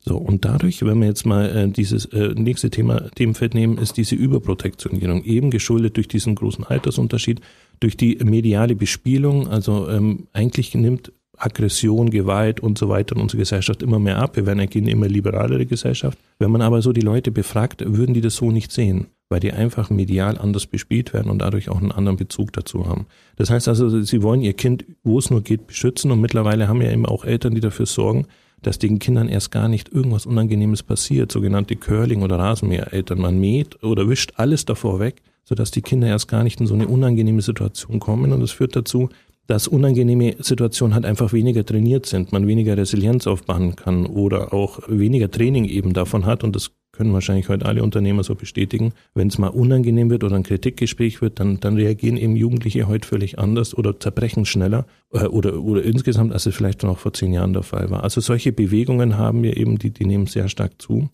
So, 0.00 0.16
und 0.16 0.44
dadurch, 0.44 0.82
wenn 0.84 1.00
wir 1.00 1.08
jetzt 1.08 1.26
mal 1.26 1.44
äh, 1.54 1.68
dieses 1.68 2.06
äh, 2.06 2.34
nächste 2.34 2.70
Thema 2.70 3.10
Themenfeld 3.14 3.54
nehmen, 3.54 3.78
ist 3.78 3.96
diese 3.96 4.14
Überprotektionierung 4.14 5.24
eben 5.24 5.50
geschuldet 5.50 5.96
durch 5.96 6.08
diesen 6.08 6.34
großen 6.34 6.64
Altersunterschied, 6.64 7.40
durch 7.80 7.96
die 7.96 8.16
mediale 8.24 8.74
Bespielung. 8.74 9.48
Also 9.48 9.88
ähm, 9.88 10.28
eigentlich 10.32 10.74
nimmt 10.74 11.12
Aggression, 11.38 12.10
Gewalt 12.10 12.60
und 12.60 12.78
so 12.78 12.88
weiter 12.88 13.16
in 13.16 13.22
unserer 13.22 13.40
Gesellschaft 13.40 13.82
immer 13.82 13.98
mehr 13.98 14.18
ab. 14.18 14.36
Wir 14.36 14.46
werden 14.46 14.60
eigentlich 14.60 14.82
eine 14.82 14.90
immer 14.90 15.08
liberalere 15.08 15.66
Gesellschaft. 15.66 16.18
Wenn 16.38 16.50
man 16.50 16.62
aber 16.62 16.82
so 16.82 16.92
die 16.92 17.00
Leute 17.00 17.30
befragt, 17.30 17.82
würden 17.86 18.14
die 18.14 18.20
das 18.20 18.36
so 18.36 18.50
nicht 18.50 18.72
sehen, 18.72 19.06
weil 19.28 19.40
die 19.40 19.52
einfach 19.52 19.90
medial 19.90 20.38
anders 20.38 20.66
bespielt 20.66 21.12
werden 21.12 21.30
und 21.30 21.38
dadurch 21.38 21.68
auch 21.68 21.80
einen 21.80 21.92
anderen 21.92 22.16
Bezug 22.16 22.52
dazu 22.52 22.86
haben. 22.86 23.06
Das 23.36 23.50
heißt 23.50 23.68
also, 23.68 24.02
sie 24.02 24.22
wollen 24.22 24.42
ihr 24.42 24.54
Kind, 24.54 24.84
wo 25.04 25.18
es 25.18 25.30
nur 25.30 25.42
geht, 25.42 25.66
beschützen 25.66 26.10
und 26.10 26.20
mittlerweile 26.20 26.68
haben 26.68 26.82
ja 26.82 26.90
eben 26.90 27.06
auch 27.06 27.24
Eltern, 27.24 27.54
die 27.54 27.60
dafür 27.60 27.86
sorgen, 27.86 28.26
dass 28.62 28.78
den 28.78 28.98
Kindern 28.98 29.28
erst 29.28 29.50
gar 29.50 29.68
nicht 29.68 29.90
irgendwas 29.92 30.26
Unangenehmes 30.26 30.82
passiert, 30.82 31.32
sogenannte 31.32 31.76
Curling- 31.76 32.22
oder 32.22 32.38
Rasenmähereltern. 32.38 33.20
Man 33.20 33.38
mäht 33.38 33.82
oder 33.82 34.08
wischt 34.08 34.32
alles 34.36 34.64
davor 34.64 35.00
weg, 35.00 35.22
sodass 35.44 35.70
die 35.70 35.82
Kinder 35.82 36.08
erst 36.08 36.28
gar 36.28 36.44
nicht 36.44 36.60
in 36.60 36.66
so 36.66 36.74
eine 36.74 36.88
unangenehme 36.88 37.42
Situation 37.42 38.00
kommen. 38.00 38.32
Und 38.32 38.40
das 38.40 38.50
führt 38.50 38.76
dazu, 38.76 39.08
dass 39.46 39.66
unangenehme 39.66 40.36
Situationen 40.40 40.94
halt 40.94 41.06
einfach 41.06 41.32
weniger 41.32 41.64
trainiert 41.64 42.04
sind, 42.04 42.32
man 42.32 42.46
weniger 42.46 42.76
Resilienz 42.76 43.26
aufbauen 43.26 43.76
kann 43.76 44.04
oder 44.04 44.52
auch 44.52 44.80
weniger 44.88 45.30
Training 45.30 45.64
eben 45.64 45.94
davon 45.94 46.26
hat. 46.26 46.44
Und 46.44 46.54
das 46.54 46.70
können 46.98 47.12
wahrscheinlich 47.12 47.48
heute 47.48 47.64
alle 47.64 47.84
Unternehmer 47.84 48.24
so 48.24 48.34
bestätigen. 48.34 48.92
Wenn 49.14 49.28
es 49.28 49.38
mal 49.38 49.48
unangenehm 49.48 50.10
wird 50.10 50.24
oder 50.24 50.34
ein 50.34 50.42
Kritikgespräch 50.42 51.22
wird, 51.22 51.38
dann, 51.38 51.60
dann 51.60 51.76
reagieren 51.76 52.16
eben 52.16 52.34
Jugendliche 52.34 52.88
heute 52.88 53.06
völlig 53.06 53.38
anders 53.38 53.72
oder 53.72 54.00
zerbrechen 54.00 54.44
schneller 54.44 54.84
äh, 55.12 55.26
oder, 55.26 55.62
oder 55.62 55.84
insgesamt, 55.84 56.32
als 56.32 56.46
es 56.46 56.56
vielleicht 56.56 56.82
noch 56.82 56.98
vor 56.98 57.12
zehn 57.12 57.32
Jahren 57.32 57.52
der 57.52 57.62
Fall 57.62 57.88
war. 57.90 58.02
Also 58.02 58.20
solche 58.20 58.50
Bewegungen 58.50 59.16
haben 59.16 59.44
wir 59.44 59.56
eben, 59.56 59.78
die, 59.78 59.90
die 59.90 60.06
nehmen 60.06 60.26
sehr 60.26 60.48
stark 60.48 60.82
zu. 60.82 61.08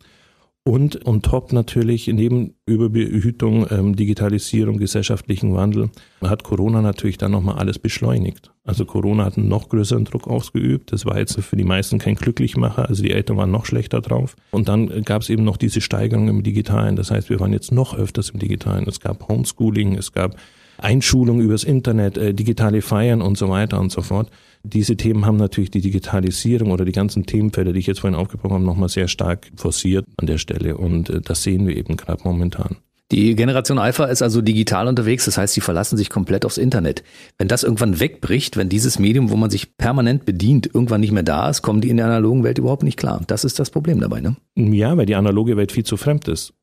Und 0.66 1.06
on 1.06 1.21
top 1.21 1.52
natürlich 1.52 2.06
neben 2.06 2.54
Überbehütung, 2.64 3.66
ähm, 3.71 3.97
Digitalisierung, 3.97 4.78
gesellschaftlichen 4.78 5.54
Wandel 5.54 5.90
hat 6.23 6.42
Corona 6.42 6.80
natürlich 6.80 7.18
dann 7.18 7.33
nochmal 7.33 7.56
alles 7.59 7.78
beschleunigt. 7.78 8.50
Also 8.64 8.87
Corona 8.87 9.26
hat 9.26 9.37
einen 9.37 9.49
noch 9.49 9.68
größeren 9.68 10.06
Druck 10.06 10.26
ausgeübt. 10.26 10.90
Das 10.90 11.04
war 11.04 11.18
jetzt 11.18 11.38
für 11.38 11.56
die 11.56 11.64
meisten 11.64 11.99
kein 11.99 12.14
Glücklichmacher. 12.14 12.88
Also 12.88 13.02
die 13.02 13.11
Eltern 13.11 13.37
waren 13.37 13.50
noch 13.50 13.66
schlechter 13.66 14.00
drauf. 14.00 14.37
Und 14.52 14.68
dann 14.68 15.04
gab 15.04 15.21
es 15.21 15.28
eben 15.28 15.44
noch 15.44 15.59
diese 15.59 15.83
Steigerung 15.83 16.28
im 16.28 16.42
Digitalen. 16.42 16.97
Das 16.97 17.11
heißt, 17.11 17.28
wir 17.28 17.40
waren 17.40 17.52
jetzt 17.52 17.71
noch 17.71 17.94
öfters 17.94 18.30
im 18.30 18.38
Digitalen. 18.38 18.88
Es 18.88 19.00
gab 19.00 19.28
Homeschooling, 19.28 19.99
es 19.99 20.12
gab 20.12 20.35
Einschulung 20.78 21.40
übers 21.40 21.64
Internet, 21.64 22.16
äh, 22.16 22.35
digitale 22.35 22.83
Feiern 22.83 23.23
und 23.23 23.38
so 23.38 23.49
weiter 23.49 23.81
und 23.81 23.93
so 23.93 24.02
fort. 24.02 24.31
Diese 24.62 24.97
Themen 24.97 25.26
haben 25.26 25.37
natürlich 25.37 25.71
die 25.71 25.81
Digitalisierung 25.81 26.71
oder 26.71 26.85
die 26.85 26.93
ganzen 26.93 27.26
Themenfelder, 27.26 27.73
die 27.73 27.81
ich 27.81 27.87
jetzt 27.87 28.00
vorhin 28.00 28.19
aufgebrochen 28.19 28.54
habe, 28.54 28.64
nochmal 28.64 28.88
sehr 28.88 29.09
stark 29.09 29.50
forciert 29.57 30.07
an 30.16 30.26
der 30.26 30.38
Stelle. 30.38 30.76
Und 30.76 31.11
äh, 31.11 31.21
das 31.21 31.43
sehen 31.43 31.66
wir 31.66 31.76
eben 31.76 31.97
gerade 31.97 32.23
momentan. 32.25 32.76
Die 33.12 33.37
Generation 33.37 33.78
Alpha 33.78 34.07
ist 34.07 34.23
also 34.23 34.40
digital 34.40 34.88
unterwegs, 34.88 35.26
das 35.26 35.37
heißt, 35.37 35.52
sie 35.52 35.61
verlassen 35.61 35.99
sich 35.99 36.09
komplett 36.09 36.47
aufs 36.47 36.57
Internet. 36.57 37.04
Wenn 37.37 37.49
das 37.49 37.62
irgendwann 37.62 38.00
wegbricht, 38.00 38.57
wenn 38.57 38.71
dieses 38.71 38.99
Medium, 38.99 39.31
wo 39.31 39.37
man 39.37 39.50
sich 39.50 39.76
permanent 39.76 40.25
bedient, 40.25 40.71
irgendwann 40.73 41.02
nicht 41.02 41.12
mehr 41.12 41.23
da 41.23 41.50
ist, 41.50 41.61
kommen 41.61 41.83
die 41.83 41.90
in 41.90 41.99
der 41.99 42.07
analogen 42.07 42.43
Welt 42.45 42.57
überhaupt 42.57 42.83
nicht 42.83 42.97
klar. 42.97 43.21
Das 43.26 43.45
ist 43.45 43.59
das 43.59 43.69
Problem 43.71 44.00
dabei, 44.00 44.21
ne? 44.21 44.37
Ja, 44.57 44.97
weil 44.97 45.04
die 45.04 45.16
analoge 45.16 45.57
Welt 45.59 45.71
viel 45.71 45.85
zu 45.85 45.99
fremd 45.99 46.28
ist 46.28 46.54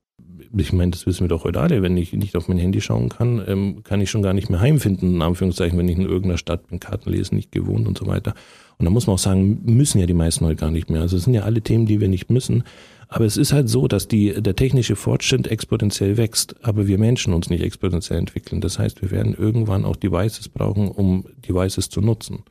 ich 0.58 0.74
meine, 0.74 0.92
das 0.92 1.06
wissen 1.06 1.22
wir 1.22 1.28
doch 1.30 1.44
heute 1.44 1.60
alle, 1.60 1.82
wenn 1.82 1.98
ich 1.98 2.14
nicht 2.14 2.36
auf 2.36 2.48
mein 2.48 2.58
Handy 2.58 2.82
schauen 2.82 3.10
kann, 3.10 3.42
ähm, 3.48 3.84
kann 3.84 4.02
ich 4.02 4.10
schon 4.10 4.22
gar 4.22 4.34
nicht 4.34 4.50
mehr 4.50 4.60
heimfinden, 4.60 5.16
in 5.16 5.22
Anführungszeichen, 5.22 5.78
wenn 5.78 5.88
ich 5.88 5.98
in 5.98 6.04
irgendeiner 6.04 6.38
Stadt 6.38 6.68
bin, 6.68 6.80
Karten 6.80 7.10
lesen, 7.10 7.36
nicht 7.36 7.52
gewohnt 7.52 7.88
und 7.88 7.98
so 7.98 8.08
weiter. 8.08 8.34
Und 8.78 8.86
da 8.86 8.90
muss 8.90 9.08
man 9.08 9.14
auch 9.14 9.20
sagen, 9.20 9.62
müssen 9.66 10.00
ja 10.00 10.08
die 10.08 10.14
meisten 10.14 10.46
heute 10.46 10.56
gar 10.56 10.72
nicht 10.72 10.90
mehr. 10.90 11.02
Also 11.02 11.18
es 11.18 11.24
sind 11.24 11.34
ja 11.34 11.44
alle 11.44 11.62
Themen, 11.62 11.86
die 11.86 12.02
wir 12.02 12.10
nicht 12.10 12.30
müssen. 12.30 12.64
Aber 13.08 13.26
es 13.26 13.38
ist 13.38 13.52
halt 13.52 13.70
so, 13.70 13.88
dass 13.88 14.08
die, 14.08 14.42
der 14.42 14.56
technische 14.56 14.96
Fortschritt 14.96 15.46
exponentiell 15.48 16.16
wächst, 16.18 16.56
aber 16.66 16.88
wir 16.88 16.98
Menschen 16.98 17.34
uns 17.34 17.50
nicht 17.50 17.62
exponentiell 17.62 18.18
entwickeln. 18.18 18.62
Das 18.62 18.80
heißt, 18.80 19.02
wir 19.02 19.12
werden 19.12 19.36
irgendwann 19.38 19.86
auch 19.86 19.98
Devices 19.98 20.48
brauchen, 20.48 20.88
um 20.88 21.26
Devices 21.48 21.90
zu 21.90 22.00
nutzen. 22.02 22.44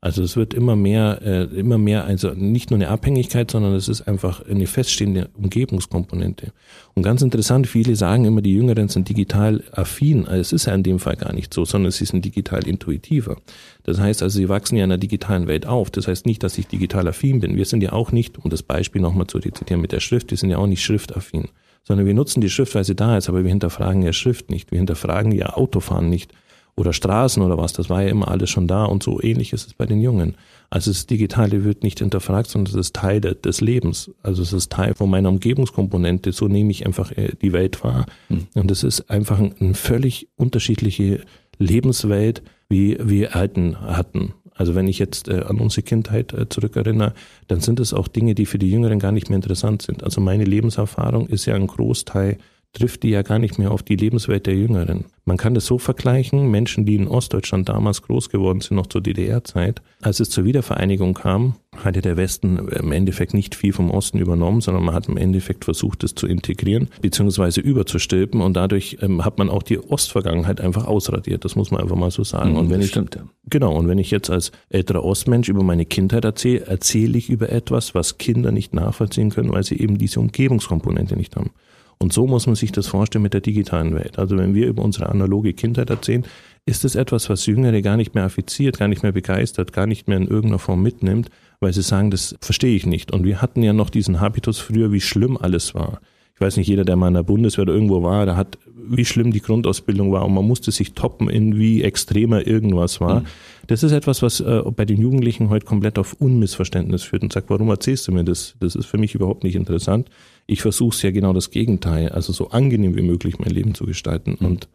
Also 0.00 0.22
es 0.22 0.36
wird 0.36 0.54
immer 0.54 0.76
mehr, 0.76 1.20
äh, 1.24 1.42
immer 1.58 1.76
mehr, 1.76 2.04
also 2.04 2.30
nicht 2.30 2.70
nur 2.70 2.78
eine 2.78 2.88
Abhängigkeit, 2.88 3.50
sondern 3.50 3.74
es 3.74 3.88
ist 3.88 4.02
einfach 4.02 4.46
eine 4.46 4.68
feststehende 4.68 5.28
Umgebungskomponente. 5.34 6.52
Und 6.94 7.02
ganz 7.02 7.20
interessant, 7.20 7.66
viele 7.66 7.96
sagen 7.96 8.24
immer, 8.24 8.40
die 8.40 8.54
Jüngeren 8.54 8.86
sind 8.88 9.08
digital 9.08 9.64
affin. 9.72 10.28
Also 10.28 10.40
es 10.40 10.52
ist 10.52 10.66
ja 10.66 10.74
in 10.74 10.84
dem 10.84 11.00
Fall 11.00 11.16
gar 11.16 11.32
nicht 11.32 11.52
so, 11.52 11.64
sondern 11.64 11.90
sie 11.90 12.04
sind 12.04 12.24
digital 12.24 12.64
intuitiver. 12.68 13.38
Das 13.82 13.98
heißt 13.98 14.22
also, 14.22 14.38
sie 14.38 14.48
wachsen 14.48 14.76
ja 14.76 14.84
in 14.84 14.92
einer 14.92 14.98
digitalen 14.98 15.48
Welt 15.48 15.66
auf. 15.66 15.90
Das 15.90 16.06
heißt 16.06 16.26
nicht, 16.26 16.44
dass 16.44 16.58
ich 16.58 16.68
digital 16.68 17.08
affin 17.08 17.40
bin. 17.40 17.56
Wir 17.56 17.64
sind 17.64 17.82
ja 17.82 17.92
auch 17.92 18.12
nicht, 18.12 18.38
um 18.38 18.50
das 18.50 18.62
Beispiel 18.62 19.02
nochmal 19.02 19.26
zu 19.26 19.38
rezitieren 19.38 19.80
mit 19.80 19.90
der 19.90 20.00
Schrift, 20.00 20.30
wir 20.30 20.38
sind 20.38 20.50
ja 20.50 20.58
auch 20.58 20.68
nicht 20.68 20.84
schriftaffin, 20.84 21.48
sondern 21.82 22.06
wir 22.06 22.14
nutzen 22.14 22.40
die 22.40 22.50
Schrift, 22.50 22.76
weil 22.76 22.84
sie 22.84 22.94
da 22.94 23.16
ist, 23.16 23.28
aber 23.28 23.42
wir 23.42 23.50
hinterfragen 23.50 24.02
ja 24.02 24.12
Schrift 24.12 24.48
nicht. 24.48 24.70
Wir 24.70 24.78
hinterfragen 24.78 25.32
ja 25.32 25.54
Autofahren 25.54 26.08
nicht 26.08 26.32
oder 26.78 26.92
Straßen 26.92 27.42
oder 27.42 27.58
was, 27.58 27.72
das 27.72 27.90
war 27.90 28.02
ja 28.02 28.08
immer 28.08 28.28
alles 28.28 28.50
schon 28.50 28.66
da 28.66 28.84
und 28.84 29.02
so 29.02 29.20
ähnlich 29.20 29.52
ist 29.52 29.66
es 29.66 29.74
bei 29.74 29.86
den 29.86 30.00
Jungen. 30.00 30.36
Also 30.70 30.90
das 30.90 31.06
Digitale 31.06 31.64
wird 31.64 31.82
nicht 31.82 31.98
hinterfragt, 31.98 32.48
sondern 32.48 32.74
es 32.74 32.78
ist 32.78 32.94
Teil 32.94 33.20
des 33.20 33.60
Lebens. 33.60 34.10
Also 34.22 34.42
es 34.42 34.52
ist 34.52 34.70
Teil 34.70 34.94
von 34.94 35.08
meiner 35.08 35.30
Umgebungskomponente, 35.30 36.32
so 36.32 36.46
nehme 36.46 36.70
ich 36.70 36.84
einfach 36.86 37.10
äh, 37.12 37.32
die 37.40 37.52
Welt 37.52 37.82
wahr. 37.82 38.06
Mhm. 38.28 38.46
Und 38.54 38.70
es 38.70 38.84
ist 38.84 39.10
einfach 39.10 39.38
eine 39.38 39.74
völlig 39.74 40.28
unterschiedliche 40.36 41.22
Lebenswelt, 41.58 42.42
wie 42.68 42.98
wir 43.00 43.34
Alten 43.34 43.80
hatten. 43.80 44.34
Also 44.54 44.74
wenn 44.74 44.88
ich 44.88 44.98
jetzt 44.98 45.28
äh, 45.28 45.40
an 45.40 45.58
unsere 45.60 45.82
Kindheit 45.82 46.32
äh, 46.34 46.48
zurückerinnere, 46.48 47.14
dann 47.46 47.60
sind 47.60 47.80
es 47.80 47.94
auch 47.94 48.08
Dinge, 48.08 48.34
die 48.34 48.44
für 48.44 48.58
die 48.58 48.70
Jüngeren 48.70 48.98
gar 48.98 49.12
nicht 49.12 49.30
mehr 49.30 49.36
interessant 49.36 49.82
sind. 49.82 50.04
Also 50.04 50.20
meine 50.20 50.44
Lebenserfahrung 50.44 51.28
ist 51.28 51.46
ja 51.46 51.54
ein 51.54 51.66
Großteil 51.66 52.38
trifft 52.72 53.02
die 53.02 53.10
ja 53.10 53.22
gar 53.22 53.38
nicht 53.38 53.58
mehr 53.58 53.70
auf 53.70 53.82
die 53.82 53.96
Lebenswelt 53.96 54.46
der 54.46 54.54
Jüngeren. 54.54 55.06
Man 55.24 55.36
kann 55.36 55.54
das 55.54 55.66
so 55.66 55.78
vergleichen, 55.78 56.50
Menschen, 56.50 56.86
die 56.86 56.94
in 56.94 57.08
Ostdeutschland 57.08 57.68
damals 57.68 58.02
groß 58.02 58.30
geworden 58.30 58.60
sind, 58.60 58.76
noch 58.76 58.86
zur 58.86 59.02
DDR-Zeit. 59.02 59.82
Als 60.00 60.20
es 60.20 60.30
zur 60.30 60.44
Wiedervereinigung 60.44 61.14
kam, 61.14 61.56
hatte 61.76 62.00
der 62.00 62.16
Westen 62.16 62.58
im 62.68 62.92
Endeffekt 62.92 63.34
nicht 63.34 63.54
viel 63.54 63.72
vom 63.72 63.90
Osten 63.90 64.18
übernommen, 64.18 64.60
sondern 64.60 64.84
man 64.84 64.94
hat 64.94 65.08
im 65.08 65.16
Endeffekt 65.16 65.64
versucht, 65.64 66.02
es 66.04 66.14
zu 66.14 66.26
integrieren, 66.26 66.88
beziehungsweise 67.02 67.60
überzustülpen 67.60 68.40
und 68.40 68.54
dadurch 68.54 68.98
ähm, 69.02 69.24
hat 69.24 69.38
man 69.38 69.50
auch 69.50 69.62
die 69.62 69.78
Ostvergangenheit 69.78 70.60
einfach 70.60 70.86
ausradiert. 70.86 71.44
Das 71.44 71.56
muss 71.56 71.70
man 71.70 71.82
einfach 71.82 71.96
mal 71.96 72.10
so 72.10 72.24
sagen. 72.24 72.52
Mhm, 72.52 72.56
und 72.56 72.70
wenn 72.70 72.80
ich, 72.80 72.88
stimmt, 72.88 73.16
ja. 73.16 73.22
Genau, 73.50 73.76
und 73.76 73.88
wenn 73.88 73.98
ich 73.98 74.10
jetzt 74.10 74.30
als 74.30 74.52
älterer 74.70 75.04
Ostmensch 75.04 75.48
über 75.48 75.62
meine 75.62 75.84
Kindheit 75.84 76.24
erzähle, 76.24 76.66
erzähle 76.66 77.18
ich 77.18 77.28
über 77.28 77.50
etwas, 77.50 77.94
was 77.94 78.18
Kinder 78.18 78.50
nicht 78.52 78.74
nachvollziehen 78.74 79.30
können, 79.30 79.52
weil 79.52 79.62
sie 79.62 79.78
eben 79.78 79.98
diese 79.98 80.20
Umgebungskomponente 80.20 81.16
nicht 81.16 81.36
haben. 81.36 81.50
Und 81.98 82.12
so 82.12 82.26
muss 82.26 82.46
man 82.46 82.54
sich 82.54 82.72
das 82.72 82.86
vorstellen 82.86 83.22
mit 83.22 83.34
der 83.34 83.40
digitalen 83.40 83.94
Welt. 83.94 84.18
Also 84.18 84.36
wenn 84.36 84.54
wir 84.54 84.68
über 84.68 84.82
unsere 84.82 85.08
analoge 85.08 85.52
Kindheit 85.52 85.90
erzählen, 85.90 86.24
ist 86.64 86.84
es 86.84 86.94
etwas, 86.94 87.30
was 87.30 87.46
Jüngere 87.46 87.80
gar 87.82 87.96
nicht 87.96 88.14
mehr 88.14 88.24
affiziert, 88.24 88.78
gar 88.78 88.88
nicht 88.88 89.02
mehr 89.02 89.12
begeistert, 89.12 89.72
gar 89.72 89.86
nicht 89.86 90.06
mehr 90.06 90.18
in 90.18 90.28
irgendeiner 90.28 90.58
Form 90.58 90.82
mitnimmt, 90.82 91.30
weil 91.60 91.72
sie 91.72 91.82
sagen, 91.82 92.10
das 92.10 92.36
verstehe 92.40 92.76
ich 92.76 92.86
nicht. 92.86 93.10
Und 93.12 93.24
wir 93.24 93.42
hatten 93.42 93.62
ja 93.62 93.72
noch 93.72 93.90
diesen 93.90 94.20
Habitus 94.20 94.58
früher, 94.58 94.92
wie 94.92 95.00
schlimm 95.00 95.36
alles 95.36 95.74
war. 95.74 96.00
Ich 96.34 96.40
weiß 96.40 96.56
nicht, 96.56 96.68
jeder, 96.68 96.84
der 96.84 96.94
mal 96.94 97.08
in 97.08 97.14
der 97.14 97.24
Bundeswehr 97.24 97.62
oder 97.62 97.72
irgendwo 97.72 98.02
war, 98.04 98.24
der 98.24 98.36
hat, 98.36 98.58
wie 98.72 99.04
schlimm 99.04 99.32
die 99.32 99.40
Grundausbildung 99.40 100.12
war 100.12 100.24
und 100.24 100.34
man 100.34 100.46
musste 100.46 100.70
sich 100.70 100.92
toppen, 100.92 101.28
in 101.28 101.58
wie 101.58 101.82
extremer 101.82 102.46
irgendwas 102.46 103.00
war. 103.00 103.20
Mhm. 103.20 103.26
Das 103.66 103.82
ist 103.82 103.90
etwas, 103.90 104.22
was 104.22 104.38
äh, 104.40 104.62
bei 104.76 104.84
den 104.84 105.00
Jugendlichen 105.00 105.48
heute 105.48 105.66
komplett 105.66 105.98
auf 105.98 106.12
Unmissverständnis 106.20 107.02
führt 107.02 107.24
und 107.24 107.32
sagt, 107.32 107.50
warum 107.50 107.70
erzählst 107.70 108.06
du 108.06 108.12
mir 108.12 108.22
das? 108.22 108.54
Das 108.60 108.76
ist 108.76 108.86
für 108.86 108.98
mich 108.98 109.16
überhaupt 109.16 109.42
nicht 109.42 109.56
interessant. 109.56 110.10
Ich 110.48 110.62
versuche 110.62 110.96
es 110.96 111.02
ja 111.02 111.12
genau 111.12 111.32
das 111.32 111.50
Gegenteil, 111.50 112.08
also 112.08 112.32
so 112.32 112.48
angenehm 112.48 112.96
wie 112.96 113.02
möglich 113.02 113.38
mein 113.38 113.50
Leben 113.50 113.74
zu 113.74 113.84
gestalten. 113.84 114.38
Mhm. 114.40 114.46
Und 114.46 114.68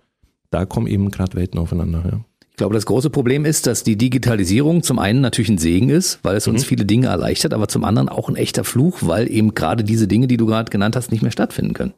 da 0.51 0.65
kommen 0.65 0.87
eben 0.87 1.09
gerade 1.11 1.35
Welten 1.35 1.59
aufeinander. 1.59 2.03
Ja. 2.09 2.25
Ich 2.51 2.57
glaube, 2.57 2.75
das 2.75 2.85
große 2.85 3.09
Problem 3.09 3.45
ist, 3.45 3.65
dass 3.65 3.83
die 3.83 3.97
Digitalisierung 3.97 4.83
zum 4.83 4.99
einen 4.99 5.21
natürlich 5.21 5.49
ein 5.49 5.57
Segen 5.57 5.89
ist, 5.89 6.19
weil 6.21 6.37
es 6.37 6.47
uns 6.47 6.61
mhm. 6.61 6.67
viele 6.67 6.85
Dinge 6.85 7.07
erleichtert, 7.07 7.55
aber 7.55 7.67
zum 7.67 7.83
anderen 7.83 8.07
auch 8.07 8.29
ein 8.29 8.35
echter 8.35 8.63
Fluch, 8.63 8.99
weil 9.01 9.29
eben 9.31 9.55
gerade 9.55 9.83
diese 9.83 10.07
Dinge, 10.07 10.27
die 10.27 10.37
du 10.37 10.45
gerade 10.45 10.69
genannt 10.69 10.95
hast, 10.95 11.11
nicht 11.11 11.23
mehr 11.23 11.31
stattfinden 11.31 11.73
können. 11.73 11.93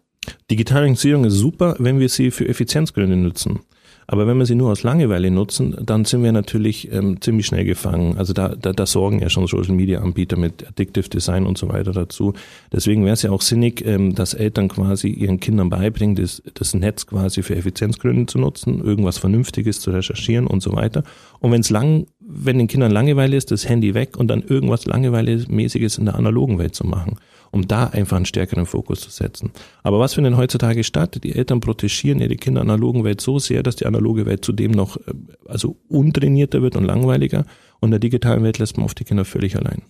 Digitalisierung 0.50 1.26
ist 1.26 1.34
super, 1.34 1.76
wenn 1.80 2.00
wir 2.00 2.08
sie 2.08 2.32
für 2.32 2.48
Effizienzgründe 2.48 3.18
nutzen. 3.18 3.60
Aber 4.08 4.28
wenn 4.28 4.38
wir 4.38 4.46
sie 4.46 4.56
nur 4.56 4.72
aus 4.72 4.84
Langeweile 4.84 5.32
nutzen, 5.32 5.76
dann 5.82 6.06
sind 6.06 6.24
wir 6.24 6.32
natürlich 6.32 6.92
ähm, 6.92 7.22
ziemlich 7.22 7.48
schnell 7.48 7.66
gefangen. 7.66 8.18
Also 8.18 8.34
da, 8.34 8.50
da, 8.50 8.72
da 8.72 8.86
sorgen 8.86 9.20
ja 9.20 9.30
schon 9.30 9.48
Social 9.48 9.74
Media 9.74 10.02
Anbieter 10.02 10.38
mit 10.38 10.68
Addictive 10.68 11.10
Design 11.10 11.46
und 11.46 11.58
so 11.58 11.70
weiter 11.70 11.92
dazu. 11.92 12.34
Deswegen 12.72 13.04
wäre 13.04 13.14
es 13.14 13.24
ja 13.24 13.32
auch 13.32 13.42
sinnig, 13.42 13.84
ähm, 13.86 14.14
dass 14.14 14.34
Eltern 14.36 14.68
quasi 14.68 15.08
ihren 15.10 15.40
Kindern 15.40 15.70
beibringen, 15.70 16.16
das, 16.16 16.44
das 16.54 16.76
Netz 16.76 17.08
quasi 17.08 17.42
für 17.42 17.56
Effizienzgründe 17.56 18.28
zu 18.28 18.38
nutzen, 18.38 18.84
irgendwas 18.84 19.18
Vernünftiges 19.18 19.80
zu 19.80 19.92
recherchieren 19.92 20.46
und 20.46 20.62
so 20.62 20.74
weiter. 20.74 21.04
Und 21.40 21.52
wenn 21.52 21.62
es 21.62 21.72
lang, 21.72 22.06
wenn 22.20 22.60
den 22.60 22.68
Kindern 22.68 22.92
Langeweile 22.92 23.36
ist, 23.36 23.52
das 23.52 23.68
Handy 23.68 23.96
weg 23.96 24.18
und 24.18 24.28
dann 24.28 24.44
irgendwas 24.44 24.86
Langeweilemäßiges 24.86 25.98
in 25.98 26.06
der 26.06 26.16
analogen 26.16 26.60
Welt 26.60 26.76
zu 26.76 26.86
machen 26.86 27.18
um 27.56 27.70
da 27.70 27.86
einfach 27.86 28.18
einen 28.18 28.26
stärkeren 28.26 28.66
Fokus 28.66 29.00
zu 29.00 29.10
setzen. 29.10 29.52
Aber 29.82 29.98
was 29.98 30.16
findet 30.16 30.36
heutzutage 30.36 30.84
statt? 30.84 31.24
Die 31.24 31.34
Eltern 31.34 31.62
protegieren 31.62 32.20
ihre 32.20 32.36
Kinder 32.36 32.60
analogen 32.60 33.06
Welt 33.06 33.22
so 33.22 33.40
sehr, 33.40 33.64
dass 33.64 33.78
die 33.78 33.86
analoge 33.86 34.26
Welt 34.26 34.44
zudem 34.44 34.72
noch 34.72 34.98
äh, 34.98 35.14
also 35.48 35.78
untrainierter 35.88 36.62
wird 36.62 36.76
und 36.76 36.84
langweiliger 36.84 37.46
und 37.80 37.88
in 37.88 37.92
der 37.92 38.00
digitalen 38.02 38.44
Welt 38.44 38.60
lässt 38.60 38.76
man 38.76 38.84
auf 38.84 38.94
die 38.94 39.06
Kinder 39.06 39.24
völlig 39.24 39.56
allein. 39.56 39.84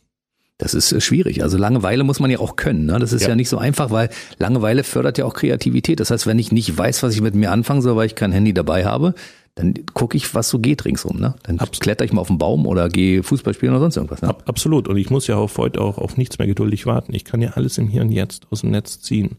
Das 0.60 0.75
ist 0.75 0.91
äh, 0.91 1.01
schwierig. 1.01 1.41
Also 1.41 1.58
Langeweile 1.58 2.04
muss 2.04 2.19
man 2.19 2.30
ja 2.30 2.38
auch 2.38 2.56
können. 2.56 2.86
Ne? 2.86 2.99
Das 2.99 3.13
ist 3.13 3.23
ja. 3.23 3.30
ja. 3.30 3.36
nicht 3.36 3.49
so 3.49 3.58
einfach, 3.58 3.89
weil 3.89 4.10
Langeweile 4.38 4.84
fördert 4.84 5.17
ja 5.17 5.25
auch 5.25 5.34
Kreativität. 5.34 5.99
Das 5.99 6.12
heißt, 6.12 6.28
wenn 6.28 6.38
ich 6.38 6.51
nicht 6.51 6.78
weiß, 6.78 7.01
was 7.01 7.15
ich 7.15 7.21
mit 7.21 7.34
mir 7.34 7.51
anfangen 7.51 7.82
soll, 7.82 7.95
weil 7.95 8.06
ich 8.06 8.15
kein 8.15 8.32
Handy 8.32 8.54
dabei 8.54 8.86
habe, 8.86 9.15
dann 9.56 9.74
gucke 9.94 10.18
ich, 10.18 10.36
was 10.36 10.50
so 10.50 10.60
geht 10.60 10.84
ringsum. 10.84 11.18
Ne? 11.18 11.36
Dann 11.44 11.60
Absolut. 11.60 11.82
kletter 11.82 12.04
ich 12.04 12.12
mal 12.12 12.22
auf 12.22 12.28
den 12.28 12.38
Baum 12.38 12.68
oder 12.68 12.89
gehe 12.89 13.24
Fußball 13.24 13.54
spielen 13.54 13.72
oder 13.72 13.80
sonst 13.80 13.96
irgendwas. 13.96 14.22
Ne? 14.22 14.28
Ab, 14.28 14.44
absolut. 14.48 14.89
Und 14.89 14.98
ich 14.98 15.10
muss 15.10 15.28
ja 15.28 15.38
auf 15.38 15.58
heute 15.58 15.80
auch 15.80 15.98
auf 15.98 16.18
nichts 16.18 16.38
mehr 16.38 16.48
geduldig 16.48 16.86
warten. 16.86 17.13
Ich 17.13 17.24
kann 17.24 17.41
ja 17.41 17.52
alles 17.52 17.78
im 17.78 17.88
Hier 17.88 18.02
und 18.02 18.12
Jetzt 18.12 18.48
aus 18.52 18.62
dem 18.62 18.72
Netz 18.72 19.00
ziehen. 19.00 19.38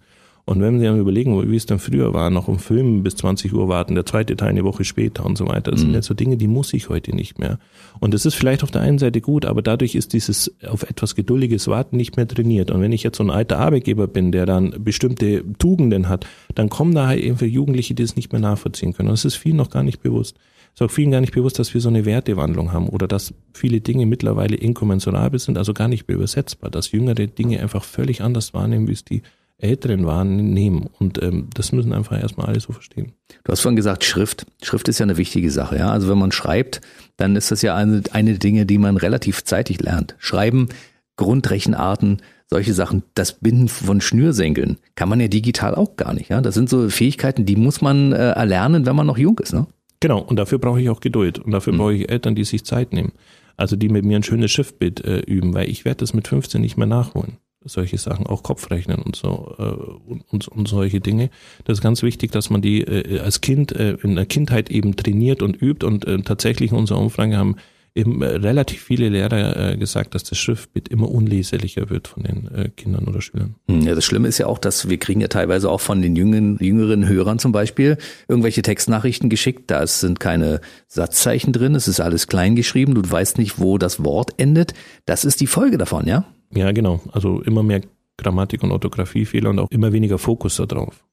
Und 0.49 0.61
wenn 0.61 0.79
Sie 0.79 0.85
dann 0.85 1.01
überlegen, 1.01 1.51
wie 1.51 1.57
es 1.57 1.67
dann 1.67 1.81
früher 1.81 2.15
war, 2.15 2.31
noch 2.31 2.47
um 2.47 2.61
Film 2.61 3.03
bis 3.03 3.17
20 3.17 3.53
Uhr 3.53 3.69
warten, 3.69 3.97
der 3.97 4.07
zweite 4.07 4.37
Teil 4.37 4.51
eine 4.51 4.63
Woche 4.63 4.85
später 4.85 5.27
und 5.27 5.37
so 5.37 5.49
weiter, 5.49 5.73
das 5.73 5.81
mhm. 5.81 5.87
sind 5.87 5.95
ja 5.95 6.03
so 6.03 6.15
Dinge, 6.15 6.37
die 6.37 6.47
muss 6.47 6.73
ich 6.73 6.89
heute 6.89 7.17
nicht 7.17 7.41
mehr. 7.41 7.59
Und 7.99 8.15
das 8.15 8.25
ist 8.25 8.35
vielleicht 8.35 8.63
auf 8.63 8.71
der 8.71 8.83
einen 8.83 8.99
Seite 8.99 9.21
gut, 9.21 9.45
aber 9.45 9.61
dadurch 9.61 9.97
ist 9.97 10.13
dieses 10.13 10.55
auf 10.69 10.85
etwas 10.85 11.17
geduldiges 11.17 11.67
Warten 11.67 11.97
nicht 11.97 12.17
mehr 12.17 12.29
trainiert. 12.29 12.71
Und 12.71 12.81
wenn 12.81 12.93
ich 12.93 13.03
jetzt 13.03 13.19
so 13.19 13.25
ein 13.25 13.31
alter 13.31 13.59
Arbeitgeber 13.59 14.07
bin, 14.07 14.31
der 14.31 14.47
dann 14.47 14.73
bestimmte 14.79 15.43
Tugenden 15.59 16.09
hat, 16.09 16.27
dann 16.55 16.69
kommen 16.69 16.95
da 16.95 17.09
halt 17.09 17.25
eben 17.25 17.39
für 17.39 17.47
Jugendliche, 17.47 17.95
die 17.95 18.05
es 18.05 18.15
nicht 18.15 18.31
mehr 18.31 18.41
nachvollziehen 18.41 18.93
können. 18.93 19.09
Und 19.09 19.15
das 19.15 19.25
ist 19.25 19.35
vielen 19.35 19.57
noch 19.57 19.71
gar 19.71 19.83
nicht 19.83 20.01
bewusst. 20.01 20.37
Es 20.75 20.81
ist 20.81 20.87
auch 20.87 20.95
vielen 20.95 21.11
gar 21.11 21.23
nicht 21.23 21.35
bewusst, 21.35 21.59
dass 21.59 21.75
wir 21.75 21.81
so 21.81 21.89
eine 21.89 22.05
Wertewandlung 22.05 22.73
haben 22.73 22.89
oder 22.89 23.09
dass 23.09 23.35
viele 23.53 23.81
Dinge 23.81 24.07
mittlerweile 24.07 24.55
inkommensurabel 24.55 25.41
sind, 25.41 25.59
also 25.59 25.75
gar 25.75 25.89
nicht 25.89 26.07
mehr 26.07 26.19
übersetzbar, 26.19 26.71
dass 26.71 26.93
jüngere 26.93 27.27
Dinge 27.27 27.61
einfach 27.61 27.83
völlig 27.83 28.23
anders 28.23 28.55
wahrnehmen, 28.55 28.87
wie 28.87 28.93
es 28.93 29.05
die 29.05 29.23
Älteren 29.59 30.07
wahrnehmen. 30.07 30.89
Und 30.99 31.23
ähm, 31.23 31.49
das 31.55 31.73
müssen 31.73 31.93
einfach 31.93 32.21
erstmal 32.21 32.49
alle 32.49 32.61
so 32.61 32.73
verstehen. 32.73 33.13
Du 33.45 33.53
hast 33.53 33.61
vorhin 33.61 33.77
gesagt, 33.77 34.05
Schrift. 34.05 34.47
Schrift 34.63 34.89
ist 34.89 34.99
ja 34.99 35.05
eine 35.05 35.17
wichtige 35.17 35.51
Sache. 35.51 35.77
Ja? 35.77 35.91
Also 35.91 36.09
wenn 36.09 36.19
man 36.19 36.33
schreibt, 36.33 36.81
dann 37.17 37.37
ist 37.37 37.51
das 37.51 37.63
ja 37.63 37.75
eine, 37.75 38.03
eine 38.13 38.39
Dinge, 38.39 38.67
die 38.67 38.79
man 38.79 38.97
relativ 38.97 39.45
zeitig 39.45 39.81
lernt. 39.81 40.15
Schreiben, 40.19 40.69
Grundrechenarten, 41.17 42.21
solche 42.49 42.75
Sachen, 42.75 43.03
das 43.15 43.33
Binden 43.33 43.69
von 43.69 44.01
Schnürsenkeln 44.01 44.77
kann 44.95 45.09
man 45.09 45.21
ja 45.21 45.29
digital 45.29 45.75
auch 45.75 45.97
gar 45.97 46.13
nicht. 46.13 46.29
Ja? 46.29 46.43
Das 46.43 46.55
sind 46.55 46.69
so 46.69 46.91
Fähigkeiten, 46.91 47.47
die 47.47 47.57
muss 47.57 47.81
man 47.81 48.13
äh, 48.13 48.33
erlernen, 48.33 48.85
wenn 48.85 48.97
man 48.97 49.07
noch 49.07 49.19
jung 49.19 49.39
ist. 49.39 49.55
Ne? 49.55 49.67
Genau, 50.01 50.21
und 50.21 50.37
dafür 50.37 50.59
brauche 50.59 50.81
ich 50.83 50.91
auch 50.91 51.01
Geduld. 51.01 51.39
Und 51.39 51.53
dafür 51.53 51.73
mhm. 51.73 51.79
brauche 51.79 51.95
ich 51.95 52.11
Eltern, 52.11 52.35
die 52.35 52.45
sich 52.45 52.67
Zeit 52.67 52.93
nehmen. 52.93 53.13
Also 53.57 53.75
die 53.75 53.89
mit 53.89 54.05
mir 54.05 54.17
ein 54.17 54.23
schönes 54.23 54.53
Schriftbild 54.53 55.03
äh, 55.03 55.21
üben, 55.21 55.55
weil 55.55 55.71
ich 55.71 55.87
werde 55.87 56.01
das 56.01 56.13
mit 56.13 56.29
15 56.29 56.61
nicht 56.61 56.77
mehr 56.77 56.87
nachholen 56.87 57.39
solche 57.67 57.99
Sachen, 57.99 58.27
auch 58.27 58.43
Kopfrechnen 58.43 59.03
und 59.03 59.17
so 59.17 59.55
äh, 59.59 59.63
und, 59.63 60.25
und, 60.31 60.49
und 60.49 60.69
solche 60.69 61.01
Dinge. 61.01 61.31
Das 61.65 61.79
ist 61.79 61.83
ganz 61.83 62.03
wichtig, 62.03 62.33
dass 62.33 62.51
man 62.51 62.63
die 62.63 62.83
äh, 62.83 63.21
als 63.21 63.41
Kind 63.41 63.73
äh, 63.73 63.97
in 64.03 64.17
der 64.17 64.27
Kindheit 64.27 64.71
eben 64.71 64.97
trainiert 64.97 65.43
und 65.43 65.61
übt 65.61 65.87
und 65.87 66.07
äh, 66.07 66.19
tatsächlich 66.23 66.73
in 66.73 66.79
unserer 66.79 67.01
Umfrage 67.01 67.37
haben 67.37 67.57
eben 67.97 68.23
äh, 68.23 68.27
relativ 68.27 68.83
viele 68.83 69.09
Lehrer 69.09 69.73
äh, 69.73 69.77
gesagt, 69.77 70.15
dass 70.15 70.23
das 70.23 70.39
Schriftbild 70.39 70.89
immer 70.89 71.11
unleserlicher 71.11 71.89
wird 71.91 72.07
von 72.09 72.23
den 72.23 72.49
äh, 72.55 72.69
Kindern 72.69 73.09
oder 73.09 73.23
Schülern. 73.23 73.57
Hm, 73.69 73.81
ja, 73.81 73.95
das 73.95 74.05
Schlimme 74.05 74.29
ist 74.29 74.39
ja 74.39 74.47
auch, 74.47 74.59
dass 74.59 74.89
wir 74.89 74.99
kriegen 74.99 75.21
ja 75.21 75.29
teilweise 75.29 75.71
auch 75.71 75.81
von 75.81 76.03
den 76.03 76.15
jüngeren, 76.15 76.59
jüngeren 76.61 77.09
Hörern 77.09 77.39
zum 77.39 77.53
Beispiel 77.53 77.97
irgendwelche 78.29 78.63
Textnachrichten 78.63 79.31
geschickt. 79.31 79.71
Da 79.71 79.87
sind 79.87 80.21
keine 80.21 80.61
Satzzeichen 80.87 81.53
drin, 81.53 81.75
es 81.75 81.89
ist 81.89 82.01
alles 82.01 82.27
klein 82.27 82.55
geschrieben, 82.55 82.95
du 82.95 83.11
weißt 83.11 83.39
nicht, 83.39 83.59
wo 83.59 83.79
das 83.79 84.05
Wort 84.05 84.35
endet. 84.37 84.75
Das 85.07 85.25
ist 85.25 85.41
die 85.41 85.47
Folge 85.47 85.79
davon, 85.79 86.07
ja? 86.07 86.27
Ja, 86.55 86.73
genau. 86.73 87.01
Also 87.13 87.41
immer 87.43 87.63
mehr 87.63 87.83
Grammatik- 88.17 88.63
und 88.63 88.73
Orthographiefehler 88.73 89.51
und 89.51 89.59
auch 89.59 89.71
immer 89.71 89.93
weniger 89.93 90.19
Fokus 90.19 90.57
darauf. 90.57 91.05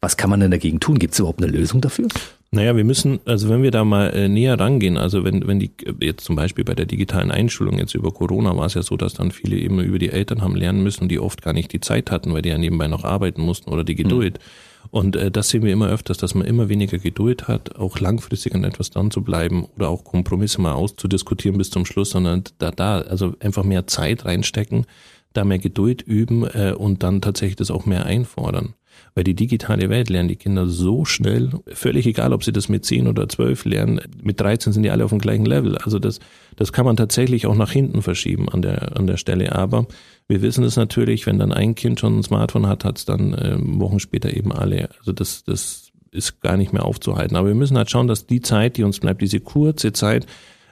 Was 0.00 0.16
kann 0.16 0.30
man 0.30 0.40
denn 0.40 0.50
dagegen 0.50 0.80
tun? 0.80 0.98
Gibt 0.98 1.14
es 1.14 1.20
überhaupt 1.20 1.42
eine 1.42 1.50
Lösung 1.50 1.80
dafür? 1.80 2.08
Naja, 2.50 2.76
wir 2.76 2.84
müssen, 2.84 3.20
also 3.24 3.48
wenn 3.48 3.62
wir 3.62 3.70
da 3.70 3.84
mal 3.84 4.08
äh, 4.10 4.28
näher 4.28 4.60
rangehen, 4.60 4.98
also 4.98 5.24
wenn, 5.24 5.46
wenn 5.46 5.58
die, 5.58 5.70
jetzt 6.00 6.24
zum 6.24 6.36
Beispiel 6.36 6.64
bei 6.64 6.74
der 6.74 6.84
digitalen 6.84 7.30
Einschulung, 7.30 7.78
jetzt 7.78 7.94
über 7.94 8.10
Corona 8.10 8.54
war 8.56 8.66
es 8.66 8.74
ja 8.74 8.82
so, 8.82 8.96
dass 8.98 9.14
dann 9.14 9.30
viele 9.30 9.56
eben 9.56 9.80
über 9.80 9.98
die 9.98 10.10
Eltern 10.10 10.42
haben 10.42 10.54
lernen 10.54 10.82
müssen, 10.82 11.08
die 11.08 11.18
oft 11.18 11.40
gar 11.40 11.54
nicht 11.54 11.72
die 11.72 11.80
Zeit 11.80 12.10
hatten, 12.10 12.34
weil 12.34 12.42
die 12.42 12.50
ja 12.50 12.58
nebenbei 12.58 12.88
noch 12.88 13.04
arbeiten 13.04 13.40
mussten 13.40 13.70
oder 13.70 13.84
die 13.84 13.94
Geduld. 13.94 14.38
Mhm. 14.38 14.42
Und 14.90 15.16
äh, 15.16 15.30
das 15.30 15.48
sehen 15.48 15.62
wir 15.62 15.72
immer 15.72 15.88
öfters, 15.88 16.18
dass 16.18 16.34
man 16.34 16.46
immer 16.46 16.68
weniger 16.68 16.98
Geduld 16.98 17.48
hat, 17.48 17.76
auch 17.76 17.98
langfristig 18.00 18.54
an 18.54 18.64
etwas 18.64 18.90
dran 18.90 19.10
zu 19.10 19.22
bleiben 19.22 19.66
oder 19.76 19.88
auch 19.88 20.04
Kompromisse 20.04 20.60
mal 20.60 20.72
auszudiskutieren 20.72 21.58
bis 21.58 21.70
zum 21.70 21.86
Schluss, 21.86 22.10
sondern 22.10 22.44
da, 22.58 22.70
da, 22.70 23.00
also 23.00 23.34
einfach 23.40 23.64
mehr 23.64 23.86
Zeit 23.86 24.24
reinstecken, 24.24 24.86
da 25.32 25.44
mehr 25.44 25.58
Geduld 25.58 26.02
üben 26.02 26.44
äh, 26.44 26.74
und 26.76 27.02
dann 27.02 27.20
tatsächlich 27.20 27.56
das 27.56 27.70
auch 27.70 27.86
mehr 27.86 28.06
einfordern. 28.06 28.74
Weil 29.14 29.24
die 29.24 29.34
digitale 29.34 29.90
Welt 29.90 30.08
lernen 30.08 30.28
die 30.28 30.36
Kinder 30.36 30.66
so 30.66 31.04
schnell, 31.04 31.50
völlig 31.66 32.06
egal, 32.06 32.32
ob 32.32 32.44
sie 32.44 32.52
das 32.52 32.68
mit 32.68 32.84
10 32.84 33.08
oder 33.08 33.28
12 33.28 33.64
lernen, 33.66 34.00
mit 34.22 34.40
13 34.40 34.72
sind 34.72 34.82
die 34.82 34.90
alle 34.90 35.04
auf 35.04 35.10
dem 35.10 35.18
gleichen 35.18 35.44
Level. 35.44 35.76
Also 35.78 35.98
das, 35.98 36.18
das 36.56 36.72
kann 36.72 36.86
man 36.86 36.96
tatsächlich 36.96 37.46
auch 37.46 37.54
nach 37.54 37.70
hinten 37.70 38.02
verschieben 38.02 38.48
an 38.48 38.62
der, 38.62 38.96
an 38.96 39.06
der 39.06 39.18
Stelle. 39.18 39.54
Aber 39.54 39.86
wir 40.32 40.40
wissen 40.40 40.64
es 40.64 40.76
natürlich, 40.76 41.26
wenn 41.26 41.38
dann 41.38 41.52
ein 41.52 41.74
Kind 41.74 42.00
schon 42.00 42.18
ein 42.18 42.22
Smartphone 42.22 42.66
hat, 42.66 42.86
hat 42.86 42.96
es 42.96 43.04
dann 43.04 43.34
äh, 43.34 43.56
Wochen 43.58 44.00
später 44.00 44.34
eben 44.34 44.50
alle. 44.50 44.88
Also 44.98 45.12
das, 45.12 45.44
das 45.44 45.92
ist 46.10 46.40
gar 46.40 46.56
nicht 46.56 46.72
mehr 46.72 46.86
aufzuhalten. 46.86 47.36
Aber 47.36 47.48
wir 47.48 47.54
müssen 47.54 47.76
halt 47.76 47.90
schauen, 47.90 48.06
dass 48.06 48.26
die 48.26 48.40
Zeit, 48.40 48.78
die 48.78 48.82
uns 48.82 49.00
bleibt, 49.00 49.20
diese 49.20 49.40
kurze 49.40 49.92
Zeit, 49.92 50.26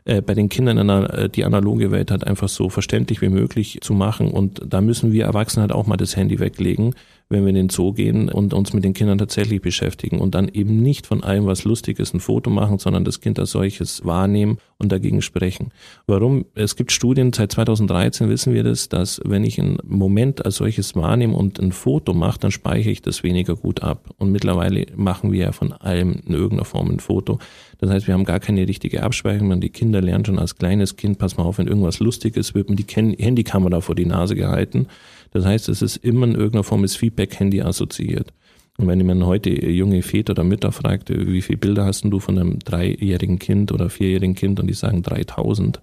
äh, 0.06 0.22
bei 0.22 0.32
den 0.32 0.48
Kindern 0.48 0.78
in 0.78 0.88
der, 0.88 1.12
äh, 1.12 1.28
die 1.28 1.44
analoge 1.44 1.90
Welt 1.90 2.10
hat 2.10 2.26
einfach 2.26 2.48
so 2.48 2.70
verständlich 2.70 3.20
wie 3.20 3.28
möglich 3.28 3.80
zu 3.82 3.92
machen. 3.92 4.30
Und 4.30 4.62
da 4.66 4.80
müssen 4.80 5.12
wir 5.12 5.26
Erwachsene 5.26 5.60
halt 5.60 5.72
auch 5.72 5.86
mal 5.86 5.98
das 5.98 6.16
Handy 6.16 6.40
weglegen, 6.40 6.94
wenn 7.30 7.44
wir 7.44 7.50
in 7.50 7.54
den 7.54 7.68
Zoo 7.68 7.92
gehen 7.92 8.28
und 8.28 8.52
uns 8.52 8.72
mit 8.72 8.84
den 8.84 8.92
Kindern 8.92 9.16
tatsächlich 9.16 9.62
beschäftigen 9.62 10.18
und 10.18 10.34
dann 10.34 10.48
eben 10.48 10.82
nicht 10.82 11.06
von 11.06 11.22
allem, 11.22 11.46
was 11.46 11.64
lustig 11.64 12.00
ist, 12.00 12.12
ein 12.12 12.20
Foto 12.20 12.50
machen, 12.50 12.78
sondern 12.78 13.04
das 13.04 13.20
Kind 13.20 13.38
als 13.38 13.52
solches 13.52 14.04
wahrnehmen 14.04 14.58
und 14.78 14.90
dagegen 14.90 15.22
sprechen. 15.22 15.70
Warum? 16.08 16.44
Es 16.56 16.74
gibt 16.74 16.90
Studien, 16.90 17.32
seit 17.32 17.52
2013 17.52 18.28
wissen 18.28 18.52
wir 18.52 18.64
das, 18.64 18.88
dass 18.88 19.20
wenn 19.24 19.44
ich 19.44 19.60
einen 19.60 19.78
Moment 19.84 20.44
als 20.44 20.56
solches 20.56 20.96
wahrnehme 20.96 21.36
und 21.36 21.60
ein 21.60 21.70
Foto 21.70 22.14
mache, 22.14 22.40
dann 22.40 22.50
speichere 22.50 22.90
ich 22.90 23.00
das 23.00 23.22
weniger 23.22 23.54
gut 23.54 23.82
ab. 23.82 24.10
Und 24.18 24.32
mittlerweile 24.32 24.86
machen 24.96 25.30
wir 25.30 25.40
ja 25.40 25.52
von 25.52 25.72
allem 25.72 26.20
in 26.26 26.34
irgendeiner 26.34 26.64
Form 26.64 26.90
ein 26.90 27.00
Foto. 27.00 27.38
Das 27.80 27.90
heißt, 27.90 28.06
wir 28.06 28.14
haben 28.14 28.24
gar 28.24 28.40
keine 28.40 28.68
richtige 28.68 29.02
Abspeicherung. 29.02 29.60
Die 29.60 29.70
Kinder 29.70 30.02
lernen 30.02 30.24
schon 30.24 30.38
als 30.38 30.56
kleines 30.56 30.96
Kind, 30.96 31.18
pass 31.18 31.36
mal 31.36 31.44
auf, 31.44 31.58
wenn 31.58 31.66
irgendwas 31.66 31.98
lustig 31.98 32.36
ist, 32.36 32.54
wird 32.54 32.68
mir 32.68 32.76
die 32.76 32.86
Handykamera 32.86 33.80
vor 33.80 33.94
die 33.94 34.06
Nase 34.06 34.34
gehalten 34.34 34.86
das 35.32 35.44
heißt, 35.44 35.68
es 35.68 35.82
ist 35.82 35.96
immer 35.96 36.26
in 36.26 36.34
irgendeiner 36.34 36.64
Form 36.64 36.80
mit 36.80 36.90
Feedback-Handy 36.90 37.62
assoziiert. 37.62 38.32
Und 38.78 38.88
wenn 38.88 39.04
man 39.04 39.26
heute 39.26 39.50
junge 39.50 40.02
Väter 40.02 40.32
oder 40.32 40.44
Mütter 40.44 40.72
fragt, 40.72 41.10
wie 41.10 41.42
viele 41.42 41.58
Bilder 41.58 41.84
hast 41.84 42.04
du 42.04 42.18
von 42.18 42.38
einem 42.38 42.58
dreijährigen 42.60 43.38
Kind 43.38 43.72
oder 43.72 43.90
vierjährigen 43.90 44.34
Kind 44.34 44.58
und 44.58 44.66
die 44.66 44.74
sagen 44.74 45.02
3000, 45.02 45.80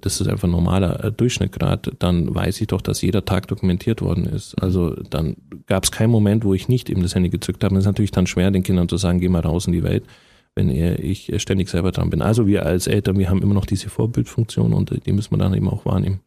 das 0.00 0.20
ist 0.20 0.28
einfach 0.28 0.48
ein 0.48 0.52
normaler 0.52 1.04
äh, 1.04 1.12
Durchschnittgrad, 1.12 1.92
dann 1.98 2.34
weiß 2.34 2.60
ich 2.62 2.68
doch, 2.68 2.80
dass 2.80 3.02
jeder 3.02 3.24
Tag 3.24 3.48
dokumentiert 3.48 4.00
worden 4.00 4.24
ist. 4.24 4.60
Also 4.60 4.94
dann 5.10 5.36
gab 5.66 5.84
es 5.84 5.92
keinen 5.92 6.10
Moment, 6.10 6.44
wo 6.44 6.54
ich 6.54 6.68
nicht 6.68 6.88
eben 6.88 7.02
das 7.02 7.14
Handy 7.14 7.28
gezückt 7.28 7.62
habe. 7.62 7.74
Es 7.76 7.80
ist 7.80 7.86
natürlich 7.86 8.10
dann 8.10 8.26
schwer, 8.26 8.50
den 8.50 8.62
Kindern 8.62 8.88
zu 8.88 8.96
sagen, 8.96 9.20
geh 9.20 9.28
mal 9.28 9.40
raus 9.40 9.66
in 9.66 9.74
die 9.74 9.82
Welt, 9.82 10.04
wenn 10.54 10.70
ich 10.70 11.32
ständig 11.40 11.68
selber 11.68 11.92
dran 11.92 12.10
bin. 12.10 12.22
Also 12.22 12.46
wir 12.46 12.66
als 12.66 12.86
Eltern, 12.86 13.18
wir 13.18 13.30
haben 13.30 13.42
immer 13.42 13.54
noch 13.54 13.66
diese 13.66 13.88
Vorbildfunktion 13.88 14.72
und 14.72 15.06
die 15.06 15.12
müssen 15.12 15.32
wir 15.32 15.38
dann 15.38 15.54
eben 15.54 15.68
auch 15.68 15.84
wahrnehmen. 15.84 16.20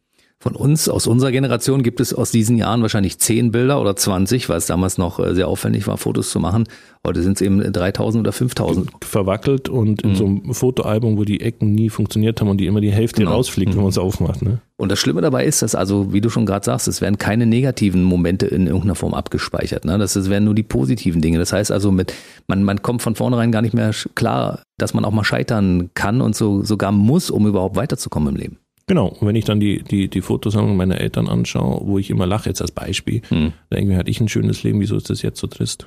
Von 0.44 0.56
uns, 0.56 0.90
aus 0.90 1.06
unserer 1.06 1.32
Generation, 1.32 1.82
gibt 1.82 2.00
es 2.00 2.12
aus 2.12 2.30
diesen 2.30 2.58
Jahren 2.58 2.82
wahrscheinlich 2.82 3.18
zehn 3.18 3.50
Bilder 3.50 3.80
oder 3.80 3.96
20, 3.96 4.50
weil 4.50 4.58
es 4.58 4.66
damals 4.66 4.98
noch 4.98 5.18
äh, 5.18 5.34
sehr 5.34 5.48
aufwendig 5.48 5.86
war, 5.86 5.96
Fotos 5.96 6.28
zu 6.28 6.38
machen. 6.38 6.64
Heute 7.02 7.22
sind 7.22 7.38
es 7.38 7.40
eben 7.40 7.72
3000 7.72 8.20
oder 8.20 8.30
5000. 8.30 8.90
Verwackelt 9.02 9.70
und 9.70 10.02
in 10.02 10.10
mhm. 10.10 10.14
so 10.16 10.26
einem 10.26 10.52
Fotoalbum, 10.52 11.16
wo 11.16 11.24
die 11.24 11.40
Ecken 11.40 11.72
nie 11.72 11.88
funktioniert 11.88 12.42
haben 12.42 12.48
und 12.48 12.58
die 12.58 12.66
immer 12.66 12.82
die 12.82 12.92
Hälfte 12.92 13.22
genau. 13.22 13.36
rausfliegt, 13.36 13.72
mhm. 13.72 13.76
wenn 13.76 13.82
man 13.84 13.88
es 13.88 13.96
aufmacht. 13.96 14.42
Ne? 14.42 14.58
Und 14.76 14.92
das 14.92 14.98
Schlimme 14.98 15.22
dabei 15.22 15.46
ist, 15.46 15.62
dass 15.62 15.74
also, 15.74 16.12
wie 16.12 16.20
du 16.20 16.28
schon 16.28 16.44
gerade 16.44 16.62
sagst, 16.62 16.88
es 16.88 17.00
werden 17.00 17.16
keine 17.16 17.46
negativen 17.46 18.02
Momente 18.02 18.44
in 18.44 18.66
irgendeiner 18.66 18.96
Form 18.96 19.14
abgespeichert. 19.14 19.86
Ne? 19.86 19.96
Das 19.96 20.28
werden 20.28 20.44
nur 20.44 20.54
die 20.54 20.62
positiven 20.62 21.22
Dinge. 21.22 21.38
Das 21.38 21.54
heißt 21.54 21.72
also, 21.72 21.90
mit 21.90 22.12
man, 22.48 22.64
man 22.64 22.82
kommt 22.82 23.00
von 23.00 23.14
vornherein 23.14 23.50
gar 23.50 23.62
nicht 23.62 23.72
mehr 23.72 23.92
klar, 24.14 24.60
dass 24.76 24.92
man 24.92 25.06
auch 25.06 25.12
mal 25.12 25.24
scheitern 25.24 25.88
kann 25.94 26.20
und 26.20 26.36
so 26.36 26.62
sogar 26.62 26.92
muss, 26.92 27.30
um 27.30 27.46
überhaupt 27.46 27.76
weiterzukommen 27.76 28.34
im 28.34 28.36
Leben. 28.36 28.58
Genau, 28.86 29.08
und 29.08 29.26
wenn 29.26 29.36
ich 29.36 29.44
dann 29.44 29.60
die, 29.60 29.82
die, 29.82 30.08
die 30.08 30.20
Fotosammlung 30.20 30.76
meiner 30.76 31.00
Eltern 31.00 31.28
anschaue, 31.28 31.86
wo 31.86 31.98
ich 31.98 32.10
immer 32.10 32.26
lache, 32.26 32.50
jetzt 32.50 32.60
als 32.60 32.72
Beispiel, 32.72 33.22
hm. 33.28 33.52
dann 33.70 33.78
irgendwie 33.78 33.96
hatte 33.96 34.10
ich 34.10 34.20
ein 34.20 34.28
schönes 34.28 34.62
Leben, 34.62 34.80
wieso 34.80 34.96
ist 34.96 35.08
das 35.08 35.22
jetzt 35.22 35.40
so 35.40 35.46
trist? 35.46 35.86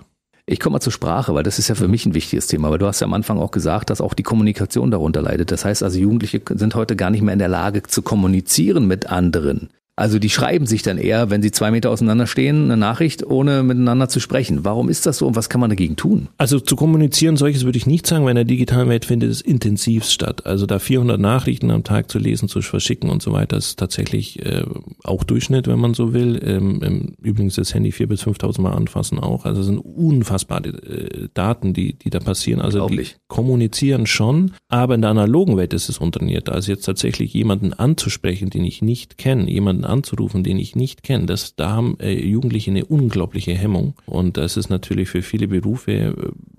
Ich 0.50 0.62
komme 0.62 0.76
mal 0.76 0.80
zur 0.80 0.94
Sprache, 0.94 1.36
weil 1.36 1.44
das 1.44 1.60
ist 1.60 1.68
ja 1.68 1.76
für 1.76 1.90
mich 1.90 2.06
ein 2.06 2.14
wichtiges 2.14 2.48
Thema. 2.48 2.72
Weil 2.72 2.78
du 2.78 2.88
hast 2.88 3.02
ja 3.02 3.06
am 3.06 3.14
Anfang 3.14 3.38
auch 3.38 3.52
gesagt, 3.52 3.90
dass 3.90 4.00
auch 4.00 4.14
die 4.14 4.24
Kommunikation 4.24 4.92
darunter 4.92 5.22
leidet. 5.22 5.52
Das 5.52 5.66
heißt 5.66 5.84
also, 5.84 6.00
Jugendliche 6.00 6.42
sind 6.54 6.74
heute 6.74 6.96
gar 6.96 7.10
nicht 7.10 7.22
mehr 7.22 7.34
in 7.34 7.40
der 7.40 7.50
Lage 7.50 7.84
zu 7.84 8.02
kommunizieren 8.02 8.88
mit 8.88 9.08
anderen. 9.08 9.70
Also 9.98 10.20
die 10.20 10.30
schreiben 10.30 10.68
sich 10.68 10.84
dann 10.84 11.00
eher, 11.00 11.32
wenn 11.32 11.42
sie 11.42 11.50
zwei 11.50 11.72
Meter 11.72 11.90
auseinander 11.90 12.28
stehen, 12.28 12.66
eine 12.66 12.78
Nachricht, 12.78 13.26
ohne 13.26 13.64
miteinander 13.64 14.08
zu 14.08 14.20
sprechen. 14.20 14.64
Warum 14.64 14.90
ist 14.90 15.08
das 15.08 15.18
so 15.18 15.26
und 15.26 15.36
was 15.36 15.50
kann 15.50 15.60
man 15.60 15.72
dagegen 15.72 15.96
tun? 15.96 16.30
Also 16.38 16.60
zu 16.60 16.76
kommunizieren, 16.76 17.36
solches 17.36 17.66
würde 17.66 17.80
ich 17.80 17.88
nicht 17.88 18.06
sagen, 18.06 18.24
weil 18.24 18.32
in 18.32 18.36
der 18.36 18.46
digitalen 18.46 18.90
Welt 18.90 19.06
findet 19.06 19.32
es 19.32 19.42
intensiv 19.42 20.06
statt. 20.06 20.46
Also 20.46 20.68
da 20.68 20.78
400 20.78 21.20
Nachrichten 21.20 21.72
am 21.72 21.84
Tag 21.84 22.12
zu 22.12 22.20
lesen, 22.20 22.48
zu 22.48 22.62
verschicken 22.62 23.10
und 23.10 23.24
so 23.24 23.32
weiter, 23.32 23.58
ist 23.58 23.80
tatsächlich 23.80 24.46
äh, 24.46 24.64
auch 25.04 25.24
Durchschnitt, 25.24 25.68
wenn 25.68 25.80
man 25.80 25.96
so 25.96 26.14
will. 26.14 26.40
Ähm, 26.44 27.16
übrigens 27.24 27.56
das 27.56 27.74
Handy 27.74 27.90
4.000 27.90 28.06
bis 28.06 28.24
5.000 28.24 28.62
Mal 28.62 28.74
anfassen 28.74 29.18
auch. 29.18 29.46
Also 29.46 29.62
es 29.62 29.66
sind 29.66 29.80
unfassbare 29.80 30.68
äh, 30.68 31.28
Daten, 31.34 31.74
die, 31.74 31.94
die 31.94 32.12
da 32.12 32.20
passieren. 32.20 32.62
Also 32.62 32.88
die 32.88 33.04
kommunizieren 33.28 34.06
schon, 34.06 34.52
aber 34.70 34.94
in 34.94 35.02
der 35.02 35.10
analogen 35.10 35.58
Welt 35.58 35.74
ist 35.74 35.90
es 35.90 35.98
unterniert. 35.98 36.50
Also 36.50 36.72
jetzt 36.72 36.86
tatsächlich 36.86 37.34
jemanden 37.34 37.74
anzusprechen, 37.74 38.52
den 38.52 38.64
ich 38.64 38.84
nicht 38.84 39.18
kenne, 39.18 39.50
jemanden 39.50 39.87
anzurufen, 39.88 40.44
den 40.44 40.60
ich 40.60 40.76
nicht 40.76 41.04
kenne. 41.04 41.26
Das, 41.26 41.56
da 41.56 41.72
haben 41.72 41.98
äh, 42.00 42.14
Jugendliche 42.14 42.72
eine 42.72 42.86
unglaubliche 42.86 43.54
Hemmung. 43.54 43.96
Und 44.06 44.38
das 44.38 44.58
ist 44.58 44.70
natürlich 44.70 45.10
für 45.10 45.22
viele 45.22 45.48
Berufe, 45.48 45.92
äh, 45.92 46.14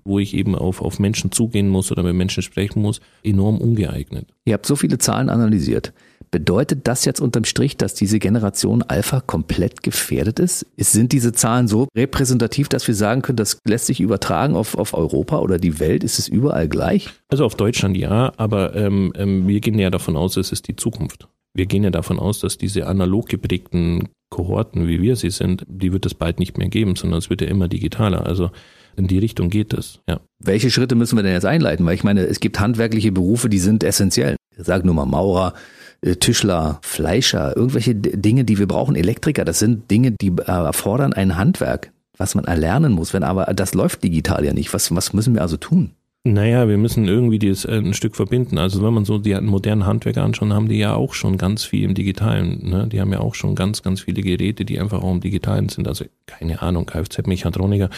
wo 0.05 0.19
ich 0.19 0.35
eben 0.35 0.55
auf, 0.55 0.81
auf 0.81 0.99
Menschen 0.99 1.33
zugehen 1.33 1.69
muss 1.69 1.93
oder 1.93 2.03
mit 2.03 2.15
Menschen 2.15 2.43
sprechen 2.43 2.83
muss, 2.83 3.01
enorm 3.23 3.59
ungeeignet. 3.59 4.27
Ihr 4.45 4.55
habt 4.55 4.67
so 4.67 4.77
viele 4.77 4.99
Zahlen 4.99 5.29
analysiert. 5.29 5.93
Bedeutet 6.31 6.87
das 6.87 7.05
jetzt 7.05 7.21
unterm 7.21 7.45
Strich, 7.45 7.77
dass 7.79 7.95
diese 7.95 8.19
Generation 8.19 8.83
Alpha 8.83 9.21
komplett 9.21 9.83
gefährdet 9.83 10.39
ist? 10.39 10.67
Sind 10.77 11.13
diese 11.13 11.33
Zahlen 11.33 11.69
so 11.69 11.89
repräsentativ, 11.97 12.69
dass 12.69 12.87
wir 12.87 12.95
sagen 12.95 13.23
können, 13.23 13.37
das 13.37 13.59
lässt 13.65 13.87
sich 13.87 14.01
übertragen 14.01 14.55
auf, 14.55 14.77
auf 14.77 14.93
Europa 14.93 15.39
oder 15.39 15.59
die 15.59 15.81
Welt? 15.81 16.05
Ist 16.05 16.19
es 16.19 16.29
überall 16.29 16.69
gleich? 16.69 17.09
Also 17.29 17.45
auf 17.45 17.55
Deutschland 17.55 17.97
ja, 17.97 18.33
aber 18.37 18.75
ähm, 18.77 19.13
ähm, 19.17 19.49
wir 19.49 19.61
gehen 19.61 19.79
ja 19.79 19.91
davon 19.91 20.17
aus, 20.17 20.37
es 20.37 20.53
ist 20.53 20.69
die 20.69 20.77
Zukunft. 20.77 21.29
Wir 21.55 21.67
gehen 21.67 21.85
ja 21.85 21.91
davon 21.91 22.19
aus, 22.19 22.41
dass 22.41 22.59
diese 22.59 22.87
analog 22.87 23.29
geprägten 23.29 24.09
Kohorten, 24.31 24.87
wie 24.87 25.01
wir 25.01 25.17
sie 25.17 25.31
sind, 25.31 25.65
die 25.67 25.93
wird 25.93 26.07
es 26.07 26.15
bald 26.15 26.39
nicht 26.39 26.59
mehr 26.59 26.69
geben, 26.69 26.97
sondern 26.97 27.19
es 27.19 27.31
wird 27.31 27.41
ja 27.41 27.49
immer 27.49 27.69
digitaler. 27.69 28.27
Also 28.27 28.51
in 28.97 29.07
die 29.07 29.19
Richtung 29.19 29.49
geht 29.49 29.73
es, 29.73 30.01
ja. 30.09 30.21
Welche 30.39 30.71
Schritte 30.71 30.95
müssen 30.95 31.17
wir 31.17 31.23
denn 31.23 31.33
jetzt 31.33 31.47
einleiten? 31.47 31.87
Weil 31.87 31.95
ich 31.95 32.05
meine, 32.05 32.23
es 32.23 32.41
gibt 32.41 32.61
handwerkliche 32.61 33.13
Berufe, 33.13 33.49
die 33.49 33.59
sind 33.59 33.85
essentiell. 33.85 34.37
Sage 34.57 34.85
nur 34.85 34.95
mal 34.95 35.07
Maurer, 35.07 35.55
äh, 36.01 36.17
Tischler, 36.17 36.81
Fleischer, 36.83 37.57
irgendwelche 37.57 37.95
Dinge, 37.95 38.45
die 38.45 38.59
wir 38.59 38.67
brauchen, 38.67 38.97
Elektriker, 38.97 39.45
das 39.45 39.61
sind 39.61 39.91
Dinge, 39.91 40.13
die 40.13 40.33
erfordern 40.45 41.13
ein 41.13 41.37
Handwerk, 41.37 41.93
was 42.17 42.35
man 42.35 42.45
erlernen 42.45 42.93
muss. 42.93 43.15
Wenn 43.15 43.23
aber 43.23 43.45
das 43.47 43.75
läuft 43.75 44.03
digital 44.03 44.45
ja 44.45 44.53
nicht, 44.53 44.75
was, 44.75 44.95
was 44.95 45.13
müssen 45.13 45.35
wir 45.35 45.43
also 45.43 45.57
tun? 45.57 45.93
Naja, 46.25 46.69
wir 46.69 46.79
müssen 46.79 47.07
irgendwie 47.07 47.39
das 47.39 47.65
äh, 47.65 47.79
ein 47.79 47.95
Stück 47.95 48.17
verbinden. 48.17 48.59
Also 48.59 48.83
wenn 48.83 48.93
man 48.93 49.05
so 49.05 49.19
die 49.19 49.35
modernen 49.41 49.87
Handwerker 49.87 50.25
anschaut, 50.25 50.51
haben 50.51 50.69
die 50.69 50.79
ja 50.79 50.95
auch 50.95 51.15
schon 51.15 51.39
ganz 51.39 51.65
viel 51.65 51.85
im 51.85 51.95
Digitalen. 51.95 52.69
Ne? 52.69 52.89
Die 52.89 53.01
haben 53.01 53.13
ja 53.13 53.21
auch 53.21 53.35
schon 53.35 53.55
ganz, 53.55 53.83
ganz 53.83 54.01
viele 54.03 54.23
Geräte, 54.23 54.65
die 54.65 54.81
einfach 54.81 55.03
auch 55.03 55.13
im 55.13 55.21
Digitalen 55.21 55.69
sind. 55.69 55.87
Also 55.87 56.05
keine 56.27 56.61
Ahnung, 56.61 56.87
Kfz-Mechatroniker. 56.87 57.89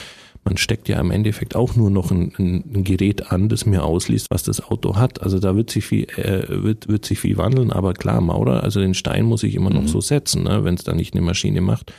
Man 0.44 0.56
steckt 0.56 0.88
ja 0.88 1.00
im 1.00 1.10
Endeffekt 1.10 1.56
auch 1.56 1.76
nur 1.76 1.90
noch 1.90 2.10
ein, 2.10 2.32
ein, 2.38 2.84
Gerät 2.84 3.30
an, 3.32 3.48
das 3.48 3.66
mir 3.66 3.82
ausliest, 3.82 4.28
was 4.30 4.42
das 4.42 4.62
Auto 4.62 4.96
hat. 4.96 5.22
Also 5.22 5.38
da 5.38 5.56
wird 5.56 5.70
sich 5.70 5.84
viel, 5.84 6.04
äh, 6.16 6.44
wird, 6.48 6.88
wird 6.88 7.04
sich 7.04 7.18
viel 7.18 7.36
wandeln. 7.36 7.72
Aber 7.72 7.94
klar, 7.94 8.20
Maurer, 8.20 8.62
also 8.62 8.80
den 8.80 8.94
Stein 8.94 9.24
muss 9.24 9.42
ich 9.42 9.54
immer 9.54 9.70
noch 9.70 9.82
mhm. 9.82 9.88
so 9.88 10.00
setzen, 10.00 10.44
ne? 10.44 10.62
wenn 10.62 10.74
es 10.74 10.84
da 10.84 10.94
nicht 10.94 11.14
eine 11.14 11.22
Maschine 11.22 11.62
macht. 11.62 11.92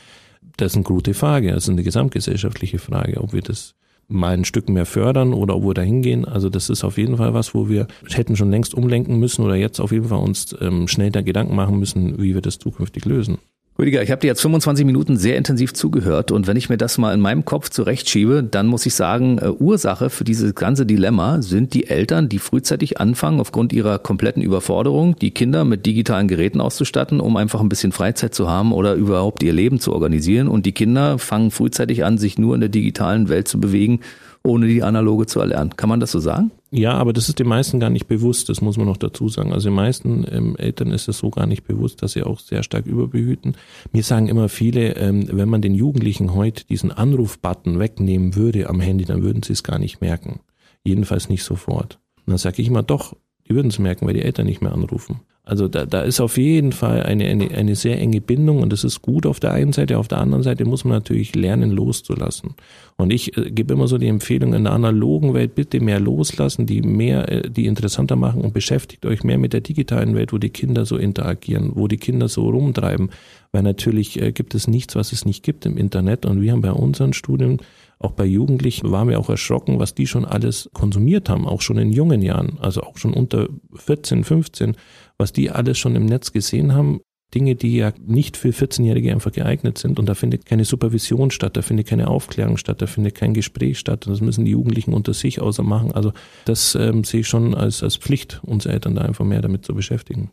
Das 0.56 0.72
ist 0.72 0.76
eine 0.76 0.84
gute 0.84 1.14
Frage. 1.14 1.52
Das 1.52 1.64
ist 1.64 1.70
eine 1.70 1.82
gesamtgesellschaftliche 1.82 2.78
Frage, 2.78 3.20
ob 3.20 3.32
wir 3.32 3.42
das 3.42 3.74
mal 4.12 4.34
ein 4.34 4.44
Stück 4.44 4.68
mehr 4.68 4.86
fördern 4.86 5.32
oder 5.32 5.62
wo 5.62 5.70
wir 5.70 5.74
da 5.74 5.82
hingehen. 5.82 6.24
Also 6.24 6.48
das 6.48 6.70
ist 6.70 6.84
auf 6.84 6.98
jeden 6.98 7.16
Fall 7.16 7.34
was, 7.34 7.54
wo 7.54 7.68
wir 7.68 7.86
hätten 8.08 8.36
schon 8.36 8.50
längst 8.50 8.74
umlenken 8.74 9.18
müssen 9.18 9.44
oder 9.44 9.56
jetzt 9.56 9.80
auf 9.80 9.92
jeden 9.92 10.08
Fall 10.08 10.20
uns 10.20 10.54
ähm, 10.60 10.88
schnell 10.88 11.10
da 11.10 11.22
Gedanken 11.22 11.56
machen 11.56 11.78
müssen, 11.78 12.20
wie 12.20 12.34
wir 12.34 12.42
das 12.42 12.58
zukünftig 12.58 13.04
lösen. 13.04 13.38
Rüdiger, 13.82 14.00
ich 14.00 14.12
habe 14.12 14.20
dir 14.20 14.28
jetzt 14.28 14.42
25 14.42 14.86
Minuten 14.86 15.16
sehr 15.16 15.36
intensiv 15.36 15.74
zugehört 15.74 16.30
und 16.30 16.46
wenn 16.46 16.56
ich 16.56 16.68
mir 16.68 16.76
das 16.76 16.98
mal 16.98 17.12
in 17.12 17.18
meinem 17.18 17.44
Kopf 17.44 17.68
zurechtschiebe, 17.68 18.44
dann 18.44 18.68
muss 18.68 18.86
ich 18.86 18.94
sagen, 18.94 19.38
äh, 19.38 19.48
Ursache 19.48 20.08
für 20.08 20.22
dieses 20.22 20.54
ganze 20.54 20.86
Dilemma 20.86 21.42
sind 21.42 21.74
die 21.74 21.88
Eltern, 21.88 22.28
die 22.28 22.38
frühzeitig 22.38 23.00
anfangen, 23.00 23.40
aufgrund 23.40 23.72
ihrer 23.72 23.98
kompletten 23.98 24.40
Überforderung, 24.40 25.16
die 25.16 25.32
Kinder 25.32 25.64
mit 25.64 25.84
digitalen 25.84 26.28
Geräten 26.28 26.60
auszustatten, 26.60 27.18
um 27.18 27.36
einfach 27.36 27.60
ein 27.60 27.68
bisschen 27.68 27.90
Freizeit 27.90 28.36
zu 28.36 28.48
haben 28.48 28.72
oder 28.72 28.94
überhaupt 28.94 29.42
ihr 29.42 29.52
Leben 29.52 29.80
zu 29.80 29.92
organisieren. 29.92 30.46
Und 30.46 30.64
die 30.64 30.72
Kinder 30.72 31.18
fangen 31.18 31.50
frühzeitig 31.50 32.04
an, 32.04 32.18
sich 32.18 32.38
nur 32.38 32.54
in 32.54 32.60
der 32.60 32.70
digitalen 32.70 33.28
Welt 33.28 33.48
zu 33.48 33.58
bewegen 33.60 33.98
ohne 34.44 34.66
die 34.66 34.82
analoge 34.82 35.26
zu 35.26 35.40
erlernen. 35.40 35.76
Kann 35.76 35.88
man 35.88 36.00
das 36.00 36.10
so 36.12 36.18
sagen? 36.18 36.50
Ja, 36.74 36.94
aber 36.94 37.12
das 37.12 37.28
ist 37.28 37.38
den 37.38 37.48
meisten 37.48 37.80
gar 37.80 37.90
nicht 37.90 38.06
bewusst, 38.06 38.48
das 38.48 38.62
muss 38.62 38.78
man 38.78 38.86
noch 38.86 38.96
dazu 38.96 39.28
sagen. 39.28 39.52
Also 39.52 39.68
den 39.68 39.74
meisten 39.74 40.24
ähm, 40.30 40.56
Eltern 40.56 40.90
ist 40.90 41.06
es 41.06 41.18
so 41.18 41.28
gar 41.28 41.46
nicht 41.46 41.64
bewusst, 41.64 42.02
dass 42.02 42.12
sie 42.12 42.22
auch 42.22 42.40
sehr 42.40 42.62
stark 42.62 42.86
überbehüten. 42.86 43.56
Mir 43.92 44.02
sagen 44.02 44.26
immer 44.28 44.48
viele, 44.48 44.96
ähm, 44.96 45.28
wenn 45.30 45.50
man 45.50 45.60
den 45.60 45.74
Jugendlichen 45.74 46.34
heute 46.34 46.64
diesen 46.64 46.90
Anrufbutton 46.90 47.78
wegnehmen 47.78 48.36
würde 48.36 48.70
am 48.70 48.80
Handy, 48.80 49.04
dann 49.04 49.22
würden 49.22 49.42
sie 49.42 49.52
es 49.52 49.62
gar 49.62 49.78
nicht 49.78 50.00
merken. 50.00 50.40
Jedenfalls 50.82 51.28
nicht 51.28 51.44
sofort. 51.44 51.98
Und 52.24 52.30
dann 52.30 52.38
sage 52.38 52.62
ich 52.62 52.68
immer, 52.68 52.82
doch, 52.82 53.16
die 53.48 53.54
würden 53.54 53.68
es 53.68 53.78
merken, 53.78 54.06
weil 54.06 54.14
die 54.14 54.22
Eltern 54.22 54.46
nicht 54.46 54.62
mehr 54.62 54.72
anrufen. 54.72 55.20
Also 55.44 55.66
da, 55.66 55.86
da 55.86 56.02
ist 56.02 56.20
auf 56.20 56.36
jeden 56.36 56.70
Fall 56.70 57.02
eine, 57.02 57.24
eine, 57.24 57.50
eine 57.50 57.74
sehr 57.74 57.98
enge 57.98 58.20
Bindung 58.20 58.60
und 58.60 58.72
das 58.72 58.84
ist 58.84 59.02
gut 59.02 59.26
auf 59.26 59.40
der 59.40 59.50
einen 59.52 59.72
Seite. 59.72 59.98
Auf 59.98 60.06
der 60.06 60.18
anderen 60.18 60.44
Seite 60.44 60.64
muss 60.64 60.84
man 60.84 60.92
natürlich 60.98 61.34
lernen, 61.34 61.72
loszulassen. 61.72 62.54
Und 62.96 63.12
ich 63.12 63.36
äh, 63.36 63.50
gebe 63.50 63.74
immer 63.74 63.88
so 63.88 63.98
die 63.98 64.06
Empfehlung 64.06 64.54
in 64.54 64.62
der 64.62 64.72
analogen 64.72 65.34
Welt, 65.34 65.56
bitte 65.56 65.80
mehr 65.80 65.98
loslassen, 65.98 66.66
die 66.66 66.80
mehr, 66.82 67.28
äh, 67.28 67.50
die 67.50 67.66
interessanter 67.66 68.14
machen 68.14 68.42
und 68.42 68.54
beschäftigt 68.54 69.04
euch 69.04 69.24
mehr 69.24 69.36
mit 69.36 69.52
der 69.52 69.62
digitalen 69.62 70.14
Welt, 70.14 70.32
wo 70.32 70.38
die 70.38 70.50
Kinder 70.50 70.86
so 70.86 70.96
interagieren, 70.96 71.72
wo 71.74 71.88
die 71.88 71.96
Kinder 71.96 72.28
so 72.28 72.48
rumtreiben. 72.48 73.10
Weil 73.50 73.64
natürlich 73.64 74.22
äh, 74.22 74.30
gibt 74.30 74.54
es 74.54 74.68
nichts, 74.68 74.94
was 74.94 75.10
es 75.10 75.24
nicht 75.24 75.42
gibt 75.42 75.66
im 75.66 75.76
Internet. 75.76 76.24
Und 76.24 76.40
wir 76.40 76.52
haben 76.52 76.62
bei 76.62 76.70
unseren 76.70 77.14
Studien 77.14 77.58
auch 78.02 78.12
bei 78.12 78.24
Jugendlichen 78.24 78.90
waren 78.90 79.08
wir 79.08 79.18
auch 79.18 79.28
erschrocken, 79.28 79.78
was 79.78 79.94
die 79.94 80.06
schon 80.06 80.24
alles 80.24 80.68
konsumiert 80.72 81.28
haben, 81.28 81.46
auch 81.46 81.60
schon 81.60 81.78
in 81.78 81.92
jungen 81.92 82.22
Jahren, 82.22 82.58
also 82.60 82.82
auch 82.82 82.98
schon 82.98 83.14
unter 83.14 83.48
14, 83.74 84.24
15 84.24 84.76
was 85.18 85.32
die 85.32 85.50
alles 85.50 85.78
schon 85.78 85.94
im 85.94 86.06
Netz 86.06 86.32
gesehen 86.32 86.74
haben, 86.74 87.00
Dinge, 87.34 87.54
die 87.54 87.76
ja 87.76 87.92
nicht 88.04 88.36
für 88.36 88.50
14-Jährige 88.50 89.10
einfach 89.12 89.32
geeignet 89.32 89.78
sind. 89.78 89.98
Und 89.98 90.06
da 90.06 90.14
findet 90.14 90.44
keine 90.44 90.64
Supervision 90.64 91.30
statt, 91.30 91.56
da 91.56 91.62
findet 91.62 91.86
keine 91.86 92.08
Aufklärung 92.08 92.58
statt, 92.58 92.82
da 92.82 92.86
findet 92.86 93.14
kein 93.14 93.32
Gespräch 93.32 93.78
statt. 93.78 94.06
Das 94.06 94.20
müssen 94.20 94.44
die 94.44 94.50
Jugendlichen 94.50 94.92
unter 94.92 95.14
sich 95.14 95.40
außer 95.40 95.62
machen. 95.62 95.92
Also 95.92 96.12
das 96.44 96.74
ähm, 96.74 97.04
sehe 97.04 97.20
ich 97.20 97.28
schon 97.28 97.54
als, 97.54 97.82
als 97.82 97.96
Pflicht, 97.96 98.40
uns 98.44 98.66
Eltern 98.66 98.96
da 98.96 99.02
einfach 99.02 99.24
mehr 99.24 99.40
damit 99.40 99.64
zu 99.64 99.74
beschäftigen. 99.74 100.30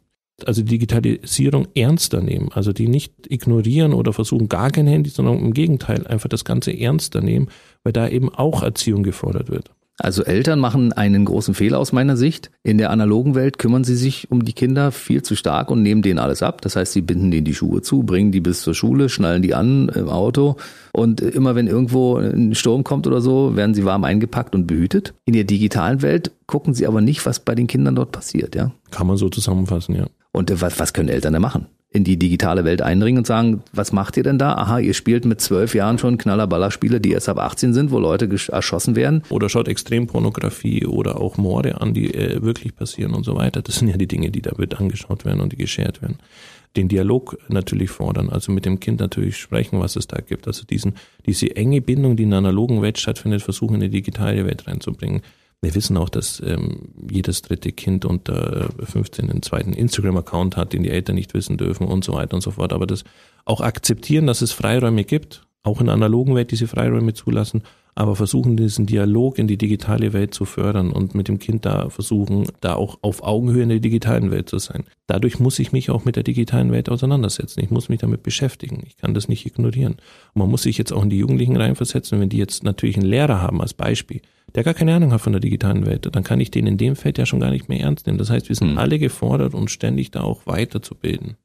Also 0.47 0.61
die 0.61 0.69
Digitalisierung 0.69 1.67
ernster 1.75 2.21
nehmen, 2.21 2.49
also 2.53 2.73
die 2.73 2.87
nicht 2.87 3.13
ignorieren 3.29 3.93
oder 3.93 4.13
versuchen 4.13 4.49
gar 4.49 4.71
kein 4.71 4.87
Handy, 4.87 5.09
sondern 5.09 5.39
im 5.39 5.53
Gegenteil 5.53 6.05
einfach 6.07 6.29
das 6.29 6.45
Ganze 6.45 6.77
ernster 6.77 7.21
nehmen, 7.21 7.49
weil 7.83 7.93
da 7.93 8.07
eben 8.07 8.29
auch 8.29 8.63
Erziehung 8.63 9.03
gefordert 9.03 9.49
wird. 9.49 9.71
Also 9.99 10.23
Eltern 10.23 10.59
machen 10.59 10.93
einen 10.93 11.25
großen 11.25 11.53
Fehler 11.53 11.77
aus 11.77 11.91
meiner 11.91 12.15
Sicht. 12.15 12.51
In 12.63 12.77
der 12.77 12.89
analogen 12.89 13.35
Welt 13.35 13.59
kümmern 13.59 13.83
sie 13.83 13.97
sich 13.97 14.31
um 14.31 14.45
die 14.45 14.53
Kinder 14.53 14.91
viel 14.93 15.23
zu 15.23 15.35
stark 15.35 15.69
und 15.69 15.81
nehmen 15.81 16.01
denen 16.01 16.19
alles 16.19 16.41
ab. 16.41 16.61
Das 16.61 16.77
heißt, 16.77 16.93
sie 16.93 17.01
binden 17.01 17.31
denen 17.31 17.43
die 17.43 17.53
Schuhe 17.53 17.81
zu, 17.81 18.03
bringen 18.03 18.31
die 18.31 18.39
bis 18.39 18.61
zur 18.61 18.73
Schule, 18.73 19.09
schnallen 19.09 19.41
die 19.41 19.53
an 19.53 19.89
im 19.89 20.07
Auto 20.07 20.55
und 20.93 21.19
immer 21.19 21.55
wenn 21.55 21.67
irgendwo 21.67 22.15
ein 22.15 22.55
Sturm 22.55 22.85
kommt 22.85 23.07
oder 23.07 23.19
so, 23.19 23.57
werden 23.57 23.75
sie 23.75 23.83
warm 23.83 24.05
eingepackt 24.05 24.55
und 24.55 24.67
behütet. 24.67 25.13
In 25.25 25.33
der 25.33 25.43
digitalen 25.43 26.01
Welt 26.01 26.31
gucken 26.47 26.73
sie 26.73 26.87
aber 26.87 27.01
nicht, 27.01 27.25
was 27.25 27.41
bei 27.41 27.53
den 27.53 27.67
Kindern 27.67 27.95
dort 27.95 28.13
passiert, 28.13 28.55
ja? 28.55 28.71
Kann 28.91 29.05
man 29.05 29.17
so 29.17 29.27
zusammenfassen, 29.29 29.95
ja. 29.95 30.07
Und 30.39 30.61
was, 30.61 30.79
was 30.79 30.93
können 30.93 31.09
Eltern 31.09 31.33
da 31.33 31.39
machen? 31.41 31.67
in 31.91 32.03
die 32.03 32.17
digitale 32.17 32.65
Welt 32.65 32.83
eindringen 32.83 33.17
und 33.17 33.25
sagen, 33.25 33.63
was 33.73 33.91
macht 33.91 34.15
ihr 34.15 34.21
denn 34.21 34.37
da? 34.37 34.53
Aha, 34.53 34.77
ihr 34.77 34.93
spielt 34.93 35.25
mit 35.25 35.41
zwölf 35.41 35.73
Jahren 35.73 35.97
schon 35.97 36.19
Knallerballerspiele, 36.19 37.01
die 37.01 37.13
erst 37.13 37.29
ab 37.29 37.39
18 37.39 37.73
sind, 37.73 37.89
wo 37.89 37.97
Leute 37.97 38.29
erschossen 38.51 38.95
werden. 38.95 39.23
Oder 39.31 39.49
schaut 39.49 39.67
Extrempornografie 39.67 40.85
oder 40.85 41.19
auch 41.19 41.37
Morde 41.37 41.81
an, 41.81 41.95
die 41.95 42.13
äh, 42.13 42.43
wirklich 42.43 42.75
passieren 42.75 43.15
und 43.15 43.23
so 43.23 43.35
weiter. 43.35 43.63
Das 43.63 43.77
sind 43.77 43.87
ja 43.87 43.97
die 43.97 44.07
Dinge, 44.07 44.29
die 44.29 44.43
da 44.43 44.51
wird 44.59 44.79
angeschaut 44.79 45.25
werden 45.25 45.41
und 45.41 45.51
die 45.51 45.57
geshared 45.57 46.03
werden. 46.03 46.19
Den 46.77 46.89
Dialog 46.89 47.39
natürlich 47.47 47.89
fordern, 47.89 48.29
also 48.29 48.51
mit 48.51 48.65
dem 48.65 48.79
Kind 48.79 48.99
natürlich 48.99 49.37
sprechen, 49.37 49.79
was 49.79 49.95
es 49.95 50.05
da 50.05 50.21
gibt. 50.21 50.45
Also 50.45 50.65
diesen, 50.65 50.93
diese 51.25 51.55
enge 51.55 51.81
Bindung, 51.81 52.17
die 52.17 52.23
in 52.23 52.29
der 52.29 52.37
analogen 52.37 52.83
Welt 52.83 52.99
stattfindet, 52.99 53.41
versuchen 53.41 53.75
in 53.75 53.81
die 53.81 53.89
digitale 53.89 54.45
Welt 54.45 54.67
reinzubringen. 54.67 55.21
Wir 55.61 55.75
wissen 55.75 55.97
auch, 55.97 56.09
dass 56.09 56.41
ähm, 56.45 56.93
jedes 57.11 57.41
dritte 57.41 57.71
Kind 57.71 58.05
unter 58.05 58.69
15 58.81 59.29
einen 59.29 59.41
zweiten 59.41 59.73
Instagram-Account 59.73 60.55
hat, 60.55 60.71
den 60.71 60.83
die 60.83 60.89
Eltern 60.89 61.15
nicht 61.15 61.33
wissen 61.33 61.57
dürfen 61.57 61.85
und 61.87 62.05
so 62.05 62.13
weiter 62.13 62.35
und 62.35 62.41
so 62.41 62.51
fort. 62.51 62.71
Aber 62.71 62.87
das 62.87 63.03
auch 63.43 63.59
akzeptieren, 63.59 64.25
dass 64.25 64.41
es 64.41 64.53
Freiräume 64.53 65.03
gibt, 65.03 65.43
auch 65.63 65.81
in 65.81 65.87
der 65.87 65.95
analogen 65.95 66.35
Welt 66.35 66.51
diese 66.51 66.67
Freiräume 66.67 67.13
zulassen, 67.13 67.63
aber 67.95 68.15
versuchen 68.15 68.55
diesen 68.55 68.85
Dialog 68.85 69.37
in 69.37 69.47
die 69.47 69.57
digitale 69.57 70.13
Welt 70.13 70.33
zu 70.33 70.45
fördern 70.45 70.91
und 70.91 71.15
mit 71.15 71.27
dem 71.27 71.37
Kind 71.37 71.65
da 71.65 71.89
versuchen, 71.89 72.47
da 72.61 72.75
auch 72.75 72.99
auf 73.01 73.23
Augenhöhe 73.23 73.63
in 73.63 73.69
der 73.69 73.79
digitalen 73.79 74.31
Welt 74.31 74.47
zu 74.47 74.57
sein. 74.57 74.85
Dadurch 75.07 75.39
muss 75.39 75.59
ich 75.59 75.73
mich 75.73 75.89
auch 75.89 76.05
mit 76.05 76.15
der 76.15 76.23
digitalen 76.23 76.71
Welt 76.71 76.87
auseinandersetzen. 76.89 77.61
Ich 77.61 77.71
muss 77.71 77.89
mich 77.89 77.99
damit 77.99 78.23
beschäftigen. 78.23 78.83
Ich 78.87 78.95
kann 78.95 79.13
das 79.13 79.27
nicht 79.27 79.45
ignorieren. 79.45 79.97
Und 80.33 80.39
man 80.39 80.49
muss 80.49 80.63
sich 80.63 80.77
jetzt 80.77 80.93
auch 80.93 81.03
in 81.03 81.09
die 81.09 81.17
Jugendlichen 81.17 81.57
reinversetzen, 81.57 82.21
wenn 82.21 82.29
die 82.29 82.37
jetzt 82.37 82.63
natürlich 82.63 82.95
einen 82.95 83.07
Lehrer 83.07 83.41
haben 83.41 83.61
als 83.61 83.73
Beispiel, 83.73 84.21
der 84.55 84.63
gar 84.63 84.73
keine 84.73 84.95
Ahnung 84.95 85.11
hat 85.11 85.21
von 85.21 85.33
der 85.33 85.39
digitalen 85.39 85.85
Welt, 85.85 86.07
dann 86.11 86.23
kann 86.23 86.39
ich 86.39 86.51
den 86.51 86.67
in 86.67 86.77
dem 86.77 86.95
Feld 86.95 87.17
ja 87.17 87.25
schon 87.25 87.39
gar 87.39 87.51
nicht 87.51 87.69
mehr 87.69 87.79
ernst 87.79 88.07
nehmen. 88.07 88.17
Das 88.17 88.29
heißt, 88.29 88.49
wir 88.49 88.55
sind 88.55 88.71
hm. 88.71 88.77
alle 88.77 88.99
gefordert, 88.99 89.53
uns 89.53 89.71
ständig 89.71 90.11
da 90.11 90.21
auch 90.21 90.45
weiterzubilden. 90.45 91.37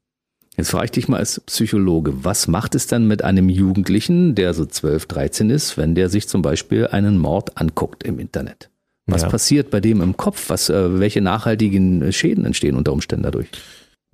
Jetzt 0.57 0.71
frage 0.71 0.85
ich 0.85 0.91
dich 0.91 1.07
mal 1.07 1.17
als 1.17 1.41
Psychologe, 1.41 2.23
was 2.23 2.47
macht 2.47 2.75
es 2.75 2.87
dann 2.87 3.07
mit 3.07 3.23
einem 3.23 3.49
Jugendlichen, 3.49 4.35
der 4.35 4.53
so 4.53 4.65
12, 4.65 5.05
13 5.07 5.49
ist, 5.49 5.77
wenn 5.77 5.95
der 5.95 6.09
sich 6.09 6.29
zum 6.29 6.41
Beispiel 6.41 6.87
einen 6.87 7.17
Mord 7.17 7.57
anguckt 7.57 8.03
im 8.03 8.19
Internet? 8.19 8.69
Was 9.05 9.23
ja. 9.23 9.29
passiert 9.29 9.69
bei 9.69 9.81
dem 9.81 10.01
im 10.01 10.17
Kopf? 10.17 10.49
Was, 10.49 10.69
äh, 10.69 10.99
welche 10.99 11.21
nachhaltigen 11.21 12.11
Schäden 12.11 12.45
entstehen 12.45 12.75
unter 12.75 12.93
Umständen 12.93 13.23
dadurch? 13.23 13.49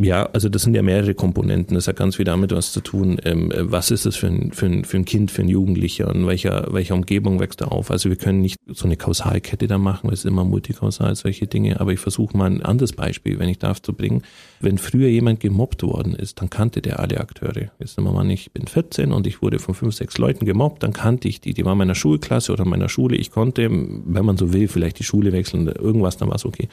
Ja, 0.04 0.26
also 0.34 0.50
das 0.50 0.64
sind 0.64 0.74
ja 0.74 0.82
mehrere 0.82 1.14
Komponenten. 1.14 1.76
Das 1.76 1.88
hat 1.88 1.96
ganz 1.96 2.16
viel 2.16 2.26
damit 2.26 2.52
was 2.52 2.72
zu 2.72 2.82
tun. 2.82 3.20
Ähm, 3.24 3.54
was 3.56 3.92
ist 3.92 4.08
es 4.08 4.16
für 4.16 4.28
ein, 4.28 4.52
für, 4.52 4.66
ein, 4.66 4.84
für 4.84 4.98
ein 4.98 5.06
Kind, 5.06 5.30
für 5.30 5.44
ein 5.44 5.48
Jugendlicher 5.48 6.10
und 6.10 6.26
welcher, 6.26 6.74
welcher 6.74 6.96
Umgebung 6.96 7.40
wächst 7.40 7.62
er 7.62 7.72
auf? 7.72 7.92
Also 7.92 8.10
wir 8.10 8.16
können 8.16 8.42
nicht 8.42 8.58
so 8.66 8.86
eine 8.86 8.98
Kausalkette 8.98 9.68
da 9.68 9.78
machen, 9.78 10.10
es 10.12 10.20
ist 10.20 10.26
immer 10.26 10.44
multikausal, 10.44 11.16
solche 11.16 11.46
Dinge. 11.46 11.80
Aber 11.80 11.94
ich 11.94 12.00
versuche 12.00 12.36
mal 12.36 12.50
ein 12.50 12.64
anderes 12.64 12.94
Beispiel, 12.94 13.38
wenn 13.38 13.50
ich 13.50 13.60
darf, 13.60 13.80
zu 13.80 13.94
bringen. 13.94 14.24
Wenn 14.60 14.80
früher 14.80 15.08
jemand 15.08 15.40
gemobbt 15.40 15.84
worden 15.84 16.16
ist, 16.16 16.42
dann 16.42 16.50
kannte 16.50 16.82
der 16.82 17.00
alle 17.00 17.20
Akteure. 17.20 17.72
Jetzt 17.80 17.98
nehmen 17.98 18.08
wir 18.08 18.24
mal 18.24 18.32
ich 18.32 18.52
bin 18.54 18.66
14 18.66 19.12
und 19.12 19.28
ich 19.28 19.44
wurde 19.44 19.60
von 19.60 19.76
fünf, 19.76 19.94
sechs 19.94 20.18
Leuten 20.18 20.46
gemobbt, 20.46 20.82
dann 20.82 20.94
kannte 20.94 21.28
ich 21.28 21.42
die. 21.42 21.54
Die 21.54 21.66
waren 21.66 21.78
meiner 21.78 21.96
Schulklasse 21.96 22.54
oder 22.54 22.66
meiner 22.66 22.90
Schule. 22.90 23.18
Ich 23.18 23.30
konnte, 23.30 23.70
wenn 23.70 24.26
man 24.26 24.38
so 24.38 24.52
will, 24.52 24.68
vielleicht 24.68 24.98
die 24.98 25.04
Schule 25.04 25.32
wechseln, 25.32 25.68
irgendwas, 25.68 26.18
dann 26.18 26.30
war 26.30 26.36
es 26.36 26.46
okay. 26.46 26.70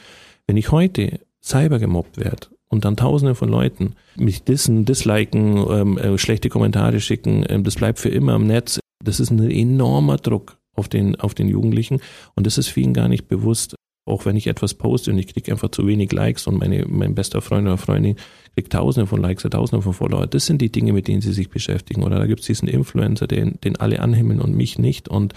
Wenn 0.46 0.56
ich 0.56 0.70
heute 0.70 1.20
cyber 1.42 1.78
gemobbt 1.78 2.16
werde 2.16 2.48
und 2.68 2.84
dann 2.84 2.96
tausende 2.96 3.34
von 3.34 3.48
Leuten 3.48 3.94
mich 4.16 4.44
dissen, 4.44 4.84
disliken, 4.84 5.64
ähm, 5.70 5.98
äh, 5.98 6.18
schlechte 6.18 6.48
Kommentare 6.48 7.00
schicken, 7.00 7.44
ähm, 7.48 7.64
das 7.64 7.76
bleibt 7.76 7.98
für 7.98 8.10
immer 8.10 8.36
im 8.36 8.46
Netz. 8.46 8.78
Das 9.04 9.20
ist 9.20 9.30
ein 9.30 9.50
enormer 9.50 10.16
Druck 10.16 10.58
auf 10.74 10.88
den, 10.88 11.16
auf 11.16 11.34
den 11.34 11.48
Jugendlichen 11.48 12.00
und 12.34 12.46
das 12.46 12.58
ist 12.58 12.68
vielen 12.68 12.94
gar 12.94 13.08
nicht 13.08 13.28
bewusst. 13.28 13.74
Auch 14.06 14.24
wenn 14.24 14.36
ich 14.36 14.46
etwas 14.46 14.72
poste 14.72 15.10
und 15.10 15.18
ich 15.18 15.26
kriege 15.26 15.52
einfach 15.52 15.70
zu 15.70 15.86
wenig 15.86 16.10
Likes 16.12 16.46
und 16.46 16.56
meine, 16.56 16.86
mein 16.88 17.14
bester 17.14 17.42
Freund 17.42 17.66
oder 17.66 17.76
Freundin 17.76 18.16
kriegt 18.54 18.72
tausende 18.72 19.06
von 19.06 19.20
Likes 19.20 19.44
oder 19.44 19.58
tausende 19.58 19.82
von 19.82 19.92
Follower. 19.92 20.26
Das 20.26 20.46
sind 20.46 20.62
die 20.62 20.72
Dinge, 20.72 20.94
mit 20.94 21.08
denen 21.08 21.20
sie 21.20 21.34
sich 21.34 21.50
beschäftigen. 21.50 22.02
Oder 22.02 22.18
da 22.18 22.26
gibt 22.26 22.40
es 22.40 22.46
diesen 22.46 22.68
Influencer, 22.68 23.26
den, 23.26 23.58
den 23.62 23.76
alle 23.76 24.00
anhimmeln 24.00 24.40
und 24.40 24.56
mich 24.56 24.78
nicht. 24.78 25.10
Und 25.10 25.34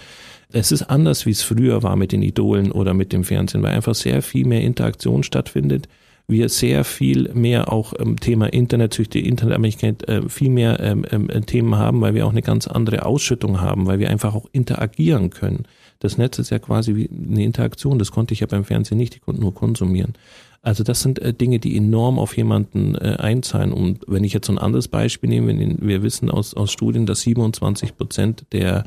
es 0.50 0.72
ist 0.72 0.84
anders, 0.84 1.26
wie 1.26 1.32
es 1.32 1.42
früher 1.42 1.82
war 1.82 1.96
mit 1.96 2.12
den 2.12 2.22
Idolen 2.22 2.72
oder 2.72 2.94
mit 2.94 3.12
dem 3.12 3.24
Fernsehen, 3.24 3.62
weil 3.62 3.74
einfach 3.74 3.94
sehr 3.94 4.22
viel 4.22 4.46
mehr 4.46 4.62
Interaktion 4.62 5.22
stattfindet 5.22 5.86
wir 6.28 6.48
sehr 6.48 6.84
viel 6.84 7.32
mehr 7.34 7.72
auch 7.72 7.92
im 7.92 8.18
Thema 8.18 8.52
Internetsüchte, 8.52 9.18
Internetabhängigkeit 9.18 10.08
äh, 10.08 10.28
viel 10.28 10.50
mehr 10.50 10.80
ähm, 10.80 11.04
ähm, 11.10 11.28
Themen 11.46 11.76
haben, 11.76 12.00
weil 12.00 12.14
wir 12.14 12.26
auch 12.26 12.30
eine 12.30 12.42
ganz 12.42 12.66
andere 12.66 13.04
Ausschüttung 13.04 13.60
haben, 13.60 13.86
weil 13.86 13.98
wir 13.98 14.10
einfach 14.10 14.34
auch 14.34 14.46
interagieren 14.52 15.30
können. 15.30 15.64
Das 15.98 16.18
Netz 16.18 16.38
ist 16.38 16.50
ja 16.50 16.58
quasi 16.58 16.96
wie 16.96 17.08
eine 17.10 17.44
Interaktion, 17.44 17.98
das 17.98 18.10
konnte 18.10 18.34
ich 18.34 18.40
ja 18.40 18.46
beim 18.46 18.64
Fernsehen 18.64 18.98
nicht, 18.98 19.14
ich 19.14 19.22
konnte 19.22 19.40
nur 19.40 19.54
konsumieren. 19.54 20.14
Also 20.62 20.84
das 20.84 21.02
sind 21.02 21.18
äh, 21.18 21.34
Dinge, 21.34 21.58
die 21.58 21.76
enorm 21.76 22.18
auf 22.18 22.36
jemanden 22.36 22.94
äh, 22.94 23.16
einzahlen. 23.18 23.72
Und 23.72 24.04
wenn 24.06 24.22
ich 24.22 24.32
jetzt 24.32 24.46
so 24.46 24.52
ein 24.52 24.58
anderes 24.58 24.86
Beispiel 24.86 25.28
nehme, 25.28 25.76
wir 25.80 26.02
wissen 26.04 26.30
aus, 26.30 26.54
aus 26.54 26.70
Studien, 26.70 27.04
dass 27.04 27.22
27 27.22 27.96
Prozent 27.96 28.46
der 28.52 28.84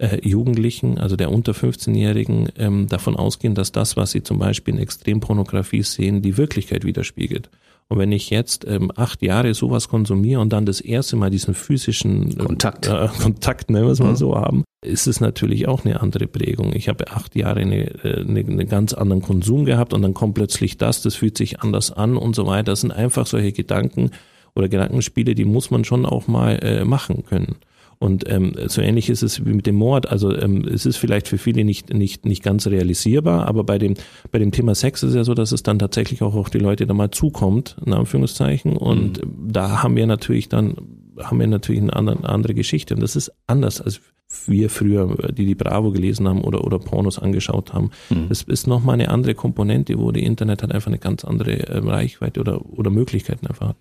äh, 0.00 0.26
Jugendlichen, 0.26 0.98
also 0.98 1.16
der 1.16 1.30
unter 1.30 1.52
15-Jährigen, 1.52 2.48
ähm, 2.56 2.86
davon 2.88 3.16
ausgehen, 3.16 3.54
dass 3.54 3.72
das, 3.72 3.96
was 3.96 4.12
sie 4.12 4.22
zum 4.22 4.38
Beispiel 4.38 4.74
in 4.74 4.80
Extrempornografie 4.80 5.82
sehen, 5.82 6.22
die 6.22 6.36
Wirklichkeit 6.36 6.84
widerspiegelt. 6.84 7.50
Und 7.88 7.98
wenn 7.98 8.12
ich 8.12 8.30
jetzt 8.30 8.64
ähm, 8.68 8.92
acht 8.94 9.20
Jahre 9.20 9.52
sowas 9.52 9.88
konsumiere 9.88 10.40
und 10.40 10.52
dann 10.52 10.64
das 10.64 10.80
erste 10.80 11.16
Mal 11.16 11.28
diesen 11.28 11.54
physischen 11.54 12.30
äh, 12.30 12.44
Kontakt, 12.44 12.86
äh, 12.86 13.08
Kontakt 13.20 13.68
wir 13.68 13.82
es 13.86 13.98
mal 13.98 14.10
mhm. 14.10 14.16
so 14.16 14.36
haben, 14.36 14.64
ist 14.80 15.08
es 15.08 15.20
natürlich 15.20 15.66
auch 15.66 15.84
eine 15.84 16.00
andere 16.00 16.28
Prägung. 16.28 16.72
Ich 16.72 16.88
habe 16.88 17.08
acht 17.08 17.34
Jahre 17.34 17.60
eine, 17.60 17.90
äh, 18.04 18.20
eine, 18.20 18.40
eine 18.40 18.64
ganz 18.64 18.94
anderen 18.94 19.22
Konsum 19.22 19.64
gehabt 19.64 19.92
und 19.92 20.02
dann 20.02 20.14
kommt 20.14 20.34
plötzlich 20.34 20.78
das, 20.78 21.02
das 21.02 21.16
fühlt 21.16 21.36
sich 21.36 21.60
anders 21.60 21.90
an 21.90 22.16
und 22.16 22.36
so 22.36 22.46
weiter. 22.46 22.72
Das 22.72 22.82
sind 22.82 22.92
einfach 22.92 23.26
solche 23.26 23.52
Gedanken 23.52 24.12
oder 24.54 24.68
Gedankenspiele, 24.68 25.34
die 25.34 25.44
muss 25.44 25.72
man 25.72 25.84
schon 25.84 26.06
auch 26.06 26.28
mal 26.28 26.60
äh, 26.62 26.84
machen 26.84 27.24
können. 27.24 27.56
Und 28.02 28.26
ähm, 28.30 28.54
so 28.66 28.80
ähnlich 28.80 29.10
ist 29.10 29.22
es 29.22 29.44
wie 29.44 29.52
mit 29.52 29.66
dem 29.66 29.74
Mord. 29.74 30.08
Also 30.08 30.34
ähm, 30.34 30.66
es 30.66 30.86
ist 30.86 30.96
vielleicht 30.96 31.28
für 31.28 31.36
viele 31.36 31.64
nicht, 31.64 31.92
nicht, 31.92 32.24
nicht 32.24 32.42
ganz 32.42 32.66
realisierbar, 32.66 33.46
aber 33.46 33.62
bei 33.62 33.76
dem, 33.76 33.94
bei 34.30 34.38
dem 34.38 34.52
Thema 34.52 34.74
Sex 34.74 35.02
ist 35.02 35.10
es 35.10 35.16
ja 35.16 35.24
so, 35.24 35.34
dass 35.34 35.52
es 35.52 35.62
dann 35.62 35.78
tatsächlich 35.78 36.22
auch 36.22 36.34
auf 36.34 36.48
die 36.48 36.58
Leute 36.58 36.86
da 36.86 36.94
mal 36.94 37.10
zukommt, 37.10 37.76
in 37.84 37.92
Anführungszeichen. 37.92 38.78
Und 38.78 39.22
mhm. 39.22 39.52
da 39.52 39.82
haben 39.82 39.96
wir 39.96 40.06
natürlich 40.06 40.48
dann, 40.48 40.76
haben 41.18 41.38
wir 41.38 41.46
natürlich 41.46 41.82
eine 41.82 41.94
andere, 41.94 42.16
eine 42.16 42.28
andere 42.30 42.54
Geschichte. 42.54 42.94
Und 42.94 43.02
das 43.02 43.16
ist 43.16 43.32
anders 43.46 43.82
als 43.82 44.00
wir 44.46 44.70
früher, 44.70 45.32
die 45.32 45.44
die 45.44 45.54
Bravo 45.54 45.90
gelesen 45.90 46.26
haben 46.26 46.42
oder, 46.42 46.64
oder 46.64 46.78
Pornos 46.78 47.18
angeschaut 47.18 47.74
haben. 47.74 47.90
Mhm. 48.08 48.30
Das 48.30 48.42
ist 48.42 48.66
nochmal 48.66 48.94
eine 48.94 49.10
andere 49.10 49.34
Komponente, 49.34 49.98
wo 49.98 50.10
die 50.10 50.24
Internet 50.24 50.62
halt 50.62 50.72
einfach 50.72 50.88
eine 50.88 50.98
ganz 50.98 51.22
andere 51.22 51.68
äh, 51.68 51.78
Reichweite 51.78 52.40
oder, 52.40 52.64
oder 52.66 52.90
Möglichkeiten 52.90 53.46
einfach 53.46 53.68
hat. 53.68 53.76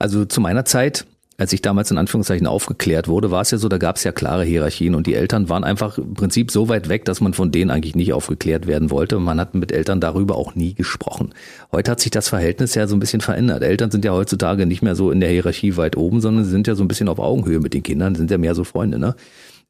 Also 0.00 0.24
zu 0.24 0.40
meiner 0.40 0.64
Zeit 0.64 1.06
als 1.40 1.54
ich 1.54 1.62
damals 1.62 1.90
in 1.90 1.96
Anführungszeichen 1.96 2.46
aufgeklärt 2.46 3.08
wurde, 3.08 3.30
war 3.30 3.40
es 3.40 3.50
ja 3.50 3.56
so, 3.56 3.70
da 3.70 3.78
gab 3.78 3.96
es 3.96 4.04
ja 4.04 4.12
klare 4.12 4.44
Hierarchien 4.44 4.94
und 4.94 5.06
die 5.06 5.14
Eltern 5.14 5.48
waren 5.48 5.64
einfach 5.64 5.96
im 5.96 6.12
Prinzip 6.12 6.50
so 6.50 6.68
weit 6.68 6.90
weg, 6.90 7.06
dass 7.06 7.22
man 7.22 7.32
von 7.32 7.50
denen 7.50 7.70
eigentlich 7.70 7.96
nicht 7.96 8.12
aufgeklärt 8.12 8.66
werden 8.66 8.90
wollte. 8.90 9.18
Man 9.18 9.40
hat 9.40 9.54
mit 9.54 9.72
Eltern 9.72 10.02
darüber 10.02 10.36
auch 10.36 10.54
nie 10.54 10.74
gesprochen. 10.74 11.32
Heute 11.72 11.92
hat 11.92 12.00
sich 12.00 12.10
das 12.10 12.28
Verhältnis 12.28 12.74
ja 12.74 12.86
so 12.86 12.94
ein 12.94 13.00
bisschen 13.00 13.22
verändert. 13.22 13.62
Eltern 13.62 13.90
sind 13.90 14.04
ja 14.04 14.12
heutzutage 14.12 14.66
nicht 14.66 14.82
mehr 14.82 14.94
so 14.94 15.10
in 15.10 15.20
der 15.20 15.30
Hierarchie 15.30 15.78
weit 15.78 15.96
oben, 15.96 16.20
sondern 16.20 16.44
sie 16.44 16.50
sind 16.50 16.66
ja 16.66 16.74
so 16.74 16.84
ein 16.84 16.88
bisschen 16.88 17.08
auf 17.08 17.18
Augenhöhe 17.18 17.60
mit 17.60 17.72
den 17.72 17.82
Kindern, 17.82 18.14
sind 18.16 18.30
ja 18.30 18.36
mehr 18.36 18.54
so 18.54 18.64
Freunde, 18.64 18.98
ne? 18.98 19.14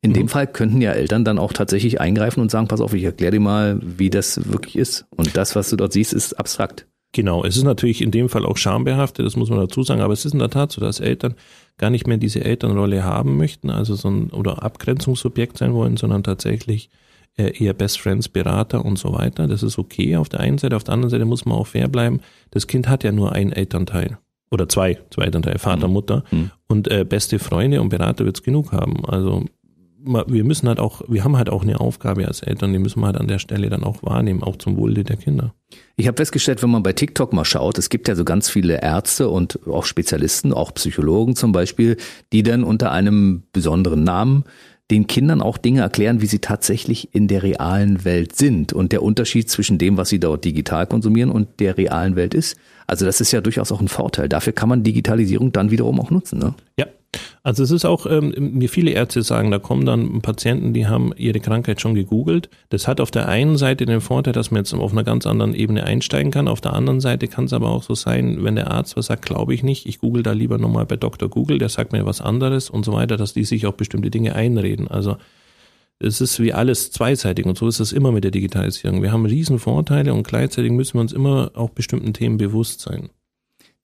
In 0.03 0.11
mhm. 0.11 0.15
dem 0.15 0.29
Fall 0.29 0.49
könnten 0.49 0.81
ja 0.81 0.91
Eltern 0.91 1.25
dann 1.25 1.39
auch 1.39 1.53
tatsächlich 1.53 2.01
eingreifen 2.01 2.41
und 2.41 2.51
sagen, 2.51 2.67
pass 2.67 2.81
auf, 2.81 2.95
ich 2.95 3.05
erkläre 3.05 3.31
dir 3.31 3.41
mal, 3.41 3.79
wie 3.81 4.11
das 4.11 4.51
wirklich 4.51 4.75
ist. 4.75 5.07
Und 5.15 5.37
das, 5.37 5.55
was 5.55 5.71
du 5.71 5.77
dort 5.77 5.93
siehst, 5.93 6.15
ist 6.15 6.33
abstrakt. 6.33 6.87
Genau, 7.13 7.45
es 7.45 7.57
ist 7.57 7.65
natürlich 7.65 8.03
in 8.03 8.13
dem 8.13 8.29
Fall 8.29 8.47
auch 8.47 8.57
schambehaftet, 8.57 9.27
das 9.27 9.35
muss 9.35 9.51
man 9.51 9.59
dazu 9.59 9.83
sagen, 9.83 10.01
aber 10.01 10.13
es 10.13 10.25
ist 10.25 10.33
in 10.33 10.39
der 10.39 10.51
Tat 10.51 10.71
so, 10.71 10.81
dass 10.81 11.01
Eltern 11.01 11.35
gar 11.77 11.91
nicht 11.91 12.07
mehr 12.07 12.19
diese 12.19 12.45
Elternrolle 12.45 13.03
haben 13.03 13.37
möchten, 13.37 13.71
also 13.71 13.97
so 13.97 14.09
ein 14.09 14.31
oder 14.31 14.63
Abgrenzungsobjekt 14.63 15.59
sein 15.59 15.75
wollen, 15.75 15.97
sondern 15.97 16.23
tatsächlich 16.23 16.89
äh, 17.37 17.57
eher 17.65 17.75
Best 17.75 18.01
Friends, 18.01 18.29
Berater 18.29 18.85
und 18.85 18.99
so 18.99 19.13
weiter. 19.13 19.49
Das 19.49 19.63
ist 19.63 19.79
okay 19.79 20.17
auf 20.17 20.29
der 20.29 20.41
einen 20.41 20.59
Seite, 20.59 20.77
auf 20.77 20.85
der 20.85 20.95
anderen 20.95 21.11
Seite 21.11 21.25
muss 21.25 21.45
man 21.47 21.57
auch 21.57 21.67
fair 21.67 21.89
bleiben. 21.89 22.21
Das 22.51 22.67
Kind 22.67 22.89
hat 22.89 23.03
ja 23.03 23.11
nur 23.11 23.33
einen 23.33 23.53
Elternteil 23.53 24.19
oder 24.51 24.69
zwei, 24.69 24.99
zwei 25.11 25.25
Elternteile, 25.25 25.59
Vater, 25.59 25.89
mhm. 25.89 25.95
Mutter 25.95 26.25
mhm. 26.31 26.51
und 26.69 26.89
äh, 26.89 27.05
beste 27.05 27.39
Freunde 27.39 27.81
und 27.81 27.89
Berater 27.89 28.25
wird's 28.25 28.43
genug 28.43 28.73
haben. 28.73 29.05
Also 29.07 29.47
wir 30.03 30.45
müssen 30.45 30.69
halt 30.69 30.81
auch, 30.81 31.03
wir 31.09 31.25
haben 31.25 31.37
halt 31.37 31.51
auch 31.51 31.63
eine 31.63 31.81
Aufgabe 31.81 32.27
als 32.27 32.43
Eltern, 32.43 32.73
die 32.73 32.79
müssen 32.79 33.01
wir 33.01 33.07
halt 33.07 33.17
an 33.17 33.29
der 33.29 33.39
Stelle 33.39 33.69
dann 33.69 33.85
auch 33.85 34.03
wahrnehmen, 34.03 34.43
auch 34.43 34.57
zum 34.57 34.77
Wohle 34.77 35.05
der 35.05 35.17
Kinder. 35.17 35.55
Ich 35.97 36.07
habe 36.07 36.17
festgestellt, 36.17 36.63
wenn 36.63 36.71
man 36.71 36.83
bei 36.83 36.93
TikTok 36.93 37.33
mal 37.33 37.45
schaut, 37.45 37.79
es 37.79 37.91
gibt 37.91 38.09
ja 38.09 38.15
so 38.15 38.25
ganz 38.25 38.49
viele 38.49 38.83
Ärzte 38.83 39.29
und 39.29 39.61
auch 39.67 39.85
Spezialisten, 39.85 40.53
auch 40.53 40.73
Psychologen 40.75 41.37
zum 41.37 41.53
Beispiel, 41.53 41.97
die 42.33 42.43
dann 42.43 42.65
unter 42.65 42.93
einem 42.93 43.43
besonderen 43.53 44.05
Namen 44.05 44.45
den 44.91 45.07
Kindern 45.07 45.41
auch 45.41 45.57
Dinge 45.57 45.83
erklären, 45.83 46.21
wie 46.21 46.27
sie 46.27 46.41
tatsächlich 46.41 47.15
in 47.15 47.29
der 47.29 47.43
realen 47.43 48.05
Welt 48.05 48.35
sind 48.35 48.73
und 48.73 48.93
der 48.93 49.03
Unterschied 49.03 49.49
zwischen 49.49 49.79
dem, 49.79 49.97
was 49.97 50.09
sie 50.09 50.19
dort 50.19 50.45
digital 50.45 50.87
konsumieren 50.87 51.31
und 51.31 51.61
der 51.61 51.77
realen 51.77 52.17
Welt 52.17 52.35
ist. 52.35 52.57
Also 52.87 53.05
das 53.05 53.21
ist 53.21 53.31
ja 53.31 53.41
durchaus 53.41 53.71
auch 53.71 53.81
ein 53.81 53.89
Vorteil. 53.89 54.29
Dafür 54.29 54.53
kann 54.53 54.69
man 54.69 54.83
Digitalisierung 54.83 55.53
dann 55.53 55.71
wiederum 55.71 56.01
auch 56.01 56.11
nutzen. 56.11 56.41
Ne? 56.41 56.55
Ja, 56.77 56.87
also 57.43 57.63
es 57.63 57.71
ist 57.71 57.85
auch, 57.85 58.07
ähm, 58.07 58.35
mir 58.37 58.69
viele 58.69 58.91
Ärzte 58.91 59.23
sagen, 59.23 59.51
da 59.51 59.59
kommen 59.59 59.87
dann 59.87 60.21
Patienten, 60.21 60.75
die 60.75 60.87
haben 60.87 61.13
ihre 61.17 61.41
Krankheit 61.41 61.81
schon 61.81 61.95
gegoogelt. 61.95 62.51
Das 62.69 62.87
hat 62.87 63.01
auf 63.01 63.11
der 63.11 63.29
einen 63.29 63.57
Seite 63.57 63.87
den 63.87 64.01
Vorteil, 64.01 64.35
dass 64.35 64.51
man 64.51 64.61
jetzt 64.61 64.75
auf 64.75 64.93
einer 64.93 65.05
ganz 65.05 65.27
anderen 65.27 65.55
Ebene 65.55 65.85
einsteigen 65.85 66.31
kann. 66.31 66.49
Auf 66.49 66.61
der 66.61 66.75
anderen 66.75 67.01
Seite 67.01 67.29
kann 67.29 67.47
es 67.47 67.53
aber 67.53 67.71
auch 67.71 67.83
so 67.83 67.95
sein, 67.95 68.45
wenn 68.45 68.57
der 68.57 68.71
Arzt 68.71 68.97
was 68.97 69.07
sagt, 69.07 69.25
glaube 69.25 69.55
ich 69.55 69.63
nicht, 69.63 69.87
ich 69.87 69.99
google 69.99 70.23
da 70.23 70.33
lieber 70.33 70.59
nochmal 70.59 70.87
bei 70.87 70.97
Dr. 70.97 71.29
Google, 71.29 71.59
der 71.59 71.71
sagt 71.71 71.93
mir 71.93 72.05
was 72.05 72.21
anderes 72.21 72.69
und 72.69 72.85
so 72.85 72.93
weiter, 72.93 73.17
dass 73.17 73.33
die 73.33 73.45
sich 73.45 73.67
auch 73.67 73.75
bestimmte 73.75 74.11
Dinge 74.11 74.35
einreden. 74.35 74.89
Also 74.89 75.17
es 75.99 76.21
ist 76.21 76.41
wie 76.41 76.53
alles 76.53 76.93
zweiseitig 76.93 77.47
und 77.47 77.57
so 77.57 77.69
ist 77.69 77.81
es 77.81 77.93
immer 77.93 78.13
mit 78.13 78.25
der 78.25 78.31
Digitalisierung. 78.31 79.03
Wir 79.03 79.13
haben 79.13 79.27
riesen 79.27 79.59
Vorteile 79.59 80.13
und 80.13 80.27
gleichzeitig 80.27 80.73
müssen 80.73 80.95
wir 80.95 81.03
uns 81.03 81.13
immer 81.13 81.53
auch 81.55 81.71
bestimmten 81.71 82.13
Themen 82.13 82.37
bewusst 82.37 82.81
sein. 82.81 83.11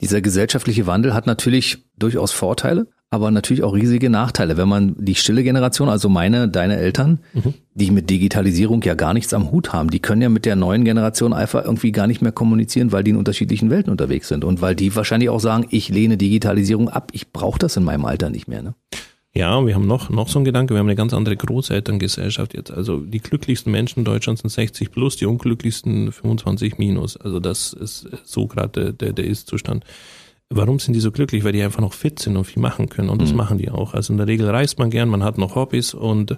Dieser 0.02 0.20
gesellschaftliche 0.20 0.86
Wandel 0.86 1.14
hat 1.14 1.26
natürlich 1.26 1.78
durchaus 1.98 2.32
Vorteile 2.32 2.86
aber 3.10 3.30
natürlich 3.30 3.62
auch 3.62 3.74
riesige 3.74 4.10
Nachteile. 4.10 4.56
Wenn 4.56 4.68
man 4.68 4.96
die 4.98 5.14
stille 5.14 5.44
Generation, 5.44 5.88
also 5.88 6.08
meine, 6.08 6.48
deine 6.48 6.76
Eltern, 6.76 7.20
mhm. 7.34 7.54
die 7.74 7.90
mit 7.90 8.10
Digitalisierung 8.10 8.82
ja 8.82 8.94
gar 8.94 9.14
nichts 9.14 9.32
am 9.32 9.50
Hut 9.52 9.72
haben, 9.72 9.90
die 9.90 10.00
können 10.00 10.22
ja 10.22 10.28
mit 10.28 10.44
der 10.44 10.56
neuen 10.56 10.84
Generation 10.84 11.32
einfach 11.32 11.64
irgendwie 11.64 11.92
gar 11.92 12.06
nicht 12.06 12.20
mehr 12.20 12.32
kommunizieren, 12.32 12.90
weil 12.92 13.04
die 13.04 13.12
in 13.12 13.16
unterschiedlichen 13.16 13.70
Welten 13.70 13.90
unterwegs 13.90 14.28
sind 14.28 14.44
und 14.44 14.60
weil 14.60 14.74
die 14.74 14.94
wahrscheinlich 14.94 15.30
auch 15.30 15.40
sagen, 15.40 15.66
ich 15.70 15.88
lehne 15.88 16.16
Digitalisierung 16.16 16.88
ab, 16.88 17.10
ich 17.12 17.32
brauche 17.32 17.58
das 17.58 17.76
in 17.76 17.84
meinem 17.84 18.04
Alter 18.04 18.28
nicht 18.28 18.48
mehr. 18.48 18.62
Ne? 18.62 18.74
Ja, 19.36 19.64
wir 19.66 19.74
haben 19.74 19.86
noch, 19.86 20.08
noch 20.08 20.28
so 20.28 20.38
einen 20.38 20.46
Gedanke, 20.46 20.72
wir 20.72 20.78
haben 20.78 20.86
eine 20.86 20.96
ganz 20.96 21.12
andere 21.12 21.36
Großelterngesellschaft 21.36 22.54
jetzt. 22.54 22.70
Also 22.70 23.00
die 23.00 23.20
glücklichsten 23.20 23.70
Menschen 23.70 24.00
in 24.00 24.04
Deutschland 24.06 24.38
sind 24.38 24.48
60 24.48 24.90
plus, 24.90 25.16
die 25.16 25.26
unglücklichsten 25.26 26.10
25 26.10 26.78
minus. 26.78 27.18
Also 27.18 27.38
das 27.38 27.74
ist 27.74 28.08
so 28.24 28.46
gerade 28.46 28.94
der, 28.94 29.12
der 29.12 29.24
Ist-Zustand. 29.26 29.84
Warum 30.48 30.78
sind 30.78 30.94
die 30.94 31.00
so 31.00 31.10
glücklich? 31.10 31.44
Weil 31.44 31.52
die 31.52 31.62
einfach 31.62 31.80
noch 31.80 31.92
fit 31.92 32.18
sind 32.18 32.36
und 32.36 32.44
viel 32.44 32.62
machen 32.62 32.88
können. 32.88 33.08
Und 33.08 33.20
das 33.20 33.30
mhm. 33.30 33.36
machen 33.36 33.58
die 33.58 33.70
auch. 33.70 33.94
Also 33.94 34.12
in 34.12 34.18
der 34.18 34.28
Regel 34.28 34.48
reist 34.48 34.78
man 34.78 34.90
gern, 34.90 35.08
man 35.08 35.24
hat 35.24 35.38
noch 35.38 35.56
Hobbys 35.56 35.92
und 35.94 36.36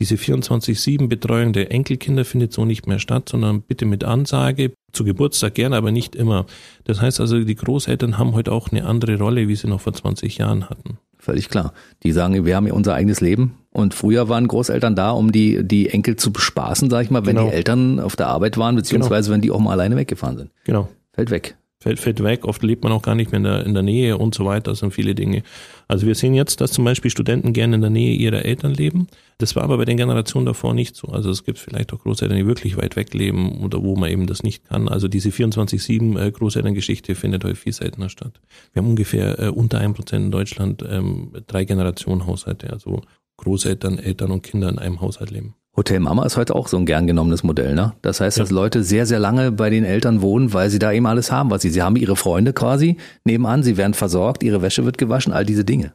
diese 0.00 0.14
24-7-Betreuung 0.14 1.52
der 1.52 1.70
Enkelkinder 1.70 2.24
findet 2.24 2.54
so 2.54 2.64
nicht 2.64 2.86
mehr 2.86 2.98
statt, 2.98 3.28
sondern 3.28 3.60
bitte 3.60 3.84
mit 3.84 4.02
Ansage, 4.02 4.72
zu 4.92 5.04
Geburtstag 5.04 5.54
gern, 5.54 5.74
aber 5.74 5.92
nicht 5.92 6.16
immer. 6.16 6.46
Das 6.84 7.02
heißt 7.02 7.20
also, 7.20 7.44
die 7.44 7.54
Großeltern 7.54 8.16
haben 8.16 8.32
heute 8.32 8.50
auch 8.50 8.70
eine 8.70 8.86
andere 8.86 9.18
Rolle, 9.18 9.46
wie 9.46 9.56
sie 9.56 9.68
noch 9.68 9.82
vor 9.82 9.92
20 9.92 10.38
Jahren 10.38 10.70
hatten. 10.70 10.98
Völlig 11.18 11.50
klar. 11.50 11.74
Die 12.02 12.12
sagen, 12.12 12.46
wir 12.46 12.56
haben 12.56 12.66
ja 12.66 12.72
unser 12.72 12.94
eigenes 12.94 13.20
Leben. 13.20 13.58
Und 13.72 13.92
früher 13.92 14.30
waren 14.30 14.48
Großeltern 14.48 14.96
da, 14.96 15.10
um 15.10 15.32
die, 15.32 15.62
die 15.62 15.90
Enkel 15.90 16.16
zu 16.16 16.32
bespaßen, 16.32 16.88
sag 16.88 17.04
ich 17.04 17.10
mal, 17.10 17.26
wenn 17.26 17.36
genau. 17.36 17.50
die 17.50 17.54
Eltern 17.54 18.00
auf 18.00 18.16
der 18.16 18.28
Arbeit 18.28 18.56
waren, 18.56 18.76
beziehungsweise 18.76 19.28
genau. 19.28 19.34
wenn 19.34 19.42
die 19.42 19.50
auch 19.50 19.60
mal 19.60 19.72
alleine 19.72 19.96
weggefahren 19.96 20.38
sind. 20.38 20.50
Genau. 20.64 20.88
Fällt 21.12 21.30
weg. 21.30 21.56
Fällt, 21.82 21.98
fällt 21.98 22.22
weg, 22.22 22.44
oft 22.44 22.62
lebt 22.62 22.84
man 22.84 22.92
auch 22.92 23.02
gar 23.02 23.14
nicht 23.14 23.32
mehr 23.32 23.38
in 23.38 23.44
der, 23.44 23.66
in 23.66 23.74
der 23.74 23.82
Nähe 23.82 24.18
und 24.18 24.34
so 24.34 24.44
weiter, 24.44 24.72
das 24.72 24.80
sind 24.80 24.92
viele 24.92 25.14
Dinge. 25.14 25.42
Also 25.88 26.06
wir 26.06 26.14
sehen 26.14 26.34
jetzt, 26.34 26.60
dass 26.60 26.72
zum 26.72 26.84
Beispiel 26.84 27.10
Studenten 27.10 27.52
gerne 27.52 27.76
in 27.76 27.80
der 27.80 27.90
Nähe 27.90 28.14
ihrer 28.14 28.44
Eltern 28.44 28.74
leben. 28.74 29.06
Das 29.38 29.56
war 29.56 29.62
aber 29.62 29.78
bei 29.78 29.86
den 29.86 29.96
Generationen 29.96 30.46
davor 30.46 30.74
nicht 30.74 30.94
so. 30.94 31.08
Also 31.08 31.30
es 31.30 31.44
gibt 31.44 31.58
vielleicht 31.58 31.92
auch 31.92 32.00
Großeltern, 32.00 32.36
die 32.36 32.46
wirklich 32.46 32.76
weit 32.76 32.96
weg 32.96 33.14
leben 33.14 33.62
oder 33.62 33.82
wo 33.82 33.96
man 33.96 34.10
eben 34.10 34.26
das 34.26 34.42
nicht 34.42 34.68
kann. 34.68 34.88
Also 34.88 35.08
diese 35.08 35.30
24-7 35.30 36.20
äh, 36.20 36.30
Großelterngeschichte 36.30 37.14
findet 37.14 37.44
heute 37.44 37.56
viel 37.56 37.72
seltener 37.72 38.10
statt. 38.10 38.40
Wir 38.72 38.82
haben 38.82 38.90
ungefähr 38.90 39.38
äh, 39.38 39.48
unter 39.48 39.78
ein 39.78 39.94
Prozent 39.94 40.26
in 40.26 40.30
Deutschland 40.30 40.84
ähm, 40.86 41.32
drei 41.46 41.64
Generationen 41.64 42.26
Haushalte, 42.26 42.70
also 42.70 43.00
Großeltern, 43.38 43.98
Eltern 43.98 44.32
und 44.32 44.42
Kinder 44.42 44.68
in 44.68 44.78
einem 44.78 45.00
Haushalt 45.00 45.30
leben. 45.30 45.54
Hotel 45.76 46.00
Mama 46.00 46.24
ist 46.24 46.36
heute 46.36 46.56
auch 46.56 46.66
so 46.66 46.76
ein 46.76 46.84
gern 46.84 47.06
genommenes 47.06 47.42
Modell, 47.44 47.74
ne? 47.74 47.94
Das 48.02 48.20
heißt, 48.20 48.38
dass 48.38 48.50
Leute 48.50 48.82
sehr, 48.82 49.06
sehr 49.06 49.20
lange 49.20 49.52
bei 49.52 49.70
den 49.70 49.84
Eltern 49.84 50.20
wohnen, 50.20 50.52
weil 50.52 50.68
sie 50.68 50.80
da 50.80 50.92
eben 50.92 51.06
alles 51.06 51.30
haben, 51.30 51.50
was 51.50 51.62
sie, 51.62 51.70
sie 51.70 51.82
haben 51.82 51.96
ihre 51.96 52.16
Freunde 52.16 52.52
quasi 52.52 52.96
nebenan, 53.24 53.62
sie 53.62 53.76
werden 53.76 53.94
versorgt, 53.94 54.42
ihre 54.42 54.62
Wäsche 54.62 54.84
wird 54.84 54.98
gewaschen, 54.98 55.32
all 55.32 55.46
diese 55.46 55.64
Dinge. 55.64 55.92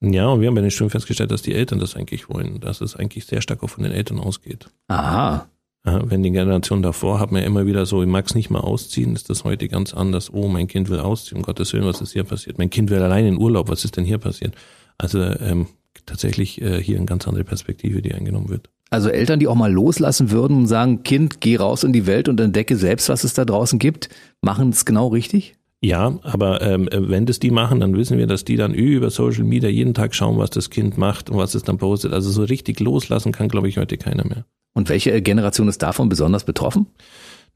Ja, 0.00 0.28
und 0.28 0.40
wir 0.40 0.48
haben 0.48 0.54
bei 0.54 0.60
den 0.60 0.70
Studien 0.70 0.90
festgestellt, 0.90 1.32
dass 1.32 1.42
die 1.42 1.54
Eltern 1.54 1.80
das 1.80 1.96
eigentlich 1.96 2.28
wollen, 2.28 2.60
dass 2.60 2.80
es 2.80 2.94
eigentlich 2.94 3.26
sehr 3.26 3.40
stark 3.40 3.62
auch 3.62 3.70
von 3.70 3.82
den 3.82 3.92
Eltern 3.92 4.20
ausgeht. 4.20 4.68
Aha. 4.88 5.48
Ja, 5.86 6.10
wenn 6.10 6.22
die 6.22 6.30
Generation 6.30 6.82
davor 6.82 7.18
hat 7.18 7.32
man 7.32 7.40
ja 7.40 7.46
immer 7.46 7.66
wieder 7.66 7.86
so, 7.86 8.02
ich 8.02 8.08
mag 8.08 8.26
es 8.26 8.34
nicht 8.34 8.50
mal 8.50 8.60
ausziehen, 8.60 9.14
ist 9.14 9.30
das 9.30 9.44
heute 9.44 9.68
ganz 9.68 9.94
anders. 9.94 10.32
Oh, 10.32 10.48
mein 10.48 10.68
Kind 10.68 10.90
will 10.90 11.00
ausziehen, 11.00 11.38
um 11.38 11.42
Gottes 11.42 11.72
Willen, 11.72 11.86
was 11.86 12.00
ist 12.00 12.12
hier 12.12 12.24
passiert? 12.24 12.58
Mein 12.58 12.70
Kind 12.70 12.90
will 12.90 13.00
allein 13.00 13.26
in 13.26 13.38
Urlaub, 13.38 13.68
was 13.68 13.84
ist 13.84 13.96
denn 13.96 14.04
hier 14.04 14.18
passiert? 14.18 14.54
Also 14.98 15.20
ähm, 15.20 15.66
tatsächlich 16.04 16.60
äh, 16.60 16.82
hier 16.82 16.96
eine 16.96 17.06
ganz 17.06 17.26
andere 17.26 17.44
Perspektive, 17.44 18.02
die 18.02 18.12
eingenommen 18.12 18.48
wird. 18.50 18.68
Also 18.90 19.10
Eltern, 19.10 19.38
die 19.38 19.46
auch 19.46 19.54
mal 19.54 19.72
loslassen 19.72 20.30
würden 20.30 20.56
und 20.56 20.66
sagen, 20.66 21.02
Kind, 21.02 21.40
geh 21.40 21.56
raus 21.56 21.84
in 21.84 21.92
die 21.92 22.06
Welt 22.06 22.28
und 22.28 22.40
entdecke 22.40 22.76
selbst, 22.76 23.08
was 23.08 23.24
es 23.24 23.34
da 23.34 23.44
draußen 23.44 23.78
gibt, 23.78 24.08
machen 24.40 24.70
es 24.70 24.84
genau 24.84 25.08
richtig? 25.08 25.54
Ja, 25.80 26.18
aber 26.22 26.60
ähm, 26.62 26.88
wenn 26.90 27.26
das 27.26 27.38
die 27.38 27.50
machen, 27.50 27.80
dann 27.80 27.96
wissen 27.96 28.18
wir, 28.18 28.26
dass 28.26 28.44
die 28.44 28.56
dann 28.56 28.74
über 28.74 29.10
Social 29.10 29.44
Media 29.44 29.68
jeden 29.68 29.94
Tag 29.94 30.14
schauen, 30.14 30.38
was 30.38 30.50
das 30.50 30.70
Kind 30.70 30.98
macht 30.98 31.30
und 31.30 31.36
was 31.36 31.54
es 31.54 31.62
dann 31.62 31.78
postet. 31.78 32.12
Also 32.12 32.30
so 32.30 32.42
richtig 32.42 32.80
loslassen 32.80 33.30
kann, 33.30 33.48
glaube 33.48 33.68
ich, 33.68 33.78
heute 33.78 33.96
keiner 33.96 34.26
mehr. 34.26 34.44
Und 34.74 34.88
welche 34.88 35.22
Generation 35.22 35.68
ist 35.68 35.82
davon 35.82 36.08
besonders 36.08 36.44
betroffen? 36.44 36.86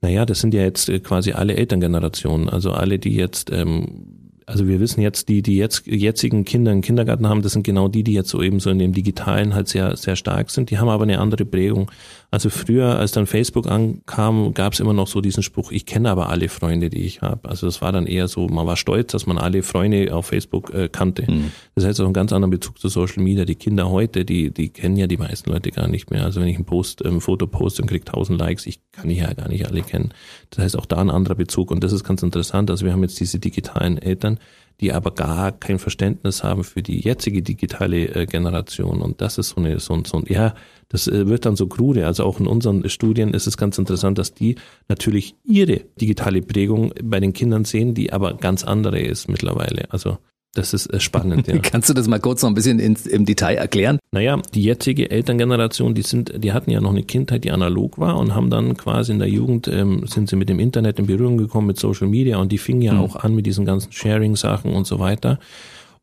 Naja, 0.02 0.26
das 0.26 0.40
sind 0.40 0.54
ja 0.54 0.62
jetzt 0.62 0.88
äh, 0.88 1.00
quasi 1.00 1.32
alle 1.32 1.56
Elterngenerationen, 1.56 2.48
also 2.48 2.72
alle, 2.72 2.98
die 2.98 3.14
jetzt 3.14 3.50
ähm, 3.50 4.31
also 4.46 4.66
wir 4.66 4.80
wissen 4.80 5.00
jetzt, 5.00 5.28
die, 5.28 5.42
die 5.42 5.56
jetzt, 5.56 5.86
jetzigen 5.86 6.44
Kinder 6.44 6.72
im 6.72 6.80
Kindergarten 6.80 7.28
haben, 7.28 7.42
das 7.42 7.52
sind 7.52 7.64
genau 7.64 7.88
die, 7.88 8.02
die 8.02 8.12
jetzt 8.12 8.30
so 8.30 8.42
eben 8.42 8.60
so 8.60 8.70
in 8.70 8.78
dem 8.78 8.92
Digitalen 8.92 9.54
halt 9.54 9.68
sehr, 9.68 9.96
sehr 9.96 10.16
stark 10.16 10.50
sind. 10.50 10.70
Die 10.70 10.78
haben 10.78 10.88
aber 10.88 11.04
eine 11.04 11.18
andere 11.18 11.44
Prägung. 11.44 11.90
Also 12.32 12.48
früher, 12.48 12.98
als 12.98 13.12
dann 13.12 13.26
Facebook 13.26 13.70
ankam, 13.70 14.54
gab 14.54 14.72
es 14.72 14.80
immer 14.80 14.94
noch 14.94 15.06
so 15.06 15.20
diesen 15.20 15.42
Spruch, 15.42 15.70
ich 15.70 15.84
kenne 15.84 16.08
aber 16.08 16.30
alle 16.30 16.48
Freunde, 16.48 16.88
die 16.88 17.02
ich 17.02 17.20
habe. 17.20 17.46
Also 17.46 17.66
das 17.66 17.82
war 17.82 17.92
dann 17.92 18.06
eher 18.06 18.26
so, 18.26 18.48
man 18.48 18.66
war 18.66 18.78
stolz, 18.78 19.12
dass 19.12 19.26
man 19.26 19.36
alle 19.36 19.62
Freunde 19.62 20.14
auf 20.14 20.28
Facebook 20.28 20.72
äh, 20.72 20.88
kannte. 20.88 21.30
Mhm. 21.30 21.52
Das 21.74 21.84
heißt 21.84 22.00
auch 22.00 22.06
einen 22.06 22.14
ganz 22.14 22.32
anderen 22.32 22.50
Bezug 22.50 22.78
zu 22.78 22.88
Social 22.88 23.22
Media. 23.22 23.44
Die 23.44 23.54
Kinder 23.54 23.90
heute, 23.90 24.24
die, 24.24 24.50
die 24.50 24.70
kennen 24.70 24.96
ja 24.96 25.06
die 25.06 25.18
meisten 25.18 25.50
Leute 25.50 25.70
gar 25.72 25.88
nicht 25.88 26.10
mehr. 26.10 26.24
Also 26.24 26.40
wenn 26.40 26.48
ich 26.48 26.58
ein 26.58 26.64
Post, 26.64 27.04
ein 27.04 27.12
ähm, 27.12 27.20
Foto 27.20 27.46
poste 27.46 27.82
und 27.82 27.88
kriege 27.88 28.06
tausend 28.06 28.38
Likes, 28.38 28.64
ich 28.64 28.80
kann 28.92 29.10
die 29.10 29.16
ja 29.16 29.30
gar 29.34 29.48
nicht 29.48 29.66
alle 29.66 29.82
kennen. 29.82 30.14
Das 30.48 30.64
heißt 30.64 30.78
auch 30.78 30.86
da 30.86 30.96
ein 30.96 31.10
anderer 31.10 31.34
Bezug. 31.34 31.70
Und 31.70 31.84
das 31.84 31.92
ist 31.92 32.02
ganz 32.02 32.22
interessant. 32.22 32.70
Also 32.70 32.86
wir 32.86 32.92
haben 32.92 33.02
jetzt 33.02 33.20
diese 33.20 33.40
digitalen 33.40 33.98
Eltern, 33.98 34.38
die 34.80 34.92
aber 34.92 35.12
gar 35.12 35.52
kein 35.52 35.78
Verständnis 35.78 36.42
haben 36.42 36.64
für 36.64 36.82
die 36.82 37.00
jetzige 37.00 37.42
digitale 37.42 38.14
äh, 38.14 38.26
Generation. 38.26 39.00
Und 39.02 39.20
das 39.20 39.38
ist 39.38 39.50
so 39.50 39.56
eine, 39.56 39.78
so, 39.78 40.02
so 40.04 40.22
ja, 40.26 40.54
das 40.88 41.08
äh, 41.08 41.26
wird 41.28 41.46
dann 41.46 41.56
so 41.56 41.66
krude. 41.66 42.06
Also 42.06 42.24
auch 42.24 42.40
in 42.40 42.46
unseren 42.46 42.88
Studien 42.88 43.34
ist 43.34 43.46
es 43.46 43.56
ganz 43.56 43.78
interessant, 43.78 44.18
dass 44.18 44.34
die 44.34 44.56
natürlich 44.88 45.34
ihre 45.44 45.80
digitale 46.00 46.42
Prägung 46.42 46.92
bei 47.02 47.20
den 47.20 47.32
Kindern 47.32 47.64
sehen, 47.64 47.94
die 47.94 48.12
aber 48.12 48.34
ganz 48.34 48.64
andere 48.64 49.00
ist 49.00 49.28
mittlerweile. 49.28 49.90
Also 49.90 50.18
das 50.54 50.74
ist 50.74 50.86
äh, 50.92 51.00
spannend, 51.00 51.46
ja. 51.46 51.58
Kannst 51.62 51.88
du 51.88 51.94
das 51.94 52.08
mal 52.08 52.20
kurz 52.20 52.42
noch 52.42 52.50
ein 52.50 52.54
bisschen 52.54 52.78
ins, 52.78 53.06
im 53.06 53.24
Detail 53.24 53.56
erklären? 53.56 53.98
Naja, 54.10 54.40
die 54.54 54.62
jetzige 54.62 55.10
Elterngeneration, 55.10 55.94
die 55.94 56.02
sind, 56.02 56.32
die 56.44 56.52
hatten 56.52 56.70
ja 56.70 56.80
noch 56.80 56.90
eine 56.90 57.02
Kindheit, 57.02 57.44
die 57.44 57.50
analog 57.50 57.98
war 57.98 58.18
und 58.18 58.34
haben 58.34 58.50
dann 58.50 58.76
quasi 58.76 59.12
in 59.12 59.18
der 59.18 59.28
Jugend, 59.28 59.68
ähm, 59.68 60.06
sind 60.06 60.28
sie 60.28 60.36
mit 60.36 60.48
dem 60.48 60.58
Internet 60.60 60.98
in 60.98 61.06
Berührung 61.06 61.38
gekommen, 61.38 61.68
mit 61.68 61.78
Social 61.78 62.08
Media 62.08 62.36
und 62.36 62.52
die 62.52 62.58
fingen 62.58 62.82
ja 62.82 62.92
mhm. 62.94 63.00
auch 63.00 63.16
an 63.16 63.34
mit 63.34 63.46
diesen 63.46 63.64
ganzen 63.64 63.92
Sharing-Sachen 63.92 64.72
und 64.72 64.86
so 64.86 64.98
weiter. 64.98 65.38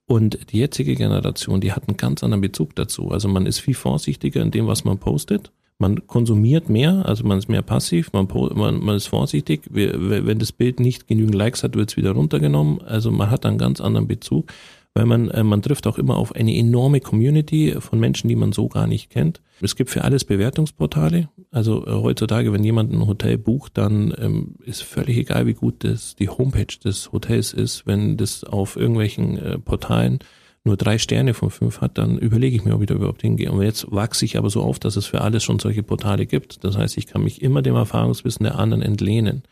Und 0.08 0.52
die 0.52 0.58
jetzige 0.58 0.96
Generation, 0.96 1.62
die 1.62 1.72
hat 1.72 1.88
einen 1.88 1.98
ganz 1.98 2.24
anderen 2.24 2.42
Bezug 2.42 2.76
dazu. 2.76 3.12
Also 3.12 3.28
man 3.28 3.46
ist 3.46 3.60
viel 3.60 3.76
vorsichtiger 3.76 4.42
in 4.42 4.50
dem, 4.50 4.66
was 4.66 4.84
man 4.84 4.98
postet. 4.98 5.52
Man 5.80 6.06
konsumiert 6.08 6.70
mehr, 6.70 7.06
also 7.06 7.24
man 7.26 7.38
ist 7.38 7.48
mehr 7.48 7.62
passiv, 7.62 8.12
man, 8.12 8.28
man, 8.54 8.84
man 8.84 8.96
ist 8.98 9.08
vorsichtig. 9.08 9.62
Wenn 9.70 10.38
das 10.38 10.52
Bild 10.52 10.80
nicht 10.82 11.08
genügend 11.08 11.36
Likes 11.36 11.64
hat, 11.64 11.76
wird 11.76 11.92
es 11.92 11.98
wieder 11.98 12.12
runtergenommen. 12.12 12.82
Also 12.82 13.12
man 13.12 13.32
hat 13.32 13.46
einen 13.46 13.58
ganz 13.58 13.80
anderen 13.80 14.08
Bezug 14.08 14.52
weil 14.94 15.06
man, 15.06 15.30
äh, 15.30 15.44
man 15.44 15.62
trifft 15.62 15.88
auch 15.88 15.98
immer 15.98 16.18
auf 16.18 16.36
eine 16.36 16.56
enorme 16.56 17.00
Community 17.00 17.76
von 17.80 18.00
Menschen, 18.00 18.28
die 18.28 18.36
man 18.36 18.52
so 18.52 18.68
gar 18.68 18.88
nicht 18.88 19.10
kennt. 19.10 19.42
Es 19.62 19.76
gibt 19.76 19.90
für 19.90 20.04
alles 20.04 20.26
Bewertungsportale. 20.26 21.30
Also 21.52 21.86
äh, 21.86 21.92
heutzutage, 21.92 22.52
wenn 22.54 22.64
jemand 22.64 22.92
ein 22.92 23.06
Hotel 23.06 23.38
bucht, 23.38 23.78
dann 23.78 24.14
ähm, 24.18 24.56
ist 24.66 24.84
völlig 24.84 25.18
egal, 25.18 25.46
wie 25.48 25.54
gut 25.54 25.84
das 25.84 26.16
die 26.16 26.30
Homepage 26.30 26.78
des 26.84 27.12
Hotels 27.12 27.54
ist. 27.54 27.86
Wenn 27.86 28.18
das 28.18 28.44
auf 28.44 28.76
irgendwelchen 28.76 29.38
äh, 29.38 29.60
Portalen 29.60 30.20
nur 30.70 30.78
drei 30.78 30.98
Sterne 31.00 31.34
von 31.34 31.50
fünf 31.50 31.82
hat, 31.82 31.98
dann 31.98 32.18
überlege 32.20 32.56
ich 32.56 32.64
mir, 32.64 32.76
ob 32.76 32.82
ich 32.82 32.88
da 32.88 32.94
überhaupt 32.94 33.22
hingehe. 33.22 33.52
Und 33.52 33.62
jetzt 33.62 33.92
wachse 33.92 34.24
ich 34.24 34.38
aber 34.38 34.50
so 34.50 34.62
auf, 34.62 34.80
dass 34.80 34.96
es 34.96 35.08
für 35.08 35.22
alles 35.22 35.44
schon 35.44 35.60
solche 35.60 35.84
Portale 35.84 36.26
gibt. 36.26 36.64
Das 36.64 36.78
heißt, 36.78 36.98
ich 36.98 37.08
kann 37.08 37.24
mich 37.24 37.42
immer 37.42 37.62
dem 37.62 37.76
Erfahrungswissen 37.76 38.44
der 38.44 38.58
anderen 38.58 38.84
entlehnen. 38.84 39.44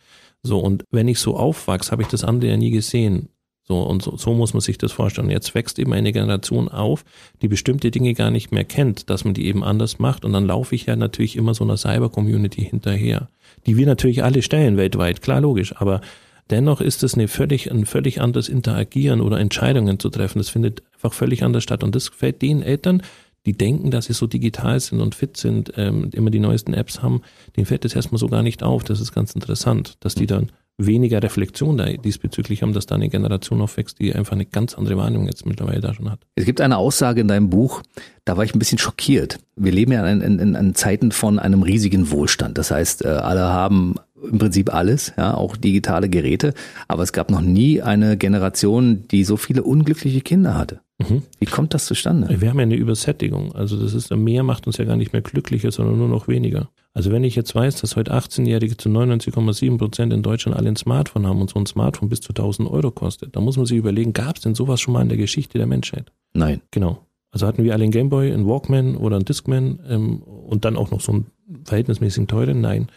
So, 0.44 0.60
und 0.60 0.84
wenn 0.92 1.08
ich 1.08 1.20
so 1.20 1.36
aufwachse, 1.36 1.92
habe 1.92 2.04
ich 2.04 2.08
das 2.08 2.24
andere 2.24 2.52
ja 2.52 2.58
nie 2.58 2.70
gesehen. 2.70 3.30
So, 3.68 3.82
und 3.82 4.02
so, 4.02 4.16
so 4.16 4.34
muss 4.34 4.54
man 4.54 4.62
sich 4.62 4.78
das 4.78 4.94
vorstellen. 4.94 5.30
Jetzt 5.30 5.54
wächst 5.56 5.78
eben 5.80 5.92
eine 5.92 6.14
Generation 6.14 6.70
auf, 6.70 7.04
die 7.42 7.50
bestimmte 7.50 7.92
Dinge 7.92 8.14
gar 8.14 8.32
nicht 8.32 8.52
mehr 8.52 8.64
kennt, 8.64 9.10
dass 9.10 9.26
man 9.26 9.34
die 9.34 9.48
eben 9.48 9.64
anders 9.64 10.00
macht. 10.00 10.24
Und 10.24 10.34
dann 10.34 10.46
laufe 10.46 10.76
ich 10.76 10.86
ja 10.86 10.96
natürlich 10.96 11.36
immer 11.36 11.54
so 11.54 11.64
einer 11.64 11.76
Cyber-Community 11.76 12.64
hinterher, 12.64 13.28
die 13.66 13.76
wir 13.76 13.86
natürlich 13.86 14.24
alle 14.24 14.42
stellen 14.42 14.78
weltweit, 14.78 15.22
klar, 15.22 15.42
logisch. 15.42 15.76
Aber 15.76 16.00
dennoch 16.50 16.82
ist 16.82 17.04
es 17.04 17.14
eine 17.14 17.28
völlig, 17.28 17.72
ein 17.72 17.86
völlig 17.86 18.22
anderes 18.22 18.50
Interagieren 18.50 19.22
oder 19.22 19.40
Entscheidungen 19.40 20.00
zu 20.00 20.10
treffen. 20.10 20.40
Das 20.40 20.50
findet 20.50 20.84
einfach 20.94 21.14
völlig 21.14 21.44
anders 21.44 21.64
statt. 21.64 21.84
Und 21.84 21.96
das 21.96 22.10
fällt 22.10 22.42
den 22.42 22.62
Eltern, 22.62 23.02
die 23.46 23.54
denken, 23.54 23.92
dass 23.92 24.06
sie 24.06 24.14
so 24.14 24.28
digital 24.28 24.80
sind 24.80 25.00
und 25.00 25.16
fit 25.16 25.38
sind, 25.38 25.74
ähm, 25.78 26.10
immer 26.14 26.30
die 26.30 26.40
neuesten 26.40 26.74
Apps 26.74 27.02
haben, 27.02 27.22
denen 27.56 27.66
fällt 27.66 27.86
das 27.86 27.96
erstmal 27.96 28.20
so 28.20 28.28
gar 28.28 28.44
nicht 28.44 28.62
auf. 28.62 28.84
Das 28.84 29.00
ist 29.00 29.14
ganz 29.14 29.34
interessant, 29.34 29.96
dass 30.02 30.16
die 30.16 30.28
dann 30.28 30.52
weniger 30.78 31.24
Reflexion 31.24 31.78
da 31.78 31.86
diesbezüglich 31.86 32.62
haben, 32.62 32.74
dass 32.74 32.86
da 32.86 32.96
eine 32.96 33.10
Generation 33.10 33.62
aufwächst, 33.62 34.00
die 34.00 34.14
einfach 34.14 34.34
eine 34.34 34.46
ganz 34.46 34.76
andere 34.76 34.98
Wahrnehmung 34.98 35.28
jetzt 35.28 35.46
mittlerweile 35.46 35.82
da 35.82 35.94
schon 35.94 36.12
hat. 36.12 36.20
Es 36.36 36.46
gibt 36.46 36.62
eine 36.62 36.78
Aussage 36.78 37.22
in 37.22 37.28
deinem 37.28 37.50
Buch, 37.50 37.82
da 38.26 38.38
war 38.38 38.44
ich 38.44 38.54
ein 38.54 38.60
bisschen 38.60 38.78
schockiert. 38.78 39.40
Wir 39.56 39.72
leben 39.72 39.92
ja 39.92 40.06
in, 40.08 40.22
in, 40.22 40.54
in 40.54 40.76
Zeiten 40.76 41.12
von 41.12 41.40
einem 41.40 41.64
riesigen 41.64 42.12
Wohlstand. 42.12 42.58
Das 42.58 42.70
heißt, 42.70 43.06
äh, 43.06 43.08
alle 43.08 43.42
haben 43.42 43.96
im 44.24 44.40
Prinzip 44.40 44.74
alles, 44.74 45.14
ja, 45.18 45.34
auch 45.34 45.56
digitale 45.56 46.10
Geräte. 46.10 46.54
Aber 46.88 47.04
es 47.04 47.14
gab 47.14 47.30
noch 47.30 47.42
nie 47.42 47.82
eine 47.82 48.18
Generation, 48.18 49.08
die 49.10 49.24
so 49.24 49.38
viele 49.38 49.64
unglückliche 49.64 50.22
Kinder 50.22 50.56
hatte. 50.56 50.82
Mhm. 51.00 51.24
Wie 51.40 51.46
kommt 51.46 51.74
das 51.74 51.86
zustande? 51.86 52.42
Wir 52.42 52.50
haben 52.50 52.58
ja 52.58 52.64
eine 52.64 52.76
Übersättigung. 52.76 53.54
Also 53.54 53.80
das 53.80 53.94
ist, 53.94 54.10
mehr 54.16 54.44
macht 54.44 54.66
uns 54.66 54.78
ja 54.78 54.86
gar 54.86 54.96
nicht 54.96 55.14
mehr 55.14 55.22
glücklicher, 55.22 55.72
sondern 55.72 55.98
nur 55.98 56.10
noch 56.10 56.28
weniger. 56.28 56.70
Also 56.94 57.12
wenn 57.12 57.24
ich 57.24 57.36
jetzt 57.36 57.54
weiß, 57.54 57.76
dass 57.76 57.96
heute 57.96 58.14
18-Jährige 58.14 58.76
zu 58.76 58.90
99,7 58.90 59.78
Prozent 59.78 60.12
in 60.12 60.24
Deutschland 60.24 60.58
alle 60.58 60.70
ein 60.70 60.76
Smartphone 60.76 61.28
haben 61.28 61.40
und 61.40 61.52
so 61.52 61.60
ein 61.60 61.68
Smartphone 61.68 62.10
bis 62.10 62.22
zu 62.22 62.30
1000 62.30 62.68
Euro 62.68 62.90
kostet, 62.90 63.36
dann 63.36 63.44
muss 63.44 63.58
man 63.58 63.68
sich 63.68 63.78
überlegen, 63.78 64.14
gab 64.14 64.38
es 64.38 64.42
denn 64.42 64.56
sowas 64.56 64.82
schon 64.82 64.96
mal 64.96 65.04
in 65.04 65.10
der 65.10 65.18
Geschichte 65.20 65.60
der 65.60 65.68
Menschheit? 65.68 66.12
Nein. 66.34 66.62
Genau. 66.72 67.06
Also 67.32 67.46
hatten 67.46 67.64
wir 67.64 67.74
alle 67.74 67.84
einen 67.84 67.92
Gameboy, 67.92 68.34
einen 68.34 68.48
Walkman 68.48 68.96
oder 68.96 69.18
einen 69.18 69.26
Discman 69.26 69.80
ähm, 69.88 70.24
und 70.24 70.66
dann 70.66 70.76
auch 70.76 70.90
noch 70.90 71.02
so 71.02 71.12
einen 71.12 71.28
verhältnismäßig 71.66 72.26
teuren? 72.26 72.62
Nein. 72.62 72.88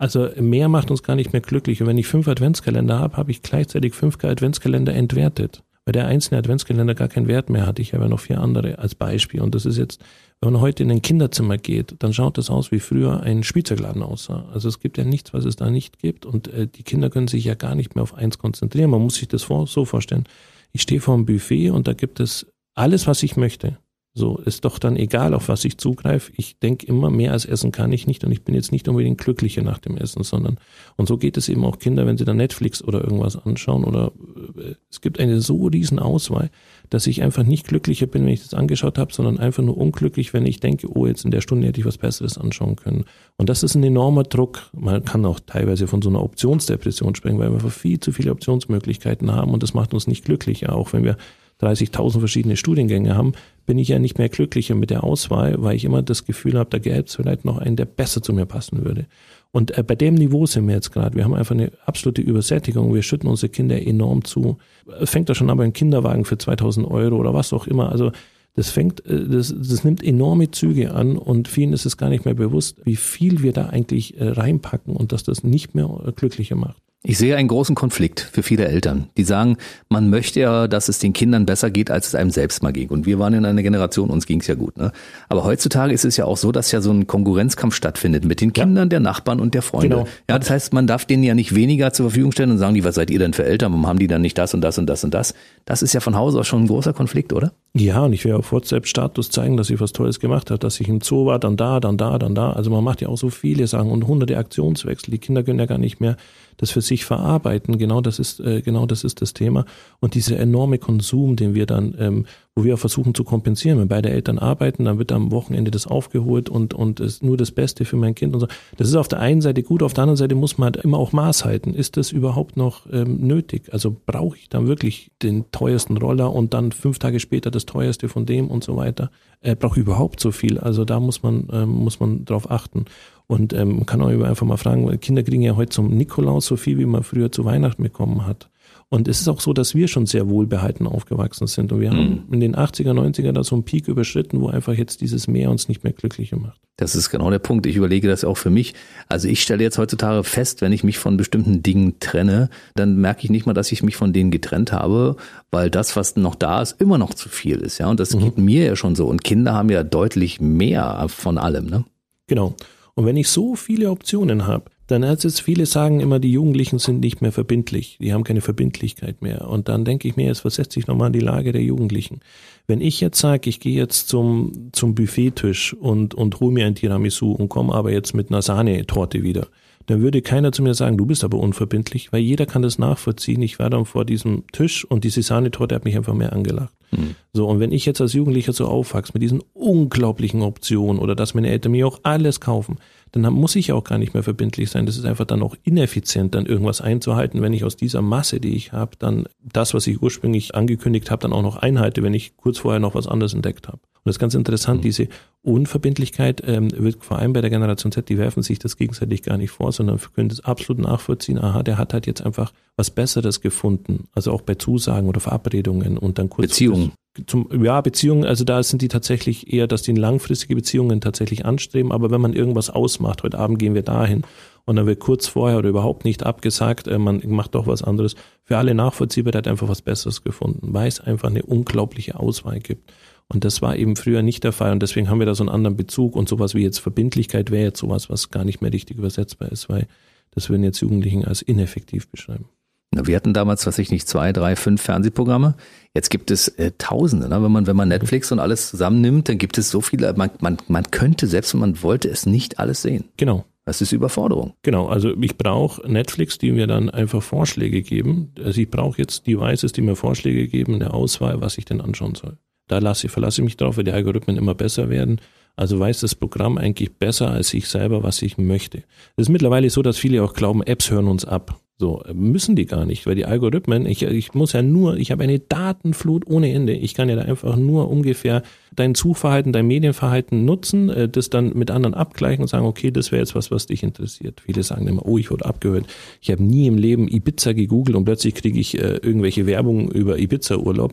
Also 0.00 0.28
mehr 0.40 0.68
macht 0.68 0.90
uns 0.90 1.02
gar 1.02 1.14
nicht 1.14 1.32
mehr 1.32 1.42
glücklich. 1.42 1.80
Und 1.80 1.86
wenn 1.86 1.98
ich 1.98 2.06
fünf 2.06 2.26
Adventskalender 2.26 2.98
habe, 2.98 3.16
habe 3.16 3.30
ich 3.30 3.42
gleichzeitig 3.42 3.94
fünf 3.94 4.22
Adventskalender 4.24 4.94
entwertet 4.94 5.62
weil 5.84 5.92
der 5.92 6.06
einzelne 6.06 6.38
Adventskalender 6.38 6.94
gar 6.94 7.08
keinen 7.08 7.26
Wert 7.26 7.50
mehr 7.50 7.66
hat. 7.66 7.78
Ich 7.78 7.94
habe 7.94 8.04
ja 8.04 8.08
noch 8.08 8.20
vier 8.20 8.40
andere 8.40 8.78
als 8.78 8.94
Beispiel. 8.94 9.40
Und 9.40 9.54
das 9.54 9.66
ist 9.66 9.78
jetzt, 9.78 10.00
wenn 10.40 10.52
man 10.52 10.62
heute 10.62 10.82
in 10.82 10.90
ein 10.90 11.02
Kinderzimmer 11.02 11.58
geht, 11.58 11.96
dann 11.98 12.12
schaut 12.12 12.38
das 12.38 12.50
aus, 12.50 12.70
wie 12.70 12.80
früher 12.80 13.22
ein 13.22 13.42
Spielzeugladen 13.42 14.02
aussah. 14.02 14.46
Also 14.52 14.68
es 14.68 14.80
gibt 14.80 14.98
ja 14.98 15.04
nichts, 15.04 15.32
was 15.32 15.44
es 15.44 15.56
da 15.56 15.70
nicht 15.70 15.98
gibt. 15.98 16.26
Und 16.26 16.48
äh, 16.48 16.66
die 16.66 16.82
Kinder 16.82 17.10
können 17.10 17.28
sich 17.28 17.44
ja 17.44 17.54
gar 17.54 17.74
nicht 17.74 17.94
mehr 17.94 18.02
auf 18.02 18.14
eins 18.14 18.38
konzentrieren. 18.38 18.90
Man 18.90 19.02
muss 19.02 19.16
sich 19.16 19.28
das 19.28 19.42
vor, 19.42 19.66
so 19.66 19.84
vorstellen. 19.84 20.24
Ich 20.72 20.82
stehe 20.82 21.00
vor 21.00 21.14
einem 21.14 21.26
Buffet 21.26 21.70
und 21.70 21.88
da 21.88 21.94
gibt 21.94 22.20
es 22.20 22.46
alles, 22.74 23.06
was 23.06 23.22
ich 23.22 23.36
möchte. 23.36 23.78
So 24.20 24.36
ist 24.36 24.66
doch 24.66 24.78
dann 24.78 24.96
egal, 24.96 25.32
auf 25.32 25.48
was 25.48 25.64
ich 25.64 25.78
zugreife. 25.78 26.30
Ich 26.36 26.58
denke 26.58 26.86
immer, 26.86 27.10
mehr 27.10 27.32
als 27.32 27.46
essen 27.46 27.72
kann 27.72 27.90
ich 27.90 28.06
nicht 28.06 28.22
und 28.22 28.30
ich 28.30 28.44
bin 28.44 28.54
jetzt 28.54 28.70
nicht 28.70 28.86
unbedingt 28.86 29.18
glücklicher 29.18 29.62
nach 29.62 29.78
dem 29.78 29.96
Essen, 29.96 30.22
sondern 30.22 30.58
und 30.96 31.08
so 31.08 31.16
geht 31.16 31.38
es 31.38 31.48
eben 31.48 31.64
auch 31.64 31.78
Kinder, 31.78 32.06
wenn 32.06 32.18
sie 32.18 32.26
dann 32.26 32.36
Netflix 32.36 32.84
oder 32.84 33.02
irgendwas 33.02 33.36
anschauen 33.36 33.84
oder 33.84 34.12
äh, 34.58 34.74
es 34.90 35.00
gibt 35.00 35.18
eine 35.18 35.40
so 35.40 35.66
riesen 35.66 35.98
Auswahl, 35.98 36.50
dass 36.90 37.06
ich 37.06 37.22
einfach 37.22 37.44
nicht 37.44 37.66
glücklicher 37.66 38.06
bin, 38.06 38.26
wenn 38.26 38.34
ich 38.34 38.42
das 38.42 38.52
angeschaut 38.52 38.98
habe, 38.98 39.12
sondern 39.12 39.38
einfach 39.38 39.62
nur 39.62 39.78
unglücklich, 39.78 40.34
wenn 40.34 40.44
ich 40.44 40.60
denke, 40.60 40.86
oh, 40.94 41.06
jetzt 41.06 41.24
in 41.24 41.30
der 41.30 41.40
Stunde 41.40 41.66
hätte 41.66 41.80
ich 41.80 41.86
was 41.86 41.96
Besseres 41.96 42.36
anschauen 42.36 42.76
können. 42.76 43.06
Und 43.38 43.48
das 43.48 43.62
ist 43.62 43.74
ein 43.74 43.82
enormer 43.82 44.24
Druck. 44.24 44.70
Man 44.76 45.02
kann 45.04 45.24
auch 45.24 45.40
teilweise 45.40 45.86
von 45.86 46.02
so 46.02 46.10
einer 46.10 46.22
Optionsdepression 46.22 47.14
sprechen, 47.14 47.38
weil 47.38 47.48
wir 47.48 47.54
einfach 47.54 47.72
viel 47.72 48.00
zu 48.00 48.12
viele 48.12 48.32
Optionsmöglichkeiten 48.32 49.32
haben 49.32 49.52
und 49.52 49.62
das 49.62 49.72
macht 49.72 49.94
uns 49.94 50.06
nicht 50.06 50.26
glücklicher, 50.26 50.74
auch 50.74 50.92
wenn 50.92 51.04
wir 51.04 51.16
30.000 51.60 52.18
verschiedene 52.18 52.56
Studiengänge 52.56 53.14
haben, 53.14 53.32
bin 53.70 53.78
ich 53.78 53.86
ja 53.86 54.00
nicht 54.00 54.18
mehr 54.18 54.28
glücklicher 54.28 54.74
mit 54.74 54.90
der 54.90 55.04
Auswahl, 55.04 55.54
weil 55.62 55.76
ich 55.76 55.84
immer 55.84 56.02
das 56.02 56.24
Gefühl 56.24 56.58
habe, 56.58 56.70
da 56.70 56.80
gäbe 56.80 57.04
es 57.06 57.14
vielleicht 57.14 57.44
noch 57.44 57.58
einen, 57.58 57.76
der 57.76 57.84
besser 57.84 58.20
zu 58.20 58.32
mir 58.32 58.44
passen 58.44 58.84
würde. 58.84 59.06
Und 59.52 59.78
äh, 59.78 59.84
bei 59.84 59.94
dem 59.94 60.16
Niveau 60.16 60.44
sind 60.44 60.66
wir 60.66 60.74
jetzt 60.74 60.90
gerade. 60.90 61.14
Wir 61.14 61.22
haben 61.22 61.34
einfach 61.34 61.54
eine 61.54 61.70
absolute 61.86 62.20
Übersättigung. 62.20 62.92
Wir 62.92 63.04
schütten 63.04 63.28
unsere 63.28 63.48
Kinder 63.48 63.80
enorm 63.80 64.24
zu. 64.24 64.58
Fängt 65.04 65.28
da 65.28 65.36
schon 65.36 65.50
an 65.50 65.56
beim 65.56 65.72
Kinderwagen 65.72 66.24
für 66.24 66.36
2000 66.36 66.84
Euro 66.84 67.14
oder 67.14 67.32
was 67.32 67.52
auch 67.52 67.68
immer. 67.68 67.92
Also 67.92 68.10
das 68.56 68.70
fängt, 68.70 69.06
äh, 69.06 69.28
das, 69.28 69.54
das 69.56 69.84
nimmt 69.84 70.02
enorme 70.02 70.50
Züge 70.50 70.92
an 70.92 71.16
und 71.16 71.46
vielen 71.46 71.72
ist 71.72 71.86
es 71.86 71.96
gar 71.96 72.08
nicht 72.08 72.24
mehr 72.24 72.34
bewusst, 72.34 72.78
wie 72.84 72.96
viel 72.96 73.40
wir 73.44 73.52
da 73.52 73.66
eigentlich 73.66 74.18
äh, 74.18 74.30
reinpacken 74.30 74.96
und 74.96 75.12
dass 75.12 75.22
das 75.22 75.44
nicht 75.44 75.76
mehr 75.76 76.12
glücklicher 76.16 76.56
macht. 76.56 76.82
Ich 77.02 77.16
sehe 77.16 77.34
einen 77.34 77.48
großen 77.48 77.74
Konflikt 77.74 78.20
für 78.20 78.42
viele 78.42 78.68
Eltern, 78.68 79.08
die 79.16 79.24
sagen, 79.24 79.56
man 79.88 80.10
möchte 80.10 80.40
ja, 80.40 80.68
dass 80.68 80.90
es 80.90 80.98
den 80.98 81.14
Kindern 81.14 81.46
besser 81.46 81.70
geht, 81.70 81.90
als 81.90 82.08
es 82.08 82.14
einem 82.14 82.30
selbst 82.30 82.62
mal 82.62 82.74
ging. 82.74 82.90
Und 82.90 83.06
wir 83.06 83.18
waren 83.18 83.32
in 83.32 83.46
einer 83.46 83.62
Generation, 83.62 84.10
uns 84.10 84.26
ging 84.26 84.40
es 84.40 84.46
ja 84.48 84.54
gut. 84.54 84.76
Ne? 84.76 84.92
Aber 85.30 85.44
heutzutage 85.44 85.94
ist 85.94 86.04
es 86.04 86.18
ja 86.18 86.26
auch 86.26 86.36
so, 86.36 86.52
dass 86.52 86.72
ja 86.72 86.82
so 86.82 86.90
ein 86.90 87.06
Konkurrenzkampf 87.06 87.74
stattfindet 87.74 88.26
mit 88.26 88.42
den 88.42 88.52
Kindern 88.52 88.84
ja. 88.84 88.90
der 88.90 89.00
Nachbarn 89.00 89.40
und 89.40 89.54
der 89.54 89.62
Freunde. 89.62 89.88
Genau. 89.88 90.08
Ja, 90.28 90.38
das 90.38 90.50
heißt, 90.50 90.74
man 90.74 90.86
darf 90.86 91.06
denen 91.06 91.22
ja 91.22 91.34
nicht 91.34 91.54
weniger 91.54 91.94
zur 91.94 92.10
Verfügung 92.10 92.32
stellen 92.32 92.50
und 92.50 92.58
sagen, 92.58 92.74
die, 92.74 92.84
was 92.84 92.96
seid 92.96 93.08
ihr 93.10 93.18
denn 93.18 93.32
für 93.32 93.46
Eltern? 93.46 93.72
Warum 93.72 93.86
haben 93.86 93.98
die 93.98 94.06
dann 94.06 94.20
nicht 94.20 94.36
das 94.36 94.52
und 94.52 94.60
das 94.60 94.76
und 94.76 94.86
das 94.86 95.02
und 95.02 95.14
das? 95.14 95.32
Das 95.64 95.80
ist 95.80 95.94
ja 95.94 96.00
von 96.00 96.16
Hause 96.16 96.38
aus 96.38 96.48
schon 96.48 96.64
ein 96.64 96.66
großer 96.66 96.92
Konflikt, 96.92 97.32
oder? 97.32 97.52
Ja, 97.72 98.04
und 98.04 98.12
ich 98.12 98.24
will 98.24 98.32
auf 98.32 98.50
WhatsApp-Status 98.50 99.30
zeigen, 99.30 99.56
dass 99.56 99.70
ich 99.70 99.80
was 99.80 99.92
Tolles 99.92 100.18
gemacht 100.18 100.50
habe, 100.50 100.58
dass 100.58 100.80
ich 100.80 100.88
im 100.88 101.00
Zoo 101.00 101.26
war, 101.26 101.38
dann 101.38 101.56
da, 101.56 101.78
dann 101.78 101.96
da, 101.96 102.18
dann 102.18 102.34
da. 102.34 102.50
Also 102.52 102.68
man 102.68 102.82
macht 102.82 103.00
ja 103.00 103.08
auch 103.08 103.16
so 103.16 103.30
viele 103.30 103.64
Sachen 103.68 103.92
und 103.92 104.08
hunderte 104.08 104.36
Aktionswechsel. 104.38 105.12
Die 105.12 105.18
Kinder 105.18 105.44
können 105.44 105.60
ja 105.60 105.66
gar 105.66 105.78
nicht 105.78 106.00
mehr 106.00 106.16
das 106.60 106.70
für 106.70 106.82
sich 106.82 107.04
verarbeiten. 107.04 107.78
Genau 107.78 108.00
das 108.00 108.18
ist, 108.18 108.40
äh, 108.40 108.60
genau 108.60 108.86
das 108.86 109.02
ist 109.04 109.22
das 109.22 109.32
Thema. 109.32 109.64
Und 110.00 110.14
dieser 110.14 110.38
enorme 110.38 110.78
Konsum, 110.78 111.36
den 111.36 111.54
wir 111.54 111.64
dann, 111.64 111.94
ähm, 111.98 112.26
wo 112.54 112.64
wir 112.64 112.74
auch 112.74 112.78
versuchen 112.78 113.14
zu 113.14 113.24
kompensieren. 113.24 113.78
Wenn 113.78 113.88
beide 113.88 114.10
Eltern 114.10 114.38
arbeiten, 114.38 114.84
dann 114.84 114.98
wird 114.98 115.12
am 115.12 115.30
Wochenende 115.30 115.70
das 115.70 115.86
aufgeholt 115.86 116.48
und, 116.48 116.74
und 116.74 117.00
ist 117.00 117.22
nur 117.22 117.36
das 117.36 117.50
Beste 117.50 117.84
für 117.84 117.96
mein 117.96 118.14
Kind 118.14 118.34
und 118.34 118.40
so. 118.40 118.48
Das 118.76 118.88
ist 118.88 118.96
auf 118.96 119.08
der 119.08 119.20
einen 119.20 119.40
Seite 119.40 119.62
gut, 119.62 119.82
auf 119.82 119.94
der 119.94 120.02
anderen 120.02 120.16
Seite 120.16 120.34
muss 120.34 120.58
man 120.58 120.74
halt 120.74 120.84
immer 120.84 120.98
auch 120.98 121.12
Maß 121.12 121.44
halten. 121.44 121.72
Ist 121.72 121.96
das 121.96 122.12
überhaupt 122.12 122.56
noch 122.56 122.86
ähm, 122.92 123.26
nötig? 123.26 123.72
Also 123.72 123.96
brauche 124.04 124.36
ich 124.36 124.48
dann 124.48 124.66
wirklich 124.66 125.10
den 125.22 125.50
teuersten 125.52 125.96
Roller 125.96 126.32
und 126.32 126.52
dann 126.52 126.72
fünf 126.72 126.98
Tage 126.98 127.20
später 127.20 127.50
das 127.50 127.59
teuerste 127.66 128.08
von 128.08 128.26
dem 128.26 128.48
und 128.48 128.64
so 128.64 128.76
weiter? 128.76 129.10
Äh, 129.40 129.56
brauche 129.56 129.78
ich 129.80 129.86
überhaupt 129.86 130.20
so 130.20 130.32
viel? 130.32 130.58
Also 130.58 130.84
da 130.84 131.00
muss 131.00 131.22
man, 131.22 131.48
ähm, 131.52 131.70
muss 131.70 132.00
man 132.00 132.24
drauf 132.24 132.50
achten. 132.50 132.86
Und 133.26 133.52
ähm, 133.52 133.76
man 133.76 133.86
kann 133.86 134.02
auch 134.02 134.08
einfach 134.08 134.46
mal 134.46 134.56
fragen, 134.56 134.98
Kinder 135.00 135.22
kriegen 135.22 135.42
ja 135.42 135.56
heute 135.56 135.70
zum 135.70 135.96
Nikolaus 135.96 136.46
so 136.46 136.56
viel, 136.56 136.78
wie 136.78 136.86
man 136.86 137.02
früher 137.02 137.30
zu 137.30 137.44
Weihnachten 137.44 137.82
bekommen 137.82 138.26
hat. 138.26 138.48
Und 138.92 139.06
es 139.06 139.20
ist 139.20 139.28
auch 139.28 139.40
so, 139.40 139.52
dass 139.52 139.76
wir 139.76 139.86
schon 139.86 140.06
sehr 140.06 140.28
wohlbehalten 140.28 140.88
aufgewachsen 140.88 141.46
sind. 141.46 141.70
Und 141.72 141.80
wir 141.80 141.92
mhm. 141.92 141.96
haben 141.96 142.28
in 142.32 142.40
den 142.40 142.56
80er, 142.56 142.90
90er 142.90 143.30
da 143.30 143.44
so 143.44 143.54
einen 143.54 143.62
Peak 143.62 143.86
überschritten, 143.86 144.40
wo 144.40 144.48
einfach 144.48 144.74
jetzt 144.74 145.00
dieses 145.00 145.28
Meer 145.28 145.50
uns 145.50 145.68
nicht 145.68 145.84
mehr 145.84 145.92
glücklicher 145.92 146.36
macht. 146.36 146.60
Das 146.76 146.96
ist 146.96 147.08
genau 147.08 147.30
der 147.30 147.38
Punkt. 147.38 147.66
Ich 147.66 147.76
überlege 147.76 148.08
das 148.08 148.24
auch 148.24 148.36
für 148.36 148.50
mich. 148.50 148.74
Also 149.08 149.28
ich 149.28 149.42
stelle 149.42 149.62
jetzt 149.62 149.78
heutzutage 149.78 150.24
fest, 150.24 150.60
wenn 150.60 150.72
ich 150.72 150.82
mich 150.82 150.98
von 150.98 151.16
bestimmten 151.16 151.62
Dingen 151.62 152.00
trenne, 152.00 152.50
dann 152.74 152.96
merke 152.96 153.22
ich 153.22 153.30
nicht 153.30 153.46
mal, 153.46 153.52
dass 153.52 153.70
ich 153.70 153.84
mich 153.84 153.94
von 153.94 154.12
denen 154.12 154.32
getrennt 154.32 154.72
habe, 154.72 155.14
weil 155.52 155.70
das, 155.70 155.94
was 155.94 156.16
noch 156.16 156.34
da 156.34 156.60
ist, 156.60 156.80
immer 156.80 156.98
noch 156.98 157.14
zu 157.14 157.28
viel 157.28 157.58
ist. 157.58 157.78
Ja, 157.78 157.88
und 157.88 158.00
das 158.00 158.16
mhm. 158.16 158.20
geht 158.20 158.38
mir 158.38 158.64
ja 158.64 158.74
schon 158.74 158.96
so. 158.96 159.06
Und 159.06 159.22
Kinder 159.22 159.54
haben 159.54 159.70
ja 159.70 159.84
deutlich 159.84 160.40
mehr 160.40 161.06
von 161.08 161.38
allem. 161.38 161.66
Ne? 161.66 161.84
Genau. 162.26 162.56
Und 162.94 163.06
wenn 163.06 163.16
ich 163.16 163.28
so 163.28 163.54
viele 163.54 163.90
Optionen 163.90 164.48
habe, 164.48 164.64
dann 164.90 165.04
als 165.04 165.22
jetzt 165.22 165.40
viele 165.42 165.66
sagen 165.66 166.00
immer, 166.00 166.18
die 166.18 166.32
Jugendlichen 166.32 166.78
sind 166.78 167.00
nicht 167.00 167.22
mehr 167.22 167.32
verbindlich, 167.32 167.96
die 168.00 168.12
haben 168.12 168.24
keine 168.24 168.40
Verbindlichkeit 168.40 169.22
mehr. 169.22 169.48
Und 169.48 169.68
dann 169.68 169.84
denke 169.84 170.08
ich 170.08 170.16
mir, 170.16 170.26
jetzt 170.26 170.40
versetze 170.40 170.80
ich 170.80 170.86
nochmal 170.86 171.08
in 171.08 171.12
die 171.12 171.20
Lage 171.20 171.52
der 171.52 171.62
Jugendlichen. 171.62 172.20
Wenn 172.66 172.80
ich 172.80 173.00
jetzt 173.00 173.20
sage, 173.20 173.48
ich 173.48 173.60
gehe 173.60 173.76
jetzt 173.76 174.08
zum, 174.08 174.70
zum 174.72 174.94
Buffettisch 174.94 175.74
und, 175.74 176.14
und 176.14 176.40
hole 176.40 176.52
mir 176.52 176.66
ein 176.66 176.74
Tiramisu 176.74 177.32
und 177.32 177.48
komme 177.48 177.74
aber 177.74 177.92
jetzt 177.92 178.14
mit 178.14 178.30
einer 178.30 178.42
Sahnetorte 178.42 179.22
wieder, 179.22 179.46
dann 179.86 180.02
würde 180.02 180.22
keiner 180.22 180.52
zu 180.52 180.62
mir 180.62 180.74
sagen, 180.74 180.96
du 180.96 181.06
bist 181.06 181.24
aber 181.24 181.38
unverbindlich, 181.38 182.12
weil 182.12 182.20
jeder 182.20 182.46
kann 182.46 182.62
das 182.62 182.78
nachvollziehen. 182.78 183.42
Ich 183.42 183.58
war 183.58 183.70
dann 183.70 183.86
vor 183.86 184.04
diesem 184.04 184.44
Tisch 184.52 184.84
und 184.84 185.04
diese 185.04 185.22
Sahnetorte 185.22 185.74
hat 185.74 185.84
mich 185.84 185.96
einfach 185.96 186.14
mehr 186.14 186.32
angelacht. 186.32 186.72
Mhm. 186.92 187.16
So, 187.32 187.48
und 187.48 187.60
wenn 187.60 187.72
ich 187.72 187.86
jetzt 187.86 188.00
als 188.00 188.12
Jugendlicher 188.12 188.52
so 188.52 188.66
aufwachse 188.66 189.12
mit 189.14 189.22
diesen 189.22 189.42
unglaublichen 189.52 190.42
Optionen 190.42 191.00
oder 191.00 191.14
dass 191.14 191.34
meine 191.34 191.48
Eltern 191.48 191.72
mir 191.72 191.86
auch 191.86 192.00
alles 192.02 192.40
kaufen, 192.40 192.78
dann 193.12 193.32
muss 193.32 193.56
ich 193.56 193.72
auch 193.72 193.84
gar 193.84 193.98
nicht 193.98 194.14
mehr 194.14 194.22
verbindlich 194.22 194.70
sein. 194.70 194.86
Das 194.86 194.96
ist 194.96 195.04
einfach 195.04 195.24
dann 195.24 195.42
auch 195.42 195.56
ineffizient, 195.64 196.34
dann 196.34 196.46
irgendwas 196.46 196.80
einzuhalten, 196.80 197.42
wenn 197.42 197.52
ich 197.52 197.64
aus 197.64 197.76
dieser 197.76 198.02
Masse, 198.02 198.40
die 198.40 198.54
ich 198.54 198.72
habe, 198.72 198.92
dann 198.98 199.24
das, 199.42 199.74
was 199.74 199.86
ich 199.86 200.00
ursprünglich 200.00 200.54
angekündigt 200.54 201.10
habe, 201.10 201.22
dann 201.22 201.32
auch 201.32 201.42
noch 201.42 201.56
einhalte, 201.56 202.02
wenn 202.02 202.14
ich 202.14 202.36
kurz 202.36 202.58
vorher 202.58 202.80
noch 202.80 202.94
was 202.94 203.06
anderes 203.06 203.34
entdeckt 203.34 203.68
habe. 203.68 203.78
Und 203.78 204.06
das 204.06 204.16
ist 204.16 204.20
ganz 204.20 204.34
interessant, 204.34 204.80
mhm. 204.80 204.82
diese 204.82 205.08
Unverbindlichkeit 205.42 206.42
ähm, 206.46 206.70
wird 206.74 207.04
vor 207.04 207.18
allem 207.18 207.32
bei 207.32 207.40
der 207.40 207.50
Generation 207.50 207.92
Z, 207.92 208.08
die 208.08 208.16
werfen 208.16 208.42
sich 208.42 208.58
das 208.58 208.76
gegenseitig 208.76 209.22
gar 209.22 209.36
nicht 209.36 209.50
vor, 209.50 209.72
sondern 209.72 209.98
können 210.14 210.28
das 210.28 210.40
absolut 210.40 210.82
nachvollziehen. 210.82 211.38
Aha, 211.38 211.62
der 211.62 211.78
hat 211.78 211.92
halt 211.92 212.06
jetzt 212.06 212.22
einfach 212.24 212.52
was 212.76 212.90
Besseres 212.90 213.40
gefunden. 213.40 214.08
Also 214.14 214.32
auch 214.32 214.40
bei 214.40 214.54
Zusagen 214.54 215.08
oder 215.08 215.20
Verabredungen 215.20 215.98
und 215.98 216.18
dann 216.18 216.30
kurz. 216.30 216.48
Beziehungen. 216.48 216.92
Zum, 217.26 217.48
ja, 217.64 217.80
Beziehungen, 217.80 218.24
also 218.24 218.44
da 218.44 218.62
sind 218.62 218.82
die 218.82 218.88
tatsächlich 218.88 219.52
eher, 219.52 219.66
dass 219.66 219.82
die 219.82 219.92
langfristige 219.92 220.54
Beziehungen 220.54 221.00
tatsächlich 221.00 221.44
anstreben. 221.44 221.90
Aber 221.90 222.10
wenn 222.10 222.20
man 222.20 222.32
irgendwas 222.32 222.70
ausmacht, 222.70 223.24
heute 223.24 223.38
Abend 223.38 223.58
gehen 223.58 223.74
wir 223.74 223.82
dahin 223.82 224.22
und 224.64 224.76
dann 224.76 224.86
wird 224.86 225.00
kurz 225.00 225.26
vorher 225.26 225.58
oder 225.58 225.68
überhaupt 225.68 226.04
nicht 226.04 226.24
abgesagt, 226.24 226.86
äh, 226.86 226.98
man 226.98 227.20
macht 227.26 227.56
doch 227.56 227.66
was 227.66 227.82
anderes. 227.82 228.14
Für 228.44 228.58
alle 228.58 228.74
nachvollziehbar, 228.74 229.32
der 229.32 229.40
hat 229.40 229.48
einfach 229.48 229.68
was 229.68 229.82
Besseres 229.82 230.22
gefunden, 230.22 230.72
weil 230.72 230.86
es 230.86 231.00
einfach 231.00 231.28
eine 231.28 231.42
unglaubliche 231.42 232.18
Auswahl 232.18 232.60
gibt. 232.60 232.92
Und 233.32 233.44
das 233.44 233.60
war 233.62 233.76
eben 233.76 233.96
früher 233.96 234.22
nicht 234.22 234.42
der 234.44 234.52
Fall 234.52 234.72
und 234.72 234.82
deswegen 234.82 235.08
haben 235.08 235.20
wir 235.20 235.26
da 235.26 235.34
so 235.34 235.44
einen 235.44 235.50
anderen 235.50 235.76
Bezug 235.76 236.16
und 236.16 236.28
sowas 236.28 236.54
wie 236.54 236.62
jetzt 236.62 236.80
Verbindlichkeit 236.80 237.50
wäre 237.50 237.64
jetzt 237.64 237.78
sowas, 237.78 238.10
was 238.10 238.30
gar 238.30 238.44
nicht 238.44 238.60
mehr 238.60 238.72
richtig 238.72 238.98
übersetzbar 238.98 239.50
ist, 239.52 239.68
weil 239.68 239.86
das 240.32 240.48
würden 240.48 240.64
jetzt 240.64 240.80
Jugendlichen 240.80 241.24
als 241.24 241.42
ineffektiv 241.42 242.08
beschreiben. 242.08 242.48
Wir 242.92 243.14
hatten 243.14 243.32
damals, 243.32 243.66
was 243.66 243.78
ich 243.78 243.92
nicht, 243.92 244.08
zwei, 244.08 244.32
drei, 244.32 244.56
fünf 244.56 244.82
Fernsehprogramme. 244.82 245.54
Jetzt 245.94 246.10
gibt 246.10 246.32
es 246.32 246.48
äh, 246.48 246.72
Tausende. 246.76 247.28
Ne? 247.28 247.42
Wenn 247.42 247.52
man 247.52 247.66
wenn 247.68 247.76
man 247.76 247.88
Netflix 247.88 248.32
und 248.32 248.40
alles 248.40 248.70
zusammennimmt, 248.70 249.28
dann 249.28 249.38
gibt 249.38 249.58
es 249.58 249.70
so 249.70 249.80
viele. 249.80 250.12
Man, 250.14 250.30
man, 250.40 250.56
man 250.66 250.90
könnte 250.90 251.28
selbst, 251.28 251.54
wenn 251.54 251.60
man 251.60 251.82
wollte, 251.82 252.08
es 252.08 252.26
nicht 252.26 252.58
alles 252.58 252.82
sehen. 252.82 253.04
Genau. 253.16 253.44
Das 253.64 253.80
ist 253.80 253.92
Überforderung. 253.92 254.54
Genau, 254.62 254.88
also 254.88 255.14
ich 255.20 255.36
brauche 255.36 255.86
Netflix, 255.88 256.38
die 256.38 256.50
mir 256.50 256.66
dann 256.66 256.90
einfach 256.90 257.22
Vorschläge 257.22 257.82
geben. 257.82 258.32
Also 258.42 258.60
ich 258.60 258.68
brauche 258.70 258.98
jetzt 258.98 259.26
Devices, 259.28 259.70
die 259.70 259.82
mir 259.82 259.94
Vorschläge 259.94 260.48
geben, 260.48 260.74
eine 260.74 260.92
Auswahl, 260.92 261.40
was 261.40 261.58
ich 261.58 261.66
denn 261.66 261.80
anschauen 261.80 262.16
soll. 262.16 262.38
Da 262.66 262.78
lasse, 262.78 263.08
verlasse 263.08 263.42
ich 263.42 263.44
mich 263.44 263.56
drauf, 263.56 263.76
weil 263.76 263.84
die 263.84 263.92
Algorithmen 263.92 264.36
immer 264.36 264.56
besser 264.56 264.88
werden. 264.88 265.20
Also 265.54 265.78
weiß 265.78 266.00
das 266.00 266.14
Programm 266.14 266.58
eigentlich 266.58 266.96
besser 266.96 267.30
als 267.30 267.52
ich 267.54 267.68
selber, 267.68 268.02
was 268.02 268.22
ich 268.22 268.38
möchte. 268.38 268.78
Es 269.16 269.26
ist 269.26 269.28
mittlerweile 269.28 269.70
so, 269.70 269.82
dass 269.82 269.98
viele 269.98 270.24
auch 270.24 270.32
glauben, 270.32 270.62
Apps 270.62 270.90
hören 270.90 271.06
uns 271.06 271.24
ab. 271.24 271.60
So, 271.80 272.02
müssen 272.12 272.56
die 272.56 272.66
gar 272.66 272.84
nicht, 272.84 273.06
weil 273.06 273.14
die 273.14 273.24
Algorithmen, 273.24 273.86
ich, 273.86 274.02
ich 274.02 274.34
muss 274.34 274.52
ja 274.52 274.60
nur, 274.60 274.98
ich 274.98 275.10
habe 275.10 275.22
eine 275.22 275.38
Datenflut 275.38 276.26
ohne 276.26 276.52
Ende. 276.52 276.74
Ich 276.74 276.92
kann 276.92 277.08
ja 277.08 277.16
da 277.16 277.22
einfach 277.22 277.56
nur 277.56 277.88
ungefähr 277.88 278.42
dein 278.76 278.94
Suchverhalten, 278.94 279.54
dein 279.54 279.66
Medienverhalten 279.66 280.44
nutzen, 280.44 280.90
äh, 280.90 281.08
das 281.08 281.30
dann 281.30 281.56
mit 281.56 281.70
anderen 281.70 281.94
abgleichen 281.94 282.42
und 282.42 282.48
sagen, 282.48 282.66
okay, 282.66 282.90
das 282.90 283.12
wäre 283.12 283.22
jetzt 283.22 283.34
was, 283.34 283.50
was 283.50 283.64
dich 283.64 283.82
interessiert. 283.82 284.42
Viele 284.44 284.62
sagen 284.62 284.88
immer, 284.88 285.06
oh, 285.06 285.16
ich 285.16 285.30
wurde 285.30 285.46
abgehört. 285.46 285.86
Ich 286.20 286.30
habe 286.30 286.42
nie 286.42 286.66
im 286.66 286.76
Leben 286.76 287.08
Ibiza 287.08 287.54
gegoogelt 287.54 287.96
und 287.96 288.04
plötzlich 288.04 288.34
kriege 288.34 288.60
ich 288.60 288.76
äh, 288.76 288.96
irgendwelche 288.96 289.46
Werbung 289.46 289.90
über 289.90 290.18
Ibiza-Urlaub. 290.18 290.92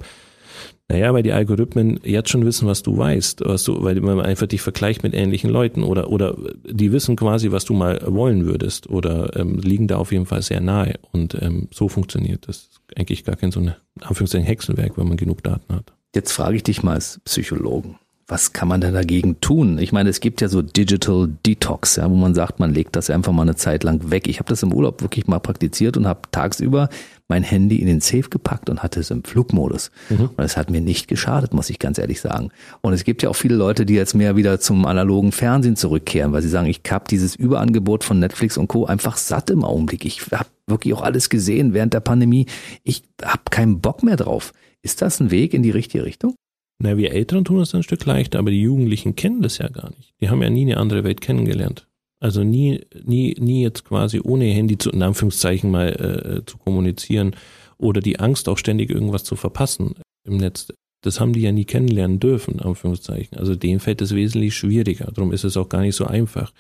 Naja, 0.90 1.14
weil 1.14 1.24
die 1.24 1.34
Algorithmen 1.34 2.00
jetzt 2.04 2.30
schon 2.30 2.46
wissen, 2.46 2.66
was 2.66 2.82
du 2.82 2.98
weißt, 2.98 3.42
was 3.46 3.64
du, 3.66 3.84
weil 3.84 4.00
man 4.00 4.22
einfach 4.22 4.48
dich 4.48 4.62
vergleicht 4.62 5.04
mit 5.04 5.14
ähnlichen 5.14 5.50
Leuten 5.50 5.84
oder, 5.84 6.10
oder 6.10 6.38
die 6.64 6.94
wissen 6.94 7.18
quasi, 7.18 7.52
was 7.52 7.66
du 7.66 7.74
mal 7.74 8.02
wollen 8.08 8.46
würdest 8.46 8.90
oder 8.90 9.36
ähm, 9.36 9.60
liegen 9.60 9.88
da 9.88 9.98
auf 9.98 10.14
jeden 10.14 10.26
Fall 10.26 10.42
sehr 10.42 10.62
nahe 10.62 10.96
und 11.12 11.38
ähm, 11.42 11.68
so 11.74 11.90
funktioniert 11.90 12.48
das. 12.48 12.70
Eigentlich 12.96 13.26
gar 13.26 13.36
kein 13.36 13.52
so 13.52 13.60
ein 13.60 13.76
Anführungszeichen 14.00 14.48
Hexenwerk, 14.48 14.98
wenn 14.98 15.10
man 15.10 15.18
genug 15.18 15.44
Daten 15.44 15.76
hat. 15.76 15.92
Jetzt 16.16 16.32
frage 16.32 16.56
ich 16.56 16.64
dich 16.64 16.84
mal 16.84 16.94
als 16.94 17.20
Psychologen. 17.26 18.00
Was 18.30 18.52
kann 18.52 18.68
man 18.68 18.82
denn 18.82 18.94
dagegen 18.94 19.40
tun? 19.40 19.78
Ich 19.80 19.94
meine, 19.94 20.10
es 20.10 20.20
gibt 20.20 20.42
ja 20.42 20.50
so 20.50 20.62
Digital 20.62 21.30
Detox, 21.46 21.96
ja, 21.96 22.12
wo 22.12 22.16
man 22.16 22.36
sagt, 22.36 22.60
man 22.60 22.74
legt 22.74 22.98
das 22.98 23.10
einfach 23.10 23.32
mal 23.32 23.44
eine 23.44 23.56
Zeit 23.56 23.86
lang 23.86 24.12
weg. 24.12 24.28
Ich 24.28 24.40
habe 24.40 24.50
das 24.50 24.64
im 24.64 24.74
Urlaub 24.74 25.02
wirklich 25.02 25.28
mal 25.28 25.40
praktiziert 25.40 25.96
und 25.96 26.08
habe 26.08 26.22
tagsüber 26.32 26.90
mein 27.30 27.44
Handy 27.44 27.78
in 27.78 27.88
den 27.88 28.02
Safe 28.02 28.28
gepackt 28.30 28.70
und 28.70 28.84
hatte 28.84 29.00
es 29.00 29.12
im 29.12 29.24
Flugmodus. 29.24 29.92
Mhm. 30.10 30.32
Und 30.36 30.44
es 30.44 30.58
hat 30.58 30.70
mir 30.70 30.82
nicht 30.82 31.08
geschadet, 31.08 31.54
muss 31.54 31.70
ich 31.70 31.80
ganz 31.80 32.00
ehrlich 32.00 32.20
sagen. 32.20 32.50
Und 32.82 32.92
es 32.92 33.06
gibt 33.06 33.24
ja 33.24 33.30
auch 33.30 33.36
viele 33.36 33.56
Leute, 33.56 33.86
die 33.86 33.94
jetzt 33.94 34.14
mehr 34.14 34.36
wieder 34.36 34.60
zum 34.60 34.86
analogen 34.86 35.32
Fernsehen 35.32 35.78
zurückkehren, 35.78 36.34
weil 36.34 36.42
sie 36.42 36.50
sagen, 36.50 36.68
ich 36.68 36.82
habe 36.90 37.06
dieses 37.10 37.34
Überangebot 37.34 38.04
von 38.04 38.20
Netflix 38.20 38.58
und 38.58 38.68
Co. 38.68 38.86
einfach 38.86 39.16
satt 39.16 39.50
im 39.50 39.64
Augenblick. 39.64 40.04
Ich 40.04 40.22
habe 40.32 40.50
wirklich 40.68 40.94
auch 40.94 41.02
alles 41.02 41.30
gesehen 41.30 41.74
während 41.74 41.94
der 41.94 42.02
Pandemie. 42.02 42.46
Ich 42.84 43.04
habe 43.24 43.44
keinen 43.50 43.80
Bock 43.80 44.04
mehr 44.04 44.18
drauf. 44.18 44.52
Ist 44.82 45.02
das 45.02 45.22
ein 45.22 45.32
Weg 45.32 45.54
in 45.54 45.64
die 45.64 45.72
richtige 45.72 46.04
Richtung? 46.04 46.36
Na, 46.80 46.98
wir 46.98 47.12
Älteren 47.12 47.44
tun 47.44 47.60
das 47.60 47.74
ein 47.74 47.84
Stück 47.84 48.06
leichter, 48.06 48.40
aber 48.40 48.52
die 48.52 48.62
Jugendlichen 48.62 49.16
kennen 49.16 49.42
das 49.42 49.58
ja 49.58 49.68
gar 49.68 49.90
nicht. 49.92 50.14
Die 50.22 50.30
haben 50.30 50.42
ja 50.44 50.50
nie 50.50 50.62
eine 50.62 50.78
andere 50.78 51.04
Welt 51.04 51.22
kennengelernt. 51.22 51.88
Also 52.20 52.44
nie, 52.44 52.82
nie, 53.04 53.36
nie 53.40 53.64
jetzt 53.64 53.86
quasi 53.86 54.20
ohne 54.24 54.46
Handy 54.46 54.78
zu, 54.78 54.90
in 54.90 55.04
Anführungszeichen 55.04 55.70
mal 55.70 55.90
äh, 55.90 56.46
zu 56.46 56.58
kommunizieren 56.58 57.36
oder 57.78 58.02
die 58.02 58.20
Angst 58.20 58.50
auch 58.50 58.58
ständig 58.58 58.90
irgendwas 58.90 59.24
zu 59.24 59.36
verpassen 59.36 59.96
im 60.24 60.38
Netz. 60.38 60.68
Das 61.04 61.20
haben 61.20 61.34
die 61.34 61.42
ja 61.42 61.52
nie 61.52 61.66
kennenlernen 61.66 62.20
dürfen, 62.20 62.56
in 62.56 62.62
Anführungszeichen. 62.62 63.38
Also 63.38 63.56
dem 63.56 63.80
fällt 63.80 64.02
es 64.02 64.16
wesentlich 64.16 64.56
schwieriger. 64.56 65.12
Darum 65.14 65.32
ist 65.32 65.44
es 65.44 65.58
auch 65.58 65.70
gar 65.70 65.82
nicht 65.82 65.96
so 65.96 66.06
einfach. 66.06 66.52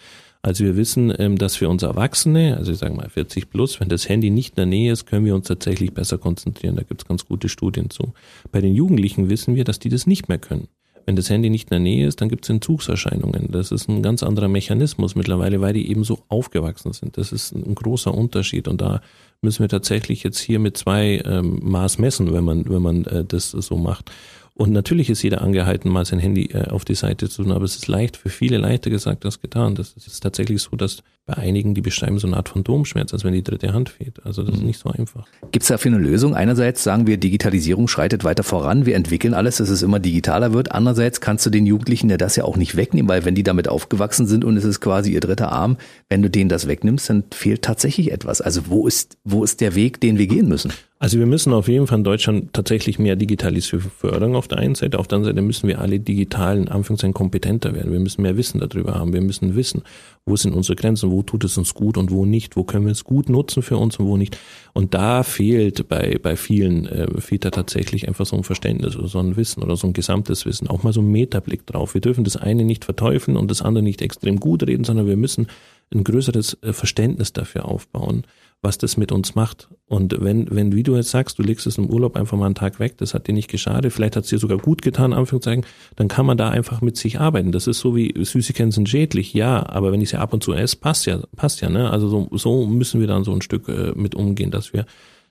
Also 0.42 0.64
wir 0.64 0.76
wissen, 0.76 1.14
ähm, 1.18 1.38
dass 1.38 1.56
für 1.56 1.70
uns 1.70 1.84
Erwachsene, 1.84 2.58
also 2.58 2.72
ich 2.72 2.78
sage 2.78 2.96
mal 2.96 3.10
40 3.10 3.50
plus, 3.50 3.80
wenn 3.80 3.90
das 3.90 4.08
Handy 4.08 4.30
nicht 4.30 4.52
in 4.52 4.56
der 4.56 4.66
Nähe 4.66 4.92
ist, 4.92 5.06
können 5.06 5.26
wir 5.26 5.36
uns 5.36 5.48
tatsächlich 5.48 5.94
besser 5.94 6.18
konzentrieren. 6.18 6.76
Da 6.76 6.84
gibt 6.84 7.02
es 7.02 7.08
ganz 7.08 7.26
gute 7.26 7.50
Studien 7.50 7.90
zu. 7.90 8.14
Bei 8.52 8.62
den 8.62 8.74
Jugendlichen 8.74 9.30
wissen 9.30 9.56
wir, 9.56 9.64
dass 9.64 9.80
die 9.80 9.90
das 9.90 10.08
nicht 10.08 10.30
mehr 10.30 10.38
können. 10.38 10.68
Wenn 11.08 11.16
das 11.16 11.30
Handy 11.30 11.50
nicht 11.50 11.70
in 11.70 11.76
der 11.76 11.80
Nähe 11.80 12.06
ist, 12.06 12.20
dann 12.20 12.28
gibt 12.28 12.44
es 12.44 12.50
Entzugserscheinungen. 12.50 13.50
Das 13.50 13.72
ist 13.72 13.88
ein 13.88 14.04
ganz 14.04 14.24
anderer 14.24 14.50
Mechanismus 14.50 15.16
mittlerweile, 15.16 15.62
weil 15.62 15.72
die 15.72 15.90
eben 15.90 16.04
so 16.04 16.20
aufgewachsen 16.28 16.92
sind. 16.92 17.18
Das 17.18 17.32
ist 17.32 17.54
ein 17.54 17.76
großer 17.76 18.14
Unterschied 18.14 18.68
und 18.68 18.82
da 18.82 19.00
müssen 19.42 19.62
wir 19.62 19.70
tatsächlich 19.70 20.24
jetzt 20.24 20.40
hier 20.40 20.60
mit 20.60 20.76
zwei 20.76 21.22
ähm, 21.24 21.62
Maß 21.64 22.00
messen, 22.00 22.34
wenn 22.34 22.44
man, 22.44 22.70
wenn 22.70 22.82
man 22.82 23.06
äh, 23.06 23.24
das 23.24 23.52
so 23.52 23.78
macht. 23.78 24.12
Und 24.58 24.72
natürlich 24.72 25.12
ist 25.12 25.22
jeder 25.22 25.42
angehalten, 25.42 25.88
mal 25.92 26.04
sein 26.04 26.18
Handy 26.18 26.46
äh, 26.52 26.70
auf 26.70 26.84
die 26.84 26.96
Seite 26.96 27.30
zu 27.30 27.44
tun, 27.44 27.52
aber 27.52 27.64
es 27.64 27.76
ist 27.76 27.88
leicht, 27.88 28.18
für 28.18 28.30
viele 28.30 28.58
leichter 28.58 28.90
gesagt 28.90 29.24
als 29.24 29.40
getan. 29.40 29.76
Das 29.76 29.94
ist 29.96 30.20
tatsächlich 30.24 30.64
so, 30.64 30.76
dass 30.76 31.04
bei 31.28 31.36
einigen, 31.36 31.76
die 31.76 31.82
beschreiben 31.82 32.18
so 32.18 32.26
eine 32.26 32.38
Art 32.38 32.50
Phantomschmerz, 32.50 33.14
als 33.14 33.24
wenn 33.24 33.34
die 33.34 33.44
dritte 33.44 33.72
Hand 33.74 33.90
fehlt. 33.90 34.26
Also 34.26 34.42
das 34.42 34.56
ist 34.56 34.62
mhm. 34.62 34.68
nicht 34.68 34.80
so 34.80 34.90
einfach. 34.90 35.28
Gibt 35.52 35.62
es 35.62 35.68
dafür 35.68 35.92
eine 35.94 36.02
Lösung? 36.02 36.34
Einerseits 36.34 36.84
sagen 36.84 37.06
wir, 37.06 37.18
Digitalisierung 37.18 37.88
schreitet 37.88 38.24
weiter 38.24 38.42
voran, 38.42 38.88
wir 38.88 38.96
entwickeln 38.96 39.36
alles, 39.36 39.58
dass 39.58 39.70
es 39.70 39.84
immer 39.84 40.00
digitaler 40.00 40.54
wird. 40.54 40.72
Andererseits 40.72 41.22
kannst 41.22 41.46
du 41.46 41.52
den 41.52 41.68
Jugendlichen 41.68 42.10
ja 42.10 42.18
das 42.18 42.36
ja 42.36 42.44
auch 42.44 42.58
nicht 42.58 42.76
wegnehmen, 42.76 43.10
weil 43.10 43.26
wenn 43.26 43.36
die 43.36 43.44
damit 43.44 43.68
aufgewachsen 43.68 44.26
sind 44.26 44.44
und 44.44 44.58
es 44.58 44.64
ist 44.64 44.80
quasi 44.80 45.12
ihr 45.12 45.20
dritter 45.20 45.52
Arm, 45.52 45.78
wenn 46.10 46.24
du 46.24 46.32
denen 46.32 46.50
das 46.50 46.66
wegnimmst, 46.66 47.12
dann 47.12 47.26
fehlt 47.32 47.62
tatsächlich 47.62 48.12
etwas. 48.12 48.42
Also 48.42 48.70
wo 48.70 48.88
ist, 48.88 49.18
wo 49.24 49.44
ist 49.44 49.62
der 49.62 49.76
Weg, 49.76 50.02
den 50.02 50.18
wir 50.18 50.26
gehen 50.26 50.48
müssen? 50.48 50.74
Also 51.00 51.20
wir 51.20 51.28
müssen 51.28 51.54
auf 51.54 51.68
jeden 51.68 51.86
Fall 51.86 52.00
in 52.00 52.04
Deutschland 52.04 52.54
tatsächlich 52.54 52.98
mehr 52.98 53.16
Digitalisierung 53.16 53.92
fördern 53.96 54.36
auf 54.36 54.48
der 54.48 54.58
einen 54.58 54.74
Seite. 54.74 54.98
Auf 54.98 55.08
der 55.08 55.18
anderen 55.18 55.36
Seite 55.36 55.46
müssen 55.46 55.68
wir 55.68 55.80
alle 55.80 56.00
digitalen 56.00 56.70
Anführungszeichen 56.70 57.14
kompetenter 57.14 57.76
werden. 57.76 57.92
Wir 57.92 58.00
müssen 58.00 58.24
mehr 58.24 58.36
Wissen 58.36 58.60
darüber 58.60 58.96
haben. 58.96 59.14
Wir 59.14 59.22
müssen 59.22 59.56
wissen, 59.56 59.84
wo 60.26 60.36
sind 60.36 60.56
unsere 60.56 60.76
Grenzen, 60.76 61.12
wo 61.12 61.22
tut 61.22 61.44
es 61.44 61.56
uns 61.56 61.76
gut 61.76 61.98
und 61.98 62.10
wo 62.10 62.26
nicht, 62.26 62.56
wo 62.56 62.64
können 62.64 62.86
wir 62.86 62.92
es 62.92 63.04
gut 63.04 63.30
nutzen 63.30 63.62
für 63.62 63.78
uns 63.78 63.98
und 63.98 64.08
wo 64.08 64.18
nicht. 64.18 64.40
Und 64.74 64.96
da 64.96 65.22
fehlt 65.22 65.88
bei, 65.88 66.18
bei 66.20 66.36
vielen 66.36 66.88
äh, 66.88 67.22
Väter 67.22 67.52
tatsächlich 67.52 68.08
einfach 68.08 68.26
so 68.26 68.36
ein 68.36 68.44
Verständnis 68.44 68.96
oder 68.96 69.08
so 69.08 69.20
ein 69.20 69.38
Wissen 69.38 69.62
oder 69.62 69.76
so 69.76 69.86
ein 69.86 69.94
gesamtes 69.94 70.48
Wissen, 70.48 70.68
auch 70.68 70.82
mal 70.82 70.94
so 70.94 71.02
ein 71.02 71.12
Metablick 71.12 71.68
drauf. 71.68 71.94
Wir 71.94 72.02
dürfen 72.02 72.24
das 72.24 72.38
eine 72.38 72.66
nicht 72.66 72.86
verteufeln 72.86 73.38
und 73.38 73.52
das 73.52 73.62
andere 73.62 73.84
nicht 73.84 74.02
extrem 74.02 74.40
gut 74.40 74.66
reden, 74.66 74.84
sondern 74.84 75.06
wir 75.06 75.18
müssen 75.18 75.46
ein 75.94 76.04
größeres 76.04 76.58
äh, 76.62 76.74
Verständnis 76.74 77.34
dafür 77.34 77.66
aufbauen 77.66 78.26
was 78.62 78.78
das 78.78 78.98
mit 78.98 79.12
uns 79.12 79.36
macht. 79.36 79.70
Und 79.86 80.16
wenn, 80.20 80.48
wenn, 80.54 80.76
wie 80.76 80.84
du 80.84 80.96
jetzt 80.96 81.12
sagst, 81.12 81.38
du 81.38 81.44
legst 81.44 81.68
es 81.68 81.78
im 81.78 81.90
Urlaub 81.90 82.16
einfach 82.16 82.38
mal 82.38 82.48
einen 82.48 82.56
Tag 82.56 82.80
weg, 82.80 82.98
das 82.98 83.14
hat 83.14 83.28
dir 83.28 83.34
nicht 83.34 83.50
geschadet, 83.50 83.94
vielleicht 83.94 84.16
hat 84.16 84.24
es 84.24 84.30
dir 84.30 84.40
sogar 84.40 84.58
gut 84.58 84.82
getan, 84.82 85.14
Anführungszeichen, 85.14 85.66
dann 85.96 86.08
kann 86.08 86.26
man 86.26 86.38
da 86.38 86.50
einfach 86.50 86.82
mit 86.82 86.98
sich 86.98 87.20
arbeiten. 87.20 87.52
Das 87.52 87.68
ist 87.68 87.80
so 87.80 87.96
wie 87.96 88.14
Süßigkeiten 88.18 88.72
sind 88.72 88.90
schädlich, 88.90 89.34
ja, 89.34 89.66
aber 89.68 89.92
wenn 89.92 90.02
ich 90.02 90.10
sie 90.10 90.20
ab 90.20 90.34
und 90.34 90.44
zu 90.44 90.54
esse, 90.54 90.78
passt 90.78 91.06
ja, 91.06 91.22
passt 91.36 91.62
ja, 91.62 91.70
ne? 91.70 91.90
Also 91.92 92.10
so, 92.10 92.28
so 92.32 92.66
müssen 92.66 93.00
wir 93.00 93.08
dann 93.08 93.24
so 93.24 93.32
ein 93.32 93.42
Stück 93.42 93.70
äh, 93.70 93.94
mit 93.96 94.16
umgehen, 94.16 94.52
dass 94.52 94.74
wir 94.74 94.86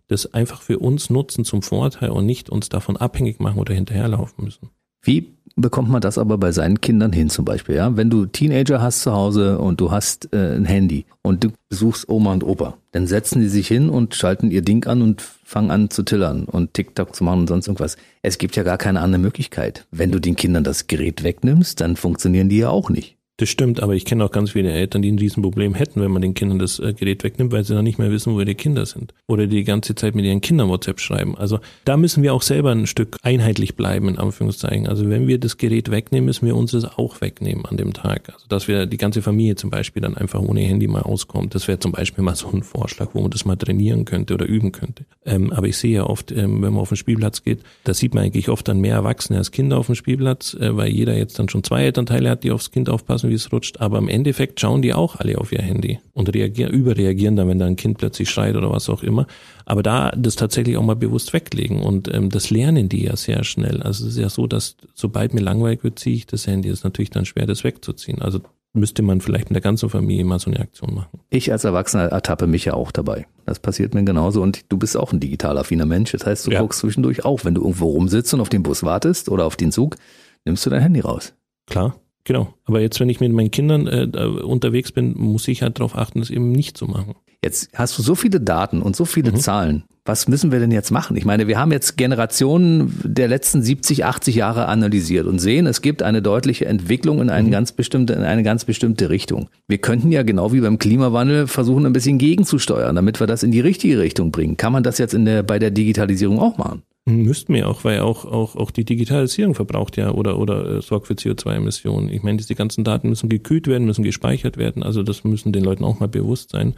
das 0.08 0.32
einfach 0.32 0.62
für 0.62 0.78
uns 0.78 1.10
nutzen 1.10 1.44
zum 1.44 1.62
Vorteil 1.62 2.10
und 2.10 2.26
nicht 2.26 2.48
uns 2.48 2.68
davon 2.68 2.96
abhängig 2.96 3.40
machen 3.40 3.58
oder 3.58 3.74
hinterherlaufen 3.74 4.44
müssen. 4.44 4.70
Wie 5.02 5.34
bekommt 5.56 5.88
man 5.88 6.00
das 6.00 6.18
aber 6.18 6.38
bei 6.38 6.52
seinen 6.52 6.80
Kindern 6.80 7.12
hin 7.12 7.30
zum 7.30 7.44
Beispiel? 7.44 7.74
Ja? 7.74 7.96
Wenn 7.96 8.10
du 8.10 8.26
Teenager 8.26 8.80
hast 8.80 9.00
zu 9.00 9.12
Hause 9.12 9.58
und 9.58 9.80
du 9.80 9.90
hast 9.90 10.32
äh, 10.32 10.54
ein 10.54 10.66
Handy 10.66 11.06
und 11.22 11.42
du 11.42 11.48
besuchst 11.68 12.08
Oma 12.08 12.32
und 12.32 12.44
Opa, 12.44 12.76
dann 12.92 13.06
setzen 13.06 13.40
die 13.40 13.48
sich 13.48 13.66
hin 13.66 13.88
und 13.88 14.14
schalten 14.14 14.50
ihr 14.50 14.62
Ding 14.62 14.86
an 14.86 15.02
und 15.02 15.22
fangen 15.22 15.70
an 15.70 15.90
zu 15.90 16.02
tillern 16.02 16.44
und 16.44 16.74
TikTok 16.74 17.14
zu 17.14 17.24
machen 17.24 17.40
und 17.40 17.48
sonst 17.48 17.66
irgendwas. 17.66 17.96
Es 18.22 18.38
gibt 18.38 18.56
ja 18.56 18.62
gar 18.62 18.78
keine 18.78 19.00
andere 19.00 19.20
Möglichkeit. 19.20 19.86
Wenn 19.90 20.12
du 20.12 20.20
den 20.20 20.36
Kindern 20.36 20.64
das 20.64 20.86
Gerät 20.86 21.22
wegnimmst, 21.22 21.80
dann 21.80 21.96
funktionieren 21.96 22.48
die 22.48 22.58
ja 22.58 22.68
auch 22.68 22.90
nicht. 22.90 23.15
Das 23.38 23.50
stimmt, 23.50 23.82
aber 23.82 23.94
ich 23.94 24.06
kenne 24.06 24.24
auch 24.24 24.30
ganz 24.30 24.52
viele 24.52 24.72
Eltern, 24.72 25.02
die 25.02 25.12
ein 25.12 25.18
Riesenproblem 25.18 25.74
hätten, 25.74 26.00
wenn 26.00 26.10
man 26.10 26.22
den 26.22 26.32
Kindern 26.32 26.58
das 26.58 26.78
äh, 26.78 26.94
Gerät 26.94 27.22
wegnimmt, 27.22 27.52
weil 27.52 27.64
sie 27.64 27.74
dann 27.74 27.84
nicht 27.84 27.98
mehr 27.98 28.10
wissen, 28.10 28.32
wo 28.32 28.40
ihre 28.40 28.54
Kinder 28.54 28.86
sind. 28.86 29.12
Oder 29.26 29.46
die 29.46 29.62
ganze 29.62 29.94
Zeit 29.94 30.14
mit 30.14 30.24
ihren 30.24 30.40
Kindern 30.40 30.70
WhatsApp 30.70 31.00
schreiben. 31.00 31.36
Also 31.36 31.60
da 31.84 31.98
müssen 31.98 32.22
wir 32.22 32.32
auch 32.32 32.40
selber 32.40 32.70
ein 32.70 32.86
Stück 32.86 33.18
einheitlich 33.22 33.76
bleiben, 33.76 34.08
in 34.08 34.16
Anführungszeichen. 34.16 34.86
Also 34.86 35.10
wenn 35.10 35.28
wir 35.28 35.38
das 35.38 35.58
Gerät 35.58 35.90
wegnehmen, 35.90 36.24
müssen 36.24 36.46
wir 36.46 36.56
uns 36.56 36.70
das 36.70 36.84
auch 36.84 37.20
wegnehmen 37.20 37.66
an 37.66 37.76
dem 37.76 37.92
Tag. 37.92 38.30
Also 38.32 38.46
dass 38.48 38.68
wir 38.68 38.86
die 38.86 38.96
ganze 38.96 39.20
Familie 39.20 39.56
zum 39.56 39.68
Beispiel 39.68 40.00
dann 40.00 40.16
einfach 40.16 40.40
ohne 40.40 40.60
Handy 40.60 40.86
mal 40.86 41.02
auskommt. 41.02 41.54
Das 41.54 41.68
wäre 41.68 41.78
zum 41.78 41.92
Beispiel 41.92 42.24
mal 42.24 42.36
so 42.36 42.48
ein 42.50 42.62
Vorschlag, 42.62 43.10
wo 43.12 43.20
man 43.20 43.30
das 43.30 43.44
mal 43.44 43.56
trainieren 43.56 44.06
könnte 44.06 44.32
oder 44.32 44.46
üben 44.46 44.72
könnte. 44.72 45.04
Ähm, 45.26 45.52
aber 45.52 45.66
ich 45.66 45.76
sehe 45.76 45.94
ja 45.94 46.04
oft, 46.04 46.32
ähm, 46.32 46.62
wenn 46.62 46.72
man 46.72 46.78
auf 46.78 46.88
den 46.88 46.96
Spielplatz 46.96 47.42
geht, 47.42 47.60
da 47.84 47.92
sieht 47.92 48.14
man 48.14 48.24
eigentlich 48.24 48.48
oft 48.48 48.66
dann 48.66 48.80
mehr 48.80 48.94
Erwachsene 48.94 49.38
als 49.38 49.50
Kinder 49.50 49.76
auf 49.76 49.86
dem 49.86 49.94
Spielplatz, 49.94 50.54
äh, 50.54 50.74
weil 50.74 50.88
jeder 50.88 51.14
jetzt 51.14 51.38
dann 51.38 51.50
schon 51.50 51.62
zwei 51.62 51.84
Elternteile 51.84 52.30
hat, 52.30 52.42
die 52.42 52.50
aufs 52.50 52.70
Kind 52.70 52.88
aufpassen, 52.88 53.25
wie 53.28 53.34
es 53.34 53.52
rutscht. 53.52 53.80
Aber 53.80 53.98
im 53.98 54.08
Endeffekt 54.08 54.60
schauen 54.60 54.82
die 54.82 54.94
auch 54.94 55.16
alle 55.16 55.38
auf 55.38 55.52
ihr 55.52 55.62
Handy 55.62 55.98
und 56.12 56.32
reagieren, 56.34 56.72
überreagieren 56.72 57.36
dann, 57.36 57.48
wenn 57.48 57.58
da 57.58 57.66
ein 57.66 57.76
Kind 57.76 57.98
plötzlich 57.98 58.30
schreit 58.30 58.56
oder 58.56 58.70
was 58.70 58.88
auch 58.88 59.02
immer. 59.02 59.26
Aber 59.64 59.82
da 59.82 60.12
das 60.16 60.36
tatsächlich 60.36 60.76
auch 60.76 60.84
mal 60.84 60.96
bewusst 60.96 61.32
weglegen 61.32 61.82
und 61.82 62.12
ähm, 62.12 62.30
das 62.30 62.50
lernen 62.50 62.88
die 62.88 63.04
ja 63.04 63.16
sehr 63.16 63.44
schnell. 63.44 63.82
Also 63.82 64.06
es 64.06 64.12
ist 64.12 64.20
ja 64.20 64.28
so, 64.28 64.46
dass 64.46 64.76
sobald 64.94 65.34
mir 65.34 65.40
langweilig 65.40 65.84
wird, 65.84 65.98
ziehe 65.98 66.16
ich 66.16 66.26
das 66.26 66.46
Handy. 66.46 66.68
Das 66.68 66.78
ist 66.78 66.84
natürlich 66.84 67.10
dann 67.10 67.24
schwer, 67.24 67.46
das 67.46 67.64
wegzuziehen. 67.64 68.22
Also 68.22 68.40
müsste 68.76 69.02
man 69.02 69.20
vielleicht 69.20 69.48
in 69.48 69.54
der 69.54 69.62
ganzen 69.62 69.88
Familie 69.88 70.24
mal 70.24 70.38
so 70.38 70.50
eine 70.50 70.60
Aktion 70.60 70.94
machen. 70.94 71.20
Ich 71.30 71.50
als 71.50 71.64
Erwachsener 71.64 72.04
ertappe 72.04 72.46
mich 72.46 72.66
ja 72.66 72.74
auch 72.74 72.92
dabei. 72.92 73.26
Das 73.44 73.58
passiert 73.58 73.94
mir 73.94 74.04
genauso 74.04 74.42
und 74.42 74.70
du 74.70 74.76
bist 74.76 74.96
auch 74.96 75.12
ein 75.12 75.20
digital 75.20 75.58
affiner 75.58 75.86
Mensch. 75.86 76.12
Das 76.12 76.26
heißt, 76.26 76.46
du 76.46 76.52
ja. 76.52 76.60
guckst 76.60 76.80
zwischendurch 76.80 77.24
auch, 77.24 77.44
wenn 77.44 77.54
du 77.54 77.62
irgendwo 77.62 77.90
rumsitzt 77.90 78.32
und 78.34 78.40
auf 78.40 78.48
den 78.48 78.62
Bus 78.62 78.82
wartest 78.82 79.28
oder 79.28 79.46
auf 79.46 79.56
den 79.56 79.72
Zug, 79.72 79.96
nimmst 80.44 80.64
du 80.66 80.70
dein 80.70 80.82
Handy 80.82 81.00
raus. 81.00 81.34
Klar. 81.66 81.96
Genau. 82.26 82.52
Aber 82.64 82.80
jetzt, 82.80 82.98
wenn 82.98 83.08
ich 83.08 83.20
mit 83.20 83.32
meinen 83.32 83.52
Kindern 83.52 83.86
äh, 83.86 84.24
unterwegs 84.26 84.90
bin, 84.90 85.14
muss 85.16 85.46
ich 85.46 85.62
halt 85.62 85.78
darauf 85.78 85.96
achten, 85.96 86.18
das 86.18 86.28
eben 86.28 86.50
nicht 86.50 86.76
zu 86.76 86.86
machen. 86.86 87.14
Jetzt 87.44 87.70
hast 87.74 87.98
du 87.98 88.02
so 88.02 88.14
viele 88.14 88.40
Daten 88.40 88.82
und 88.82 88.96
so 88.96 89.04
viele 89.04 89.32
mhm. 89.32 89.36
Zahlen. 89.36 89.84
Was 90.06 90.28
müssen 90.28 90.52
wir 90.52 90.60
denn 90.60 90.70
jetzt 90.70 90.92
machen? 90.92 91.16
Ich 91.16 91.24
meine, 91.24 91.48
wir 91.48 91.58
haben 91.58 91.72
jetzt 91.72 91.96
Generationen 91.96 92.96
der 93.02 93.26
letzten 93.26 93.60
70, 93.60 94.04
80 94.04 94.36
Jahre 94.36 94.68
analysiert 94.68 95.26
und 95.26 95.40
sehen, 95.40 95.66
es 95.66 95.82
gibt 95.82 96.00
eine 96.04 96.22
deutliche 96.22 96.66
Entwicklung 96.66 97.20
in 97.20 97.28
eine 97.28 97.48
mhm. 97.48 97.52
ganz 97.52 97.72
bestimmte, 97.72 98.12
in 98.12 98.22
eine 98.22 98.44
ganz 98.44 98.64
bestimmte 98.64 99.10
Richtung. 99.10 99.48
Wir 99.66 99.78
könnten 99.78 100.12
ja 100.12 100.22
genau 100.22 100.52
wie 100.52 100.60
beim 100.60 100.78
Klimawandel 100.78 101.48
versuchen, 101.48 101.86
ein 101.86 101.92
bisschen 101.92 102.18
gegenzusteuern, 102.18 102.94
damit 102.94 103.18
wir 103.18 103.26
das 103.26 103.42
in 103.42 103.50
die 103.50 103.60
richtige 103.60 103.98
Richtung 103.98 104.30
bringen. 104.30 104.56
Kann 104.56 104.72
man 104.72 104.84
das 104.84 104.98
jetzt 104.98 105.12
in 105.12 105.24
der, 105.24 105.42
bei 105.42 105.58
der 105.58 105.72
Digitalisierung 105.72 106.38
auch 106.38 106.56
machen? 106.56 106.82
Müssten 107.08 107.54
wir 107.54 107.68
auch, 107.68 107.84
weil 107.84 108.00
auch, 108.00 108.24
auch, 108.24 108.56
auch 108.56 108.72
die 108.72 108.84
Digitalisierung 108.84 109.54
verbraucht 109.54 109.96
ja 109.96 110.10
oder, 110.10 110.38
oder 110.38 110.78
äh, 110.78 110.82
sorgt 110.82 111.06
für 111.06 111.14
CO2-Emissionen. 111.14 112.08
Ich 112.08 112.24
meine, 112.24 112.38
die 112.38 112.54
ganzen 112.54 112.82
Daten 112.82 113.08
müssen 113.08 113.28
gekühlt 113.28 113.68
werden, 113.68 113.86
müssen 113.86 114.02
gespeichert 114.02 114.56
werden. 114.56 114.82
Also 114.82 115.04
das 115.04 115.22
müssen 115.22 115.52
den 115.52 115.62
Leuten 115.62 115.84
auch 115.84 116.00
mal 116.00 116.08
bewusst 116.08 116.50
sein. 116.50 116.74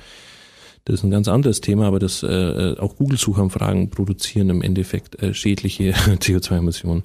Das 0.89 1.01
ist 1.01 1.05
ein 1.05 1.11
ganz 1.11 1.29
anderes 1.29 1.61
Thema, 1.61 1.87
aber 1.87 1.99
das 1.99 2.23
äh, 2.23 2.27
äh 2.29 2.79
auch 2.79 2.97
Google-Suchanfragen 2.97 3.91
produzieren 3.91 4.49
im 4.49 4.63
Endeffekt 4.63 5.23
äh, 5.23 5.35
schädliche 5.35 5.93
CO2-Emissionen. 5.95 7.05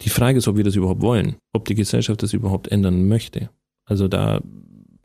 Die 0.00 0.10
Frage 0.10 0.38
ist, 0.38 0.48
ob 0.48 0.56
wir 0.56 0.64
das 0.64 0.74
überhaupt 0.74 1.00
wollen, 1.00 1.36
ob 1.52 1.64
die 1.64 1.76
Gesellschaft 1.76 2.22
das 2.24 2.32
überhaupt 2.32 2.68
ändern 2.68 3.06
möchte. 3.06 3.48
Also 3.86 4.08
da 4.08 4.40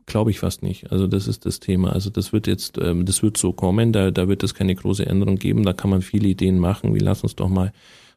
Glaube 0.06 0.30
ich 0.30 0.38
fast 0.38 0.62
nicht. 0.62 0.92
Also 0.92 1.08
das 1.08 1.26
ist 1.26 1.46
das 1.46 1.58
Thema. 1.58 1.92
Also 1.92 2.10
das 2.10 2.32
wird 2.32 2.46
jetzt, 2.46 2.78
ähm, 2.78 3.04
das 3.04 3.24
wird 3.24 3.36
so 3.36 3.52
kommen, 3.52 3.92
da, 3.92 4.12
da 4.12 4.28
wird 4.28 4.44
es 4.44 4.54
keine 4.54 4.74
große 4.76 5.04
Änderung 5.04 5.34
geben. 5.34 5.64
Da 5.64 5.72
kann 5.72 5.90
man 5.90 6.00
viele 6.00 6.28
Ideen 6.28 6.60
machen. 6.60 6.94
Wir 6.94 7.02
lassen 7.02 7.26
uns 7.26 7.34
doch 7.34 7.48
mal 7.48 7.72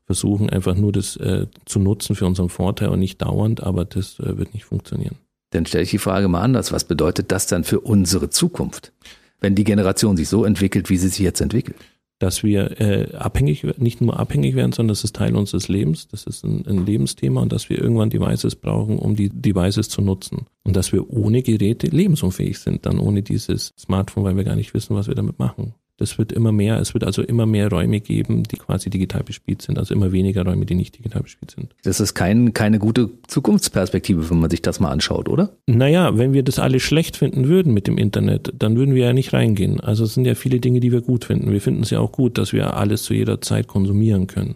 versuchen, 0.05 0.51
einfach 0.51 0.75
nur 0.75 0.91
das 0.91 1.15
äh, 1.17 1.47
zu 1.65 1.79
nutzen 1.79 2.15
für 2.15 2.27
unseren 2.27 2.49
Vorteil 2.49 2.89
und 2.89 2.99
nicht 2.99 3.21
dauernd, 3.23 3.63
aber 3.63 3.85
das 3.85 4.19
äh, 4.19 4.37
wird 4.37 4.53
nicht 4.53 4.65
funktionieren. 4.65 5.15
Dann 5.51 5.65
stelle 5.65 5.83
ich 5.83 5.89
die 5.89 5.97
Frage 5.97 6.27
mal 6.27 6.41
anders. 6.41 6.71
Was 6.71 6.83
bedeutet 6.83 7.31
das 7.31 7.47
dann 7.47 7.63
für 7.63 7.79
unsere 7.79 8.29
Zukunft, 8.29 8.93
wenn 9.41 9.55
die 9.55 9.63
Generation 9.63 10.17
sich 10.17 10.29
so 10.29 10.45
entwickelt, 10.45 10.89
wie 10.89 10.97
sie 10.97 11.09
sich 11.09 11.19
jetzt 11.19 11.41
entwickelt? 11.41 11.77
dass 12.19 12.43
wir 12.43 12.79
äh, 12.81 13.15
abhängig, 13.15 13.65
nicht 13.77 14.01
nur 14.01 14.19
abhängig 14.19 14.55
werden, 14.55 14.73
sondern 14.73 14.89
das 14.89 15.05
ist 15.05 15.15
Teil 15.15 15.35
unseres 15.35 15.69
Lebens, 15.69 16.09
das 16.09 16.25
ist 16.25 16.43
ein, 16.43 16.65
ein 16.67 16.85
Lebensthema 16.85 17.41
und 17.41 17.51
dass 17.53 17.69
wir 17.69 17.79
irgendwann 17.79 18.09
Devices 18.09 18.55
brauchen, 18.55 18.99
um 18.99 19.15
die 19.15 19.29
Devices 19.29 19.87
zu 19.87 20.01
nutzen. 20.01 20.45
Und 20.63 20.75
dass 20.75 20.91
wir 20.91 21.09
ohne 21.09 21.41
Geräte 21.41 21.87
lebensunfähig 21.87 22.59
sind, 22.59 22.85
dann 22.85 22.99
ohne 22.99 23.23
dieses 23.23 23.73
Smartphone, 23.79 24.25
weil 24.25 24.35
wir 24.35 24.43
gar 24.43 24.57
nicht 24.57 24.73
wissen, 24.73 24.95
was 24.95 25.07
wir 25.07 25.15
damit 25.15 25.39
machen. 25.39 25.73
Das 25.99 26.17
wird 26.17 26.31
immer 26.31 26.51
mehr, 26.51 26.79
es 26.79 26.93
wird 26.93 27.03
also 27.03 27.21
immer 27.21 27.45
mehr 27.45 27.69
Räume 27.69 27.99
geben, 27.99 28.43
die 28.43 28.55
quasi 28.55 28.89
digital 28.89 29.23
bespielt 29.23 29.61
sind, 29.61 29.77
also 29.77 29.93
immer 29.93 30.11
weniger 30.11 30.45
Räume, 30.45 30.65
die 30.65 30.75
nicht 30.75 30.97
digital 30.97 31.21
bespielt 31.21 31.51
sind. 31.51 31.75
Das 31.83 31.99
ist 31.99 32.13
kein, 32.13 32.53
keine 32.53 32.79
gute 32.79 33.09
Zukunftsperspektive, 33.27 34.29
wenn 34.29 34.39
man 34.39 34.49
sich 34.49 34.61
das 34.61 34.79
mal 34.79 34.91
anschaut, 34.91 35.27
oder? 35.27 35.51
Naja, 35.67 36.17
wenn 36.17 36.33
wir 36.33 36.43
das 36.43 36.57
alle 36.57 36.79
schlecht 36.79 37.17
finden 37.17 37.47
würden 37.47 37.73
mit 37.73 37.87
dem 37.87 37.97
Internet, 37.97 38.53
dann 38.57 38.77
würden 38.77 38.95
wir 38.95 39.05
ja 39.07 39.13
nicht 39.13 39.33
reingehen. 39.33 39.79
Also 39.81 40.05
es 40.05 40.13
sind 40.13 40.25
ja 40.25 40.35
viele 40.35 40.59
Dinge, 40.59 40.79
die 40.79 40.91
wir 40.91 41.01
gut 41.01 41.25
finden. 41.25 41.51
Wir 41.51 41.61
finden 41.61 41.83
es 41.83 41.89
ja 41.89 41.99
auch 41.99 42.11
gut, 42.11 42.37
dass 42.37 42.53
wir 42.53 42.77
alles 42.77 43.03
zu 43.03 43.13
jeder 43.13 43.41
Zeit 43.41 43.67
konsumieren 43.67 44.27
können. 44.27 44.55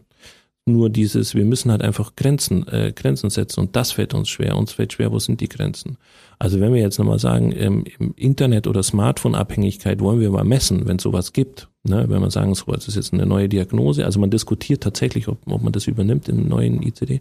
Nur 0.65 0.89
dieses, 0.89 1.35
wir 1.35 1.43
müssen 1.43 1.71
halt 1.71 1.81
einfach 1.81 2.15
Grenzen, 2.15 2.65
äh, 2.69 2.93
Grenzen 2.95 3.29
setzen 3.29 3.59
und 3.59 3.75
das 3.75 3.91
fällt 3.91 4.13
uns 4.13 4.29
schwer. 4.29 4.55
Uns 4.55 4.71
fällt 4.71 4.93
schwer, 4.93 5.11
wo 5.11 5.19
sind 5.19 5.41
die 5.41 5.49
Grenzen? 5.49 5.97
Also 6.39 6.61
wenn 6.61 6.73
wir 6.73 6.79
jetzt 6.79 6.99
nochmal 6.99 7.19
sagen, 7.19 7.53
ähm, 7.53 7.83
im 7.99 8.13
Internet- 8.15 8.67
oder 8.67 8.81
Smartphone-Abhängigkeit 8.81 9.99
wollen 9.99 10.21
wir 10.21 10.31
mal 10.31 10.45
messen, 10.45 10.87
wenn 10.87 10.97
es 10.97 11.03
sowas 11.03 11.33
gibt. 11.33 11.67
Ne? 11.83 12.05
Wenn 12.07 12.21
man 12.21 12.29
sagen, 12.29 12.55
so, 12.55 12.71
das 12.71 12.87
ist 12.87 12.95
jetzt 12.95 13.13
eine 13.13 13.25
neue 13.25 13.49
Diagnose. 13.49 14.05
Also 14.05 14.21
man 14.21 14.29
diskutiert 14.29 14.81
tatsächlich, 14.83 15.27
ob, 15.27 15.39
ob 15.51 15.61
man 15.61 15.73
das 15.73 15.87
übernimmt 15.87 16.29
im 16.29 16.47
neuen 16.47 16.81
ICD. 16.81 17.19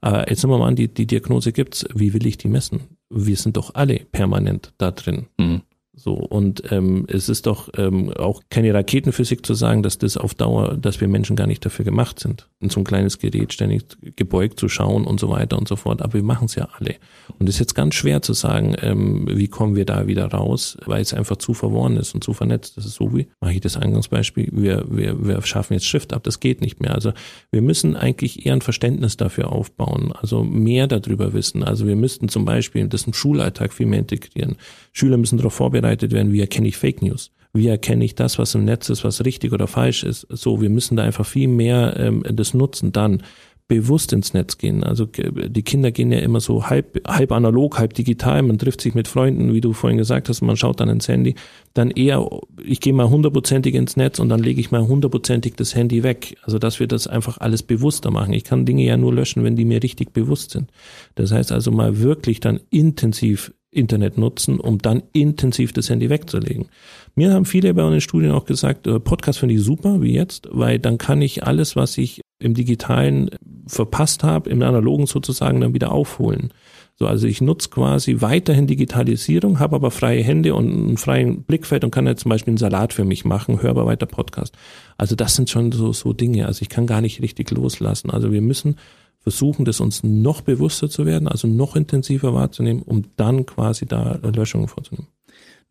Aber 0.00 0.28
jetzt 0.28 0.42
nehmen 0.42 0.54
wir 0.54 0.58
mal 0.58 0.68
an, 0.68 0.76
die, 0.76 0.88
die 0.88 1.06
Diagnose 1.06 1.52
gibt's. 1.52 1.86
Wie 1.94 2.12
will 2.12 2.26
ich 2.26 2.38
die 2.38 2.48
messen? 2.48 2.80
Wir 3.08 3.36
sind 3.36 3.56
doch 3.56 3.74
alle 3.76 4.00
permanent 4.10 4.72
da 4.78 4.90
drin. 4.90 5.26
Mhm. 5.38 5.62
So, 5.92 6.14
und 6.14 6.62
ähm, 6.70 7.04
es 7.08 7.28
ist 7.28 7.46
doch 7.46 7.68
ähm, 7.76 8.12
auch 8.12 8.42
keine 8.48 8.72
Raketenphysik 8.72 9.44
zu 9.44 9.54
sagen, 9.54 9.82
dass 9.82 9.98
das 9.98 10.16
auf 10.16 10.34
Dauer, 10.34 10.76
dass 10.76 11.00
wir 11.00 11.08
Menschen 11.08 11.34
gar 11.34 11.48
nicht 11.48 11.64
dafür 11.64 11.84
gemacht 11.84 12.20
sind, 12.20 12.48
in 12.60 12.70
so 12.70 12.80
ein 12.80 12.84
kleines 12.84 13.18
Gerät 13.18 13.52
ständig 13.52 13.82
gebeugt 14.14 14.60
zu 14.60 14.68
schauen 14.68 15.04
und 15.04 15.18
so 15.18 15.30
weiter 15.30 15.58
und 15.58 15.66
so 15.66 15.74
fort. 15.74 16.00
Aber 16.00 16.14
wir 16.14 16.22
machen 16.22 16.44
es 16.44 16.54
ja 16.54 16.68
alle. 16.78 16.94
Und 17.38 17.48
es 17.48 17.56
ist 17.56 17.60
jetzt 17.60 17.74
ganz 17.74 17.96
schwer 17.96 18.22
zu 18.22 18.34
sagen, 18.34 18.76
ähm, 18.80 19.26
wie 19.28 19.48
kommen 19.48 19.74
wir 19.74 19.84
da 19.84 20.06
wieder 20.06 20.26
raus, 20.26 20.78
weil 20.86 21.02
es 21.02 21.12
einfach 21.12 21.36
zu 21.36 21.54
verworren 21.54 21.96
ist 21.96 22.14
und 22.14 22.22
zu 22.22 22.34
vernetzt. 22.34 22.76
Das 22.76 22.86
ist 22.86 22.94
so 22.94 23.14
wie, 23.16 23.26
mache 23.40 23.54
ich 23.54 23.60
das 23.60 23.76
Eingangsbeispiel, 23.76 24.48
wir, 24.52 24.84
wir, 24.88 25.26
wir 25.26 25.42
schaffen 25.42 25.74
jetzt 25.74 25.86
Schrift 25.86 26.12
ab, 26.12 26.22
das 26.22 26.38
geht 26.38 26.60
nicht 26.60 26.80
mehr. 26.80 26.94
Also 26.94 27.12
wir 27.50 27.62
müssen 27.62 27.96
eigentlich 27.96 28.46
eher 28.46 28.52
ein 28.52 28.62
Verständnis 28.62 29.16
dafür 29.16 29.50
aufbauen, 29.50 30.12
also 30.12 30.44
mehr 30.44 30.86
darüber 30.86 31.32
wissen. 31.32 31.64
Also 31.64 31.88
wir 31.88 31.96
müssten 31.96 32.28
zum 32.28 32.44
Beispiel 32.44 32.86
das 32.86 33.04
im 33.04 33.12
Schulalltag 33.12 33.72
viel 33.72 33.86
mehr 33.86 33.98
integrieren. 33.98 34.56
Schüler 34.92 35.16
müssen 35.16 35.36
darauf 35.38 35.54
vorbereitet 35.54 36.12
werden, 36.12 36.32
wie 36.32 36.40
erkenne 36.40 36.68
ich 36.68 36.76
Fake 36.76 37.02
News? 37.02 37.30
Wie 37.52 37.66
erkenne 37.66 38.04
ich 38.04 38.14
das, 38.14 38.38
was 38.38 38.54
im 38.54 38.64
Netz 38.64 38.88
ist, 38.90 39.02
was 39.02 39.24
richtig 39.24 39.52
oder 39.52 39.66
falsch 39.66 40.04
ist? 40.04 40.26
So, 40.30 40.60
wir 40.60 40.70
müssen 40.70 40.96
da 40.96 41.02
einfach 41.02 41.26
viel 41.26 41.48
mehr 41.48 41.96
ähm, 41.98 42.22
das 42.28 42.54
nutzen. 42.54 42.92
Dann 42.92 43.22
bewusst 43.70 44.12
ins 44.12 44.34
Netz 44.34 44.58
gehen. 44.58 44.82
Also 44.82 45.06
die 45.06 45.62
Kinder 45.62 45.92
gehen 45.92 46.10
ja 46.10 46.18
immer 46.18 46.40
so 46.40 46.66
halb, 46.68 47.00
halb 47.06 47.30
analog, 47.30 47.78
halb 47.78 47.94
digital. 47.94 48.42
Man 48.42 48.58
trifft 48.58 48.80
sich 48.80 48.94
mit 48.94 49.06
Freunden, 49.06 49.54
wie 49.54 49.60
du 49.60 49.72
vorhin 49.74 49.96
gesagt 49.96 50.28
hast, 50.28 50.42
man 50.42 50.56
schaut 50.56 50.80
dann 50.80 50.88
ins 50.88 51.06
Handy. 51.06 51.36
Dann 51.72 51.92
eher, 51.92 52.28
ich 52.64 52.80
gehe 52.80 52.92
mal 52.92 53.08
hundertprozentig 53.08 53.76
ins 53.76 53.96
Netz 53.96 54.18
und 54.18 54.28
dann 54.28 54.42
lege 54.42 54.60
ich 54.60 54.72
mal 54.72 54.88
hundertprozentig 54.88 55.54
das 55.54 55.76
Handy 55.76 56.02
weg. 56.02 56.36
Also 56.42 56.58
dass 56.58 56.80
wir 56.80 56.88
das 56.88 57.06
einfach 57.06 57.38
alles 57.38 57.62
bewusster 57.62 58.10
machen. 58.10 58.32
Ich 58.32 58.42
kann 58.42 58.66
Dinge 58.66 58.82
ja 58.82 58.96
nur 58.96 59.14
löschen, 59.14 59.44
wenn 59.44 59.54
die 59.54 59.64
mir 59.64 59.80
richtig 59.80 60.12
bewusst 60.12 60.50
sind. 60.50 60.72
Das 61.14 61.30
heißt 61.30 61.52
also 61.52 61.70
mal 61.70 62.00
wirklich 62.00 62.40
dann 62.40 62.58
intensiv 62.70 63.52
Internet 63.70 64.18
nutzen, 64.18 64.58
um 64.58 64.78
dann 64.78 65.02
intensiv 65.12 65.72
das 65.72 65.88
Handy 65.90 66.10
wegzulegen. 66.10 66.66
Mir 67.14 67.32
haben 67.32 67.44
viele 67.44 67.72
bei 67.74 67.82
unseren 67.82 68.00
Studien 68.00 68.32
auch 68.32 68.44
gesagt, 68.44 68.86
äh, 68.86 68.98
Podcast 68.98 69.38
finde 69.38 69.54
ich 69.54 69.62
super, 69.62 70.02
wie 70.02 70.12
jetzt, 70.12 70.48
weil 70.50 70.78
dann 70.78 70.98
kann 70.98 71.22
ich 71.22 71.44
alles, 71.44 71.76
was 71.76 71.96
ich 71.98 72.20
im 72.40 72.54
digitalen 72.54 73.30
verpasst 73.66 74.24
habe, 74.24 74.50
im 74.50 74.62
analogen 74.62 75.06
sozusagen 75.06 75.60
dann 75.60 75.74
wieder 75.74 75.92
aufholen. 75.92 76.52
So, 77.00 77.06
also 77.06 77.26
ich 77.26 77.40
nutze 77.40 77.70
quasi 77.70 78.20
weiterhin 78.20 78.66
Digitalisierung, 78.66 79.58
habe 79.58 79.76
aber 79.76 79.90
freie 79.90 80.22
Hände 80.22 80.54
und 80.54 80.70
einen 80.70 80.96
freien 80.98 81.44
Blickfeld 81.44 81.82
und 81.82 81.90
kann 81.90 82.06
jetzt 82.06 82.22
zum 82.22 82.28
Beispiel 82.28 82.50
einen 82.50 82.58
Salat 82.58 82.92
für 82.92 83.04
mich 83.04 83.24
machen, 83.24 83.62
höre 83.62 83.70
aber 83.70 83.86
weiter 83.86 84.04
Podcast. 84.04 84.54
Also 84.98 85.16
das 85.16 85.34
sind 85.34 85.48
schon 85.48 85.72
so, 85.72 85.94
so 85.94 86.12
Dinge. 86.12 86.44
Also 86.44 86.60
ich 86.60 86.68
kann 86.68 86.86
gar 86.86 87.00
nicht 87.00 87.22
richtig 87.22 87.50
loslassen. 87.52 88.10
Also 88.10 88.32
wir 88.32 88.42
müssen 88.42 88.76
versuchen, 89.22 89.64
das 89.64 89.80
uns 89.80 90.02
noch 90.02 90.40
bewusster 90.40 90.88
zu 90.88 91.06
werden, 91.06 91.28
also 91.28 91.46
noch 91.46 91.76
intensiver 91.76 92.34
wahrzunehmen, 92.34 92.82
um 92.82 93.04
dann 93.16 93.46
quasi 93.46 93.86
da 93.86 94.18
Löschungen 94.22 94.68
vorzunehmen. 94.68 95.08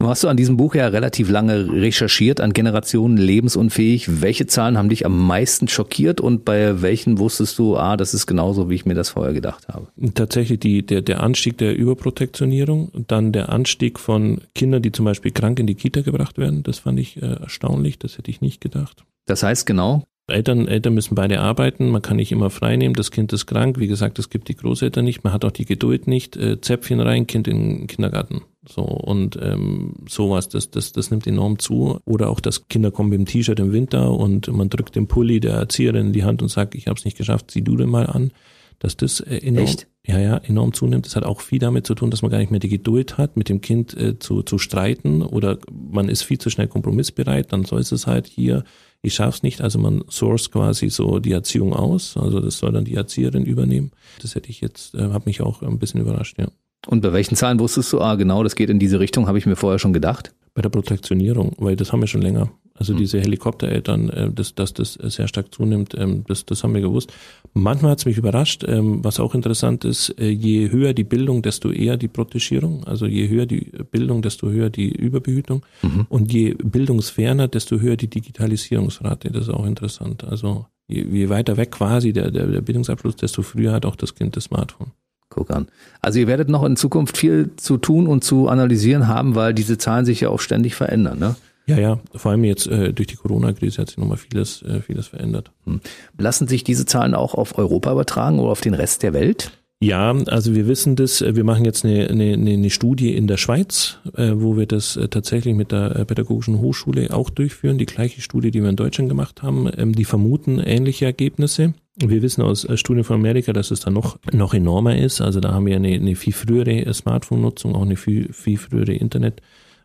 Du 0.02 0.08
hast 0.08 0.24
du 0.24 0.30
an 0.30 0.38
diesem 0.38 0.56
Buch 0.56 0.76
ja 0.76 0.88
relativ 0.88 1.30
lange 1.30 1.74
recherchiert, 1.74 2.39
an 2.39 2.54
Generationen 2.54 3.18
lebensunfähig. 3.18 4.22
Welche 4.22 4.47
Zahlen 4.47 4.78
haben 4.78 4.88
dich 4.88 5.06
am 5.06 5.28
meisten 5.28 5.68
schockiert 5.68 6.22
und 6.22 6.45
bei 6.45 6.82
welchen 6.82 7.18
wusstest 7.18 7.60
du, 7.60 7.76
ah, 7.76 7.97
das 7.97 8.14
ist 8.14 8.26
genauso, 8.26 8.70
wie 8.70 8.76
ich 8.76 8.86
mir 8.86 8.93
das 8.93 9.10
vorher 9.10 9.34
gedacht 9.34 9.68
habe? 9.68 9.88
Tatsächlich 10.14 10.62
die, 10.62 10.86
der, 10.86 11.02
der 11.02 11.22
Anstieg 11.22 11.58
der 11.58 11.76
Überprotektionierung, 11.76 12.93
dann 13.08 13.34
der 13.34 13.50
Anstieg 13.50 14.00
von 14.00 14.39
Kindern, 14.56 14.82
die 14.82 14.93
zum 14.93 15.04
Beispiel 15.04 15.32
krank 15.32 15.60
in 15.60 15.68
die 15.68 15.76
Kita 15.76 16.00
gebracht 16.00 16.38
werden. 16.38 16.64
Das 16.64 16.80
fand 16.80 16.97
ich 16.97 17.22
äh, 17.22 17.34
erstaunlich, 17.34 18.00
das 18.00 18.18
hätte 18.18 18.32
ich 18.32 18.39
nicht 18.39 18.62
gedacht. 18.62 19.04
Das 19.26 19.43
heißt 19.43 19.66
genau? 19.66 20.06
Eltern, 20.30 20.68
Eltern 20.68 20.94
müssen 20.94 21.16
beide 21.16 21.40
arbeiten, 21.40 21.90
man 21.90 22.02
kann 22.02 22.18
nicht 22.18 22.32
immer 22.32 22.50
frei 22.50 22.76
nehmen, 22.76 22.96
das 22.96 23.12
Kind 23.12 23.34
ist 23.34 23.46
krank, 23.46 23.80
wie 23.80 23.88
gesagt, 23.88 24.20
es 24.20 24.30
gibt 24.30 24.48
die 24.48 24.56
Großeltern 24.56 25.06
nicht, 25.06 25.24
man 25.24 25.34
hat 25.34 25.46
auch 25.46 25.52
die 25.52 25.66
Geduld 25.66 26.08
nicht, 26.08 26.36
äh, 26.38 26.60
Zäpfchen 26.62 27.00
rein, 27.00 27.28
Kind 27.28 27.48
in 27.48 27.58
den 27.80 27.88
Kindergarten. 27.88 28.42
So 28.68 28.82
und 28.82 29.38
ähm, 29.42 29.94
sowas, 30.08 30.50
das, 30.50 30.70
das, 30.70 30.92
das 30.92 31.12
nimmt 31.12 31.26
enorm 31.26 31.60
zu. 31.60 32.00
Oder 32.06 32.30
auch, 32.30 32.40
dass 32.40 32.68
Kinder 32.68 32.92
kommen 32.92 33.10
mit 33.10 33.20
dem 33.20 33.26
T-Shirt 33.26 33.60
im 33.60 33.72
Winter 33.72 34.12
und 34.12 34.48
man 34.50 34.70
drückt 34.70 34.96
den 34.96 35.08
Pulli 35.08 35.40
der 35.40 35.54
Erzieherin 35.54 36.08
in 36.08 36.14
die 36.14 36.24
Hand 36.24 36.42
und 36.42 36.50
sagt, 36.50 36.76
ich 36.76 36.88
habe 36.88 36.98
es 36.98 37.06
nicht 37.06 37.18
geschafft, 37.18 37.52
zieh 37.52 37.64
du 37.64 37.78
den 37.78 37.90
mal 37.90 38.06
an. 38.06 38.32
Dass 38.78 38.96
das 38.96 39.20
äh, 39.20 39.38
enorm, 39.40 39.66
Echt? 39.66 39.88
ja, 40.06 40.20
ja, 40.20 40.38
enorm 40.38 40.74
zunimmt. 40.74 41.06
Das 41.06 41.16
hat 41.16 41.26
auch 41.26 41.42
viel 41.42 41.60
damit 41.60 41.86
zu 41.86 41.96
tun, 41.96 42.12
dass 42.12 42.22
man 42.22 42.32
gar 42.32 42.38
nicht 42.38 42.52
mehr 42.52 42.62
die 42.62 42.70
Geduld 42.70 43.18
hat, 43.18 43.36
mit 43.36 43.50
dem 43.50 43.60
Kind 43.60 43.96
äh, 43.98 44.20
zu, 44.20 44.42
zu 44.42 44.58
streiten 44.58 45.22
oder 45.22 45.58
man 45.70 46.08
ist 46.08 46.24
viel 46.24 46.38
zu 46.38 46.50
schnell 46.50 46.68
kompromissbereit, 46.68 47.52
dann 47.52 47.66
soll 47.66 47.82
es 47.82 48.08
halt 48.08 48.28
hier 48.28 48.64
ich 49.02 49.14
schaff's 49.14 49.43
nicht, 49.43 49.62
also 49.62 49.80
man 49.80 50.04
source 50.10 50.52
quasi 50.52 50.89
so 50.89 51.20
die 51.20 51.32
Erziehung 51.32 51.74
aus, 51.74 52.18
also 52.18 52.39
das 52.39 52.58
soll 52.58 52.72
dann 52.72 52.86
die 52.86 52.95
Erzieherin 52.95 53.45
übernehmen. 53.45 53.91
Das 54.22 54.36
hätte 54.36 54.50
ich 54.50 54.62
jetzt, 54.62 54.95
äh, 54.95 55.10
habe 55.10 55.26
mich 55.26 55.41
auch 55.41 55.62
ein 55.62 55.80
bisschen 55.80 56.02
überrascht, 56.02 56.38
ja. 56.38 56.47
Und 56.88 57.02
bei 57.02 57.12
welchen 57.12 57.36
Zahlen 57.36 57.60
wusstest 57.60 57.91
du, 57.91 58.00
ah 58.00 58.16
genau, 58.16 58.43
das 58.43 58.56
geht 58.56 58.70
in 58.70 58.80
diese 58.80 59.00
Richtung, 59.00 59.28
habe 59.28 59.38
ich 59.38 59.45
mir 59.45 59.56
vorher 59.56 59.80
schon 59.80 59.93
gedacht? 59.93 60.34
Bei 60.54 60.62
der 60.62 60.70
Protektionierung, 60.70 61.54
weil 61.58 61.76
das 61.76 61.91
haben 61.91 62.02
wir 62.02 62.08
schon 62.08 62.22
länger. 62.22 62.52
Also 62.80 62.94
mhm. 62.94 62.98
diese 62.98 63.20
Helikoptereltern, 63.20 64.10
äh, 64.10 64.32
dass, 64.32 64.56
dass 64.56 64.74
das 64.74 64.94
sehr 64.94 65.28
stark 65.28 65.54
zunimmt, 65.54 65.94
ähm, 65.98 66.24
das, 66.28 66.46
das 66.46 66.64
haben 66.64 66.74
wir 66.74 66.82
gewusst. 66.82 67.12
Manchmal 67.54 67.92
hat 67.92 68.00
es 68.00 68.06
mich 68.06 68.18
überrascht, 68.18 68.64
ähm, 68.66 69.04
was 69.04 69.20
auch 69.20 69.36
interessant 69.36 69.84
ist, 69.84 70.16
äh, 70.18 70.30
je 70.30 70.72
höher 70.72 70.94
die 70.94 71.04
Bildung, 71.04 71.42
desto 71.42 71.72
eher 71.72 71.98
die 71.98 72.08
Protegierung. 72.08 72.86
Also 72.86 73.06
je 73.06 73.28
höher 73.28 73.46
die 73.46 73.72
Bildung, 73.92 74.22
desto 74.22 74.50
höher 74.50 74.70
die 74.70 74.90
Überbehütung. 74.90 75.66
Mhm. 75.82 76.08
Und 76.08 76.32
je 76.32 76.56
bildungsferner, 76.56 77.50
desto 77.50 77.80
höher 77.80 77.98
die 77.98 78.10
Digitalisierungsrate. 78.10 79.30
Das 79.30 79.44
ist 79.44 79.54
auch 79.54 79.66
interessant. 79.66 80.24
Also 80.24 80.66
je, 80.88 81.04
je 81.04 81.28
weiter 81.28 81.58
weg 81.58 81.72
quasi 81.72 82.14
der, 82.14 82.32
der, 82.32 82.48
der 82.48 82.62
Bildungsabschluss, 82.62 83.18
desto 83.18 83.42
früher 83.42 83.74
hat 83.74 83.86
auch 83.86 83.98
das 83.98 84.16
Kind 84.16 84.38
das 84.38 84.46
Smartphone. 84.46 84.92
Guck 85.28 85.52
an. 85.52 85.68
Also 86.02 86.20
ihr 86.20 86.28
werdet 86.28 86.50
noch 86.50 86.64
in 86.64 86.76
Zukunft 86.76 87.18
viel 87.18 87.52
zu 87.58 87.78
tun 87.78 88.08
und 88.08 88.24
zu 88.24 88.48
analysieren 88.48 89.08
haben, 89.08 89.36
weil 89.36 89.54
diese 89.54 89.78
Zahlen 89.78 90.06
sich 90.06 90.22
ja 90.22 90.30
auch 90.30 90.40
ständig 90.40 90.74
verändern, 90.76 91.20
ne? 91.20 91.36
Ja, 91.70 91.80
ja, 91.80 92.00
vor 92.16 92.32
allem 92.32 92.44
jetzt 92.44 92.68
äh, 92.68 92.94
durch 92.94 93.08
die 93.08 93.16
Corona-Krise 93.16 93.82
hat 93.82 93.90
sich 93.90 93.98
nochmal 93.98 94.18
vieles, 94.18 94.62
äh, 94.64 94.82
vieles 94.82 95.08
verändert. 95.08 95.52
Hm. 95.66 95.82
Lassen 96.18 96.48
sich 96.48 96.64
diese 96.64 96.86
Zahlen 96.86 97.14
auch 97.14 97.36
auf 97.36 97.58
Europa 97.58 97.92
übertragen 97.92 98.40
oder 98.40 98.52
auf 98.52 98.62
den 98.62 98.74
Rest 98.74 99.04
der 99.04 99.14
Welt? 99.14 99.52
Ja, 99.82 100.12
also 100.12 100.56
wir 100.56 100.68
wissen 100.68 100.98
das, 100.98 101.22
äh, 101.22 101.38
wir 101.38 101.46
machen 101.46 101.64
jetzt 101.64 101.86
eine, 101.86 102.10
eine, 102.10 102.34
eine 102.34 102.70
Studie 102.70 103.16
in 103.16 103.28
der 103.28 103.38
Schweiz, 103.38 103.98
äh, 104.16 104.32
wo 104.36 104.58
wir 104.58 104.66
das 104.66 104.98
äh, 104.98 105.08
tatsächlich 105.08 105.56
mit 105.56 105.72
der 105.72 105.96
äh, 105.96 106.06
Pädagogischen 106.06 106.60
Hochschule 106.60 107.14
auch 107.14 107.30
durchführen, 107.30 107.78
die 107.78 107.86
gleiche 107.86 108.20
Studie, 108.20 108.52
die 108.52 108.62
wir 108.62 108.70
in 108.70 108.76
Deutschland 108.76 109.08
gemacht 109.08 109.42
haben. 109.42 109.72
Ähm, 109.78 109.94
die 109.94 110.04
vermuten 110.04 110.60
ähnliche 110.60 111.06
Ergebnisse. 111.06 111.74
Wir 111.96 112.22
wissen 112.22 112.42
aus 112.42 112.68
Studien 112.76 113.06
von 113.06 113.18
Amerika, 113.18 113.54
dass 113.54 113.72
es 113.72 113.82
da 113.82 113.90
noch, 113.90 114.20
noch 114.34 114.54
enormer 114.54 114.98
ist. 114.98 115.22
Also 115.22 115.40
da 115.40 115.54
haben 115.54 115.66
wir 115.66 115.76
eine, 115.78 115.94
eine 115.94 116.16
viel 116.16 116.34
frühere 116.34 116.94
Smartphone-Nutzung, 116.94 117.76
auch 117.76 117.82
eine 117.82 117.96
viel, 117.96 118.32
viel 118.34 118.58
frühere 118.58 118.94
Internet- 118.94 119.42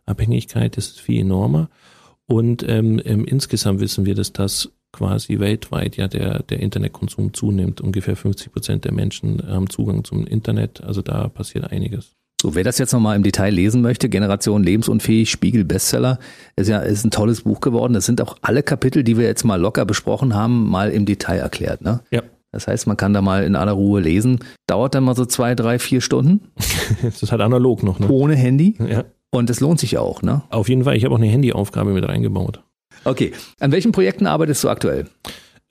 Abhängigkeit 0.07 0.77
ist 0.77 1.01
viel 1.01 1.21
enormer. 1.21 1.69
Und 2.27 2.67
ähm, 2.67 3.01
ähm, 3.05 3.25
insgesamt 3.25 3.81
wissen 3.81 4.07
wir, 4.07 4.15
dass 4.15 4.33
das 4.33 4.71
quasi 4.93 5.41
weltweit 5.41 5.97
ja 5.97 6.09
der, 6.09 6.43
der 6.43 6.61
Internetkonsum 6.61 7.35
zunimmt. 7.35 7.81
Ungefähr 7.81 8.17
50 8.17 8.53
Prozent 8.53 8.85
der 8.85 8.93
Menschen 8.93 9.43
haben 9.47 9.69
Zugang 9.69 10.05
zum 10.05 10.27
Internet. 10.27 10.83
Also 10.83 11.03
da 11.03 11.29
passiert 11.29 11.71
einiges. 11.71 12.13
So, 12.41 12.55
wer 12.55 12.63
das 12.63 12.79
jetzt 12.79 12.93
nochmal 12.93 13.17
im 13.17 13.23
Detail 13.23 13.51
lesen 13.55 13.81
möchte, 13.81 14.09
Generation 14.09 14.63
lebensunfähig, 14.63 15.31
Spiegel 15.31 15.65
Bestseller, 15.65 16.19
ist 16.57 16.69
ja 16.69 16.79
ist 16.81 17.05
ein 17.05 17.11
tolles 17.11 17.43
Buch 17.43 17.61
geworden. 17.61 17.95
Das 17.95 18.05
sind 18.05 18.21
auch 18.21 18.37
alle 18.43 18.63
Kapitel, 18.63 19.03
die 19.03 19.17
wir 19.17 19.25
jetzt 19.25 19.45
mal 19.45 19.61
locker 19.61 19.85
besprochen 19.87 20.35
haben, 20.35 20.69
mal 20.69 20.91
im 20.91 21.07
Detail 21.07 21.39
erklärt. 21.39 21.81
Ne? 21.81 22.01
Ja. 22.11 22.23
Das 22.53 22.69
heißt, 22.69 22.87
man 22.87 22.97
kann 22.97 23.13
da 23.15 23.21
mal 23.21 23.45
in 23.45 23.57
aller 23.57 23.73
Ruhe 23.73 24.01
lesen. 24.01 24.39
Dauert 24.69 24.95
dann 24.95 25.05
mal 25.05 25.17
so 25.17 25.25
zwei, 25.25 25.57
drei, 25.57 25.81
vier 25.81 26.01
Stunden. 26.01 26.53
das 27.03 27.23
ist 27.23 27.33
halt 27.33 27.41
analog 27.41 27.83
noch, 27.83 27.99
ne? 27.99 28.09
Ohne 28.09 28.37
Handy. 28.37 28.77
Ja. 28.79 29.05
Und 29.35 29.51
es 29.51 29.59
lohnt 29.59 29.81
sich 29.81 29.99
auch, 29.99 30.23
ne? 30.23 30.43
Auf 30.51 30.69
jeden 30.69 30.85
Fall. 30.85 30.97
Ich 30.97 31.05
habe 31.05 31.15
auch 31.15 31.19
eine 31.19 31.27
Handyaufgabe 31.27 31.93
mit 31.93 32.07
reingebaut. 32.07 32.61
Okay. 33.05 33.33
An 33.59 33.73
welchen 33.73 33.93
Projekten 33.93 34.27
arbeitest 34.27 34.63
du 34.63 34.69
aktuell? 34.69 35.07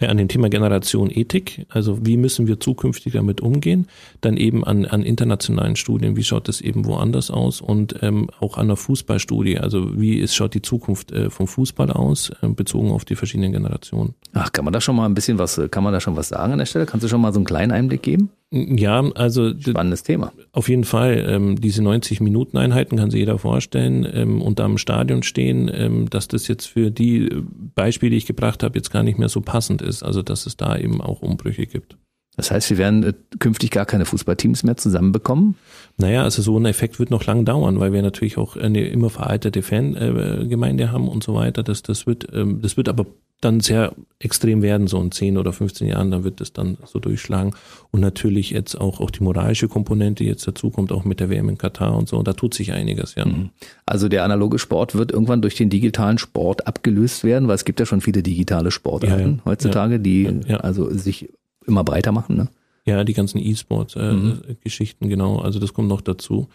an 0.09 0.17
dem 0.17 0.27
Thema 0.27 0.49
Generation 0.49 1.09
Ethik, 1.09 1.65
also 1.69 2.05
wie 2.05 2.17
müssen 2.17 2.45
wir 2.45 2.59
zukünftig 2.59 3.13
damit 3.13 3.39
umgehen, 3.39 3.87
dann 4.19 4.35
eben 4.35 4.65
an, 4.65 4.85
an 4.85 5.01
internationalen 5.03 5.77
Studien, 5.77 6.17
wie 6.17 6.25
schaut 6.25 6.49
das 6.49 6.59
eben 6.59 6.85
woanders 6.85 7.31
aus 7.31 7.61
und 7.61 7.95
ähm, 8.01 8.29
auch 8.41 8.57
an 8.57 8.67
der 8.67 8.75
Fußballstudie, 8.75 9.59
also 9.59 9.97
wie 9.97 10.17
ist, 10.17 10.35
schaut 10.35 10.55
die 10.55 10.61
Zukunft 10.61 11.13
äh, 11.13 11.29
vom 11.29 11.47
Fußball 11.47 11.89
aus, 11.89 12.31
äh, 12.41 12.47
bezogen 12.49 12.91
auf 12.91 13.05
die 13.05 13.15
verschiedenen 13.15 13.53
Generationen. 13.53 14.13
Ach, 14.33 14.51
kann 14.51 14.65
man 14.65 14.73
da 14.73 14.81
schon 14.81 14.97
mal 14.97 15.05
ein 15.05 15.13
bisschen 15.13 15.39
was, 15.39 15.61
kann 15.71 15.83
man 15.83 15.93
da 15.93 16.01
schon 16.01 16.17
was 16.17 16.29
sagen 16.29 16.51
an 16.51 16.59
der 16.59 16.65
Stelle? 16.65 16.85
Kannst 16.85 17.03
du 17.03 17.07
schon 17.07 17.21
mal 17.21 17.31
so 17.31 17.39
einen 17.39 17.45
kleinen 17.45 17.71
Einblick 17.71 18.01
geben? 18.01 18.29
Ja, 18.55 19.03
also 19.15 19.51
spannendes 19.59 20.03
Thema. 20.03 20.31
Auf 20.51 20.69
jeden 20.69 20.83
Fall. 20.83 21.25
Ähm, 21.27 21.59
diese 21.59 21.81
90 21.81 22.21
Minuten 22.21 22.55
Einheiten 22.57 22.97
kann 22.97 23.09
sich 23.09 23.21
jeder 23.21 23.39
vorstellen 23.39 24.07
ähm, 24.13 24.43
und 24.43 24.59
da 24.59 24.67
im 24.67 24.77
Stadion 24.77 25.23
stehen, 25.23 25.71
ähm, 25.73 26.07
dass 26.07 26.27
das 26.27 26.47
jetzt 26.47 26.67
für 26.67 26.91
die 26.91 27.31
Beispiele, 27.73 28.11
die 28.11 28.17
ich 28.17 28.27
gebracht 28.27 28.61
habe, 28.61 28.77
jetzt 28.77 28.91
gar 28.91 29.01
nicht 29.01 29.17
mehr 29.17 29.29
so 29.29 29.41
passend 29.41 29.81
ist. 29.81 30.03
Also 30.03 30.21
dass 30.21 30.45
es 30.45 30.55
da 30.55 30.77
eben 30.77 31.01
auch 31.01 31.23
Umbrüche 31.23 31.65
gibt. 31.65 31.97
Das 32.35 32.51
heißt, 32.51 32.69
wir 32.69 32.77
werden 32.77 33.03
äh, 33.03 33.13
künftig 33.39 33.71
gar 33.71 33.87
keine 33.87 34.05
Fußballteams 34.05 34.61
mehr 34.63 34.77
zusammenbekommen? 34.77 35.55
Naja, 35.97 36.21
also 36.23 36.43
so 36.43 36.55
ein 36.59 36.65
Effekt 36.65 36.99
wird 36.99 37.09
noch 37.09 37.25
lang 37.25 37.45
dauern, 37.45 37.79
weil 37.79 37.91
wir 37.91 38.03
natürlich 38.03 38.37
auch 38.37 38.55
eine 38.55 38.87
immer 38.87 39.09
veraltete 39.09 39.63
Fangemeinde 39.63 40.91
haben 40.91 41.07
und 41.07 41.23
so 41.23 41.33
weiter. 41.33 41.63
Das, 41.63 41.81
das, 41.81 42.05
wird, 42.05 42.27
ähm, 42.33 42.61
das 42.61 42.77
wird 42.77 42.87
aber 42.87 43.07
dann 43.43 43.59
sehr 43.59 43.93
extrem 44.19 44.61
werden, 44.61 44.87
so 44.87 44.99
in 45.01 45.11
10 45.11 45.37
oder 45.37 45.53
15 45.53 45.87
Jahren, 45.87 46.11
dann 46.11 46.23
wird 46.23 46.41
es 46.41 46.53
dann 46.53 46.77
so 46.85 46.99
durchschlagen. 46.99 47.53
Und 47.91 47.99
natürlich 47.99 48.51
jetzt 48.51 48.79
auch, 48.79 48.99
auch 48.99 49.11
die 49.11 49.23
moralische 49.23 49.67
Komponente 49.67 50.23
jetzt 50.23 50.47
dazu 50.47 50.69
kommt, 50.69 50.91
auch 50.91 51.03
mit 51.03 51.19
der 51.19 51.29
WM 51.29 51.49
in 51.49 51.57
Katar 51.57 51.95
und 51.97 52.07
so. 52.07 52.17
Und 52.17 52.27
da 52.27 52.33
tut 52.33 52.53
sich 52.53 52.71
einiges, 52.71 53.15
ja. 53.15 53.25
Mhm. 53.25 53.49
Also 53.85 54.07
der 54.07 54.23
analoge 54.23 54.59
Sport 54.59 54.95
wird 54.95 55.11
irgendwann 55.11 55.41
durch 55.41 55.55
den 55.55 55.69
digitalen 55.69 56.17
Sport 56.17 56.67
abgelöst 56.67 57.23
werden, 57.23 57.47
weil 57.47 57.55
es 57.55 57.65
gibt 57.65 57.79
ja 57.79 57.85
schon 57.85 58.01
viele 58.01 58.23
digitale 58.23 58.71
Sportarten 58.71 59.19
ja, 59.19 59.35
ja. 59.37 59.45
heutzutage, 59.45 59.99
die 59.99 60.29
ja, 60.47 60.57
also 60.57 60.89
sich 60.89 61.29
immer 61.65 61.83
breiter 61.83 62.11
machen, 62.11 62.35
ne? 62.35 62.47
Ja, 62.85 63.05
die 63.05 63.13
ganzen 63.13 63.37
E-Sport-Geschichten, 63.39 65.05
äh, 65.05 65.07
mhm. 65.07 65.09
genau. 65.09 65.39
Also 65.39 65.59
das 65.59 65.73
kommt 65.73 65.87
noch 65.87 66.01
dazu. 66.01 66.49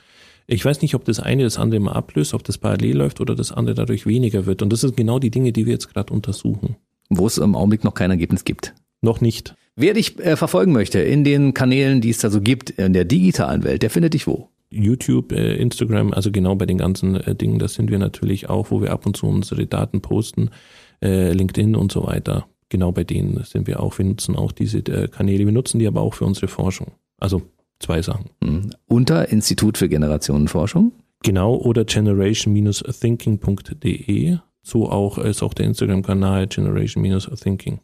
Ich 0.50 0.64
weiß 0.64 0.82
nicht, 0.82 0.94
ob 0.94 1.04
das 1.04 1.20
eine 1.20 1.44
das 1.44 1.58
andere 1.58 1.78
mal 1.78 1.92
ablöst, 1.92 2.34
ob 2.34 2.42
das 2.42 2.58
parallel 2.58 2.96
läuft 2.96 3.20
oder 3.20 3.34
das 3.34 3.52
andere 3.52 3.74
dadurch 3.74 4.06
weniger 4.06 4.46
wird. 4.46 4.62
Und 4.62 4.72
das 4.72 4.80
sind 4.80 4.96
genau 4.96 5.18
die 5.18 5.30
Dinge, 5.30 5.52
die 5.52 5.66
wir 5.66 5.74
jetzt 5.74 5.92
gerade 5.92 6.12
untersuchen. 6.12 6.76
Wo 7.10 7.26
es 7.26 7.38
im 7.38 7.54
Augenblick 7.54 7.84
noch 7.84 7.94
kein 7.94 8.10
Ergebnis 8.10 8.44
gibt. 8.44 8.74
Noch 9.02 9.20
nicht. 9.20 9.54
Wer 9.76 9.94
dich 9.94 10.18
äh, 10.18 10.36
verfolgen 10.36 10.72
möchte 10.72 11.00
in 11.00 11.22
den 11.22 11.54
Kanälen, 11.54 12.00
die 12.00 12.10
es 12.10 12.18
da 12.18 12.30
so 12.30 12.40
gibt, 12.40 12.70
in 12.70 12.94
der 12.94 13.04
digitalen 13.04 13.62
Welt, 13.62 13.82
der 13.82 13.90
findet 13.90 14.14
dich 14.14 14.26
wo? 14.26 14.48
YouTube, 14.70 15.32
äh, 15.32 15.54
Instagram, 15.56 16.12
also 16.12 16.32
genau 16.32 16.56
bei 16.56 16.66
den 16.66 16.78
ganzen 16.78 17.14
äh, 17.14 17.34
Dingen, 17.34 17.58
das 17.58 17.74
sind 17.74 17.90
wir 17.90 17.98
natürlich 17.98 18.48
auch, 18.48 18.70
wo 18.70 18.82
wir 18.82 18.90
ab 18.90 19.06
und 19.06 19.16
zu 19.16 19.26
unsere 19.26 19.66
Daten 19.66 20.00
posten, 20.00 20.50
äh, 21.02 21.32
LinkedIn 21.32 21.76
und 21.76 21.92
so 21.92 22.06
weiter 22.06 22.46
genau 22.68 22.92
bei 22.92 23.04
denen 23.04 23.42
sind 23.44 23.66
wir 23.66 23.80
auch. 23.80 23.98
Wir 23.98 24.04
nutzen 24.04 24.36
auch 24.36 24.52
diese 24.52 24.78
äh, 24.78 25.08
Kanäle, 25.08 25.44
wir 25.44 25.52
nutzen 25.52 25.78
die 25.78 25.86
aber 25.86 26.00
auch 26.00 26.14
für 26.14 26.24
unsere 26.24 26.48
Forschung. 26.48 26.92
Also 27.18 27.42
zwei 27.80 28.02
Sachen. 28.02 28.30
Mhm. 28.40 28.70
Unter 28.86 29.30
Institut 29.30 29.78
für 29.78 29.88
Generationenforschung? 29.88 30.92
Genau, 31.22 31.56
oder 31.56 31.84
generation-thinking.de. 31.84 34.38
So 34.62 34.90
auch 34.90 35.18
ist 35.18 35.42
auch 35.42 35.54
der 35.54 35.66
Instagram-Kanal 35.66 36.46
Generation-Thinking. 36.46 37.80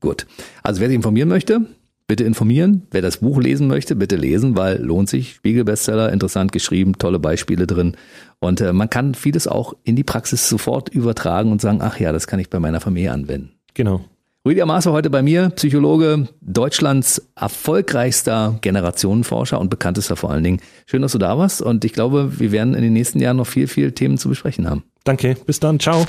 Gut. 0.00 0.26
Also 0.62 0.80
wer 0.80 0.88
sich 0.88 0.96
informieren 0.96 1.28
möchte, 1.28 1.66
bitte 2.06 2.24
informieren. 2.24 2.86
Wer 2.90 3.02
das 3.02 3.18
Buch 3.18 3.40
lesen 3.40 3.68
möchte, 3.68 3.96
bitte 3.96 4.16
lesen, 4.16 4.56
weil 4.56 4.82
lohnt 4.82 5.08
sich. 5.08 5.34
Spiegelbestseller, 5.34 6.12
interessant 6.12 6.52
geschrieben, 6.52 6.98
tolle 6.98 7.18
Beispiele 7.18 7.66
drin. 7.66 7.96
Und 8.38 8.60
äh, 8.60 8.72
man 8.72 8.90
kann 8.90 9.14
vieles 9.14 9.48
auch 9.48 9.74
in 9.82 9.96
die 9.96 10.04
Praxis 10.04 10.48
sofort 10.48 10.90
übertragen 10.90 11.50
und 11.50 11.60
sagen, 11.60 11.78
ach 11.80 11.98
ja, 11.98 12.12
das 12.12 12.26
kann 12.26 12.38
ich 12.38 12.50
bei 12.50 12.60
meiner 12.60 12.80
Familie 12.80 13.12
anwenden. 13.12 13.52
Genau. 13.74 14.04
Rüdiger 14.46 14.64
Maas 14.64 14.86
heute 14.86 15.10
bei 15.10 15.22
mir, 15.22 15.50
Psychologe, 15.56 16.28
Deutschlands 16.40 17.20
erfolgreichster 17.34 18.56
Generationenforscher 18.60 19.60
und 19.60 19.70
bekanntester 19.70 20.14
vor 20.14 20.30
allen 20.30 20.44
Dingen. 20.44 20.60
Schön, 20.86 21.02
dass 21.02 21.10
du 21.10 21.18
da 21.18 21.36
warst 21.36 21.60
und 21.60 21.84
ich 21.84 21.92
glaube, 21.92 22.38
wir 22.38 22.52
werden 22.52 22.74
in 22.74 22.82
den 22.82 22.92
nächsten 22.92 23.18
Jahren 23.18 23.38
noch 23.38 23.48
viel, 23.48 23.66
viel 23.66 23.90
Themen 23.90 24.18
zu 24.18 24.28
besprechen 24.28 24.70
haben. 24.70 24.84
Danke, 25.02 25.36
bis 25.46 25.58
dann, 25.58 25.80
ciao. 25.80 26.06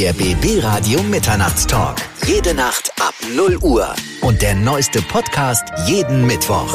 Der 0.00 0.12
BB 0.12 0.62
Radio 0.62 1.02
Mitternachtstalk. 1.02 1.96
Jede 2.24 2.54
Nacht 2.54 2.92
ab 3.00 3.14
0 3.34 3.56
Uhr 3.64 3.88
und 4.20 4.40
der 4.40 4.54
neueste 4.54 5.02
Podcast 5.02 5.64
jeden 5.88 6.24
Mittwoch. 6.24 6.72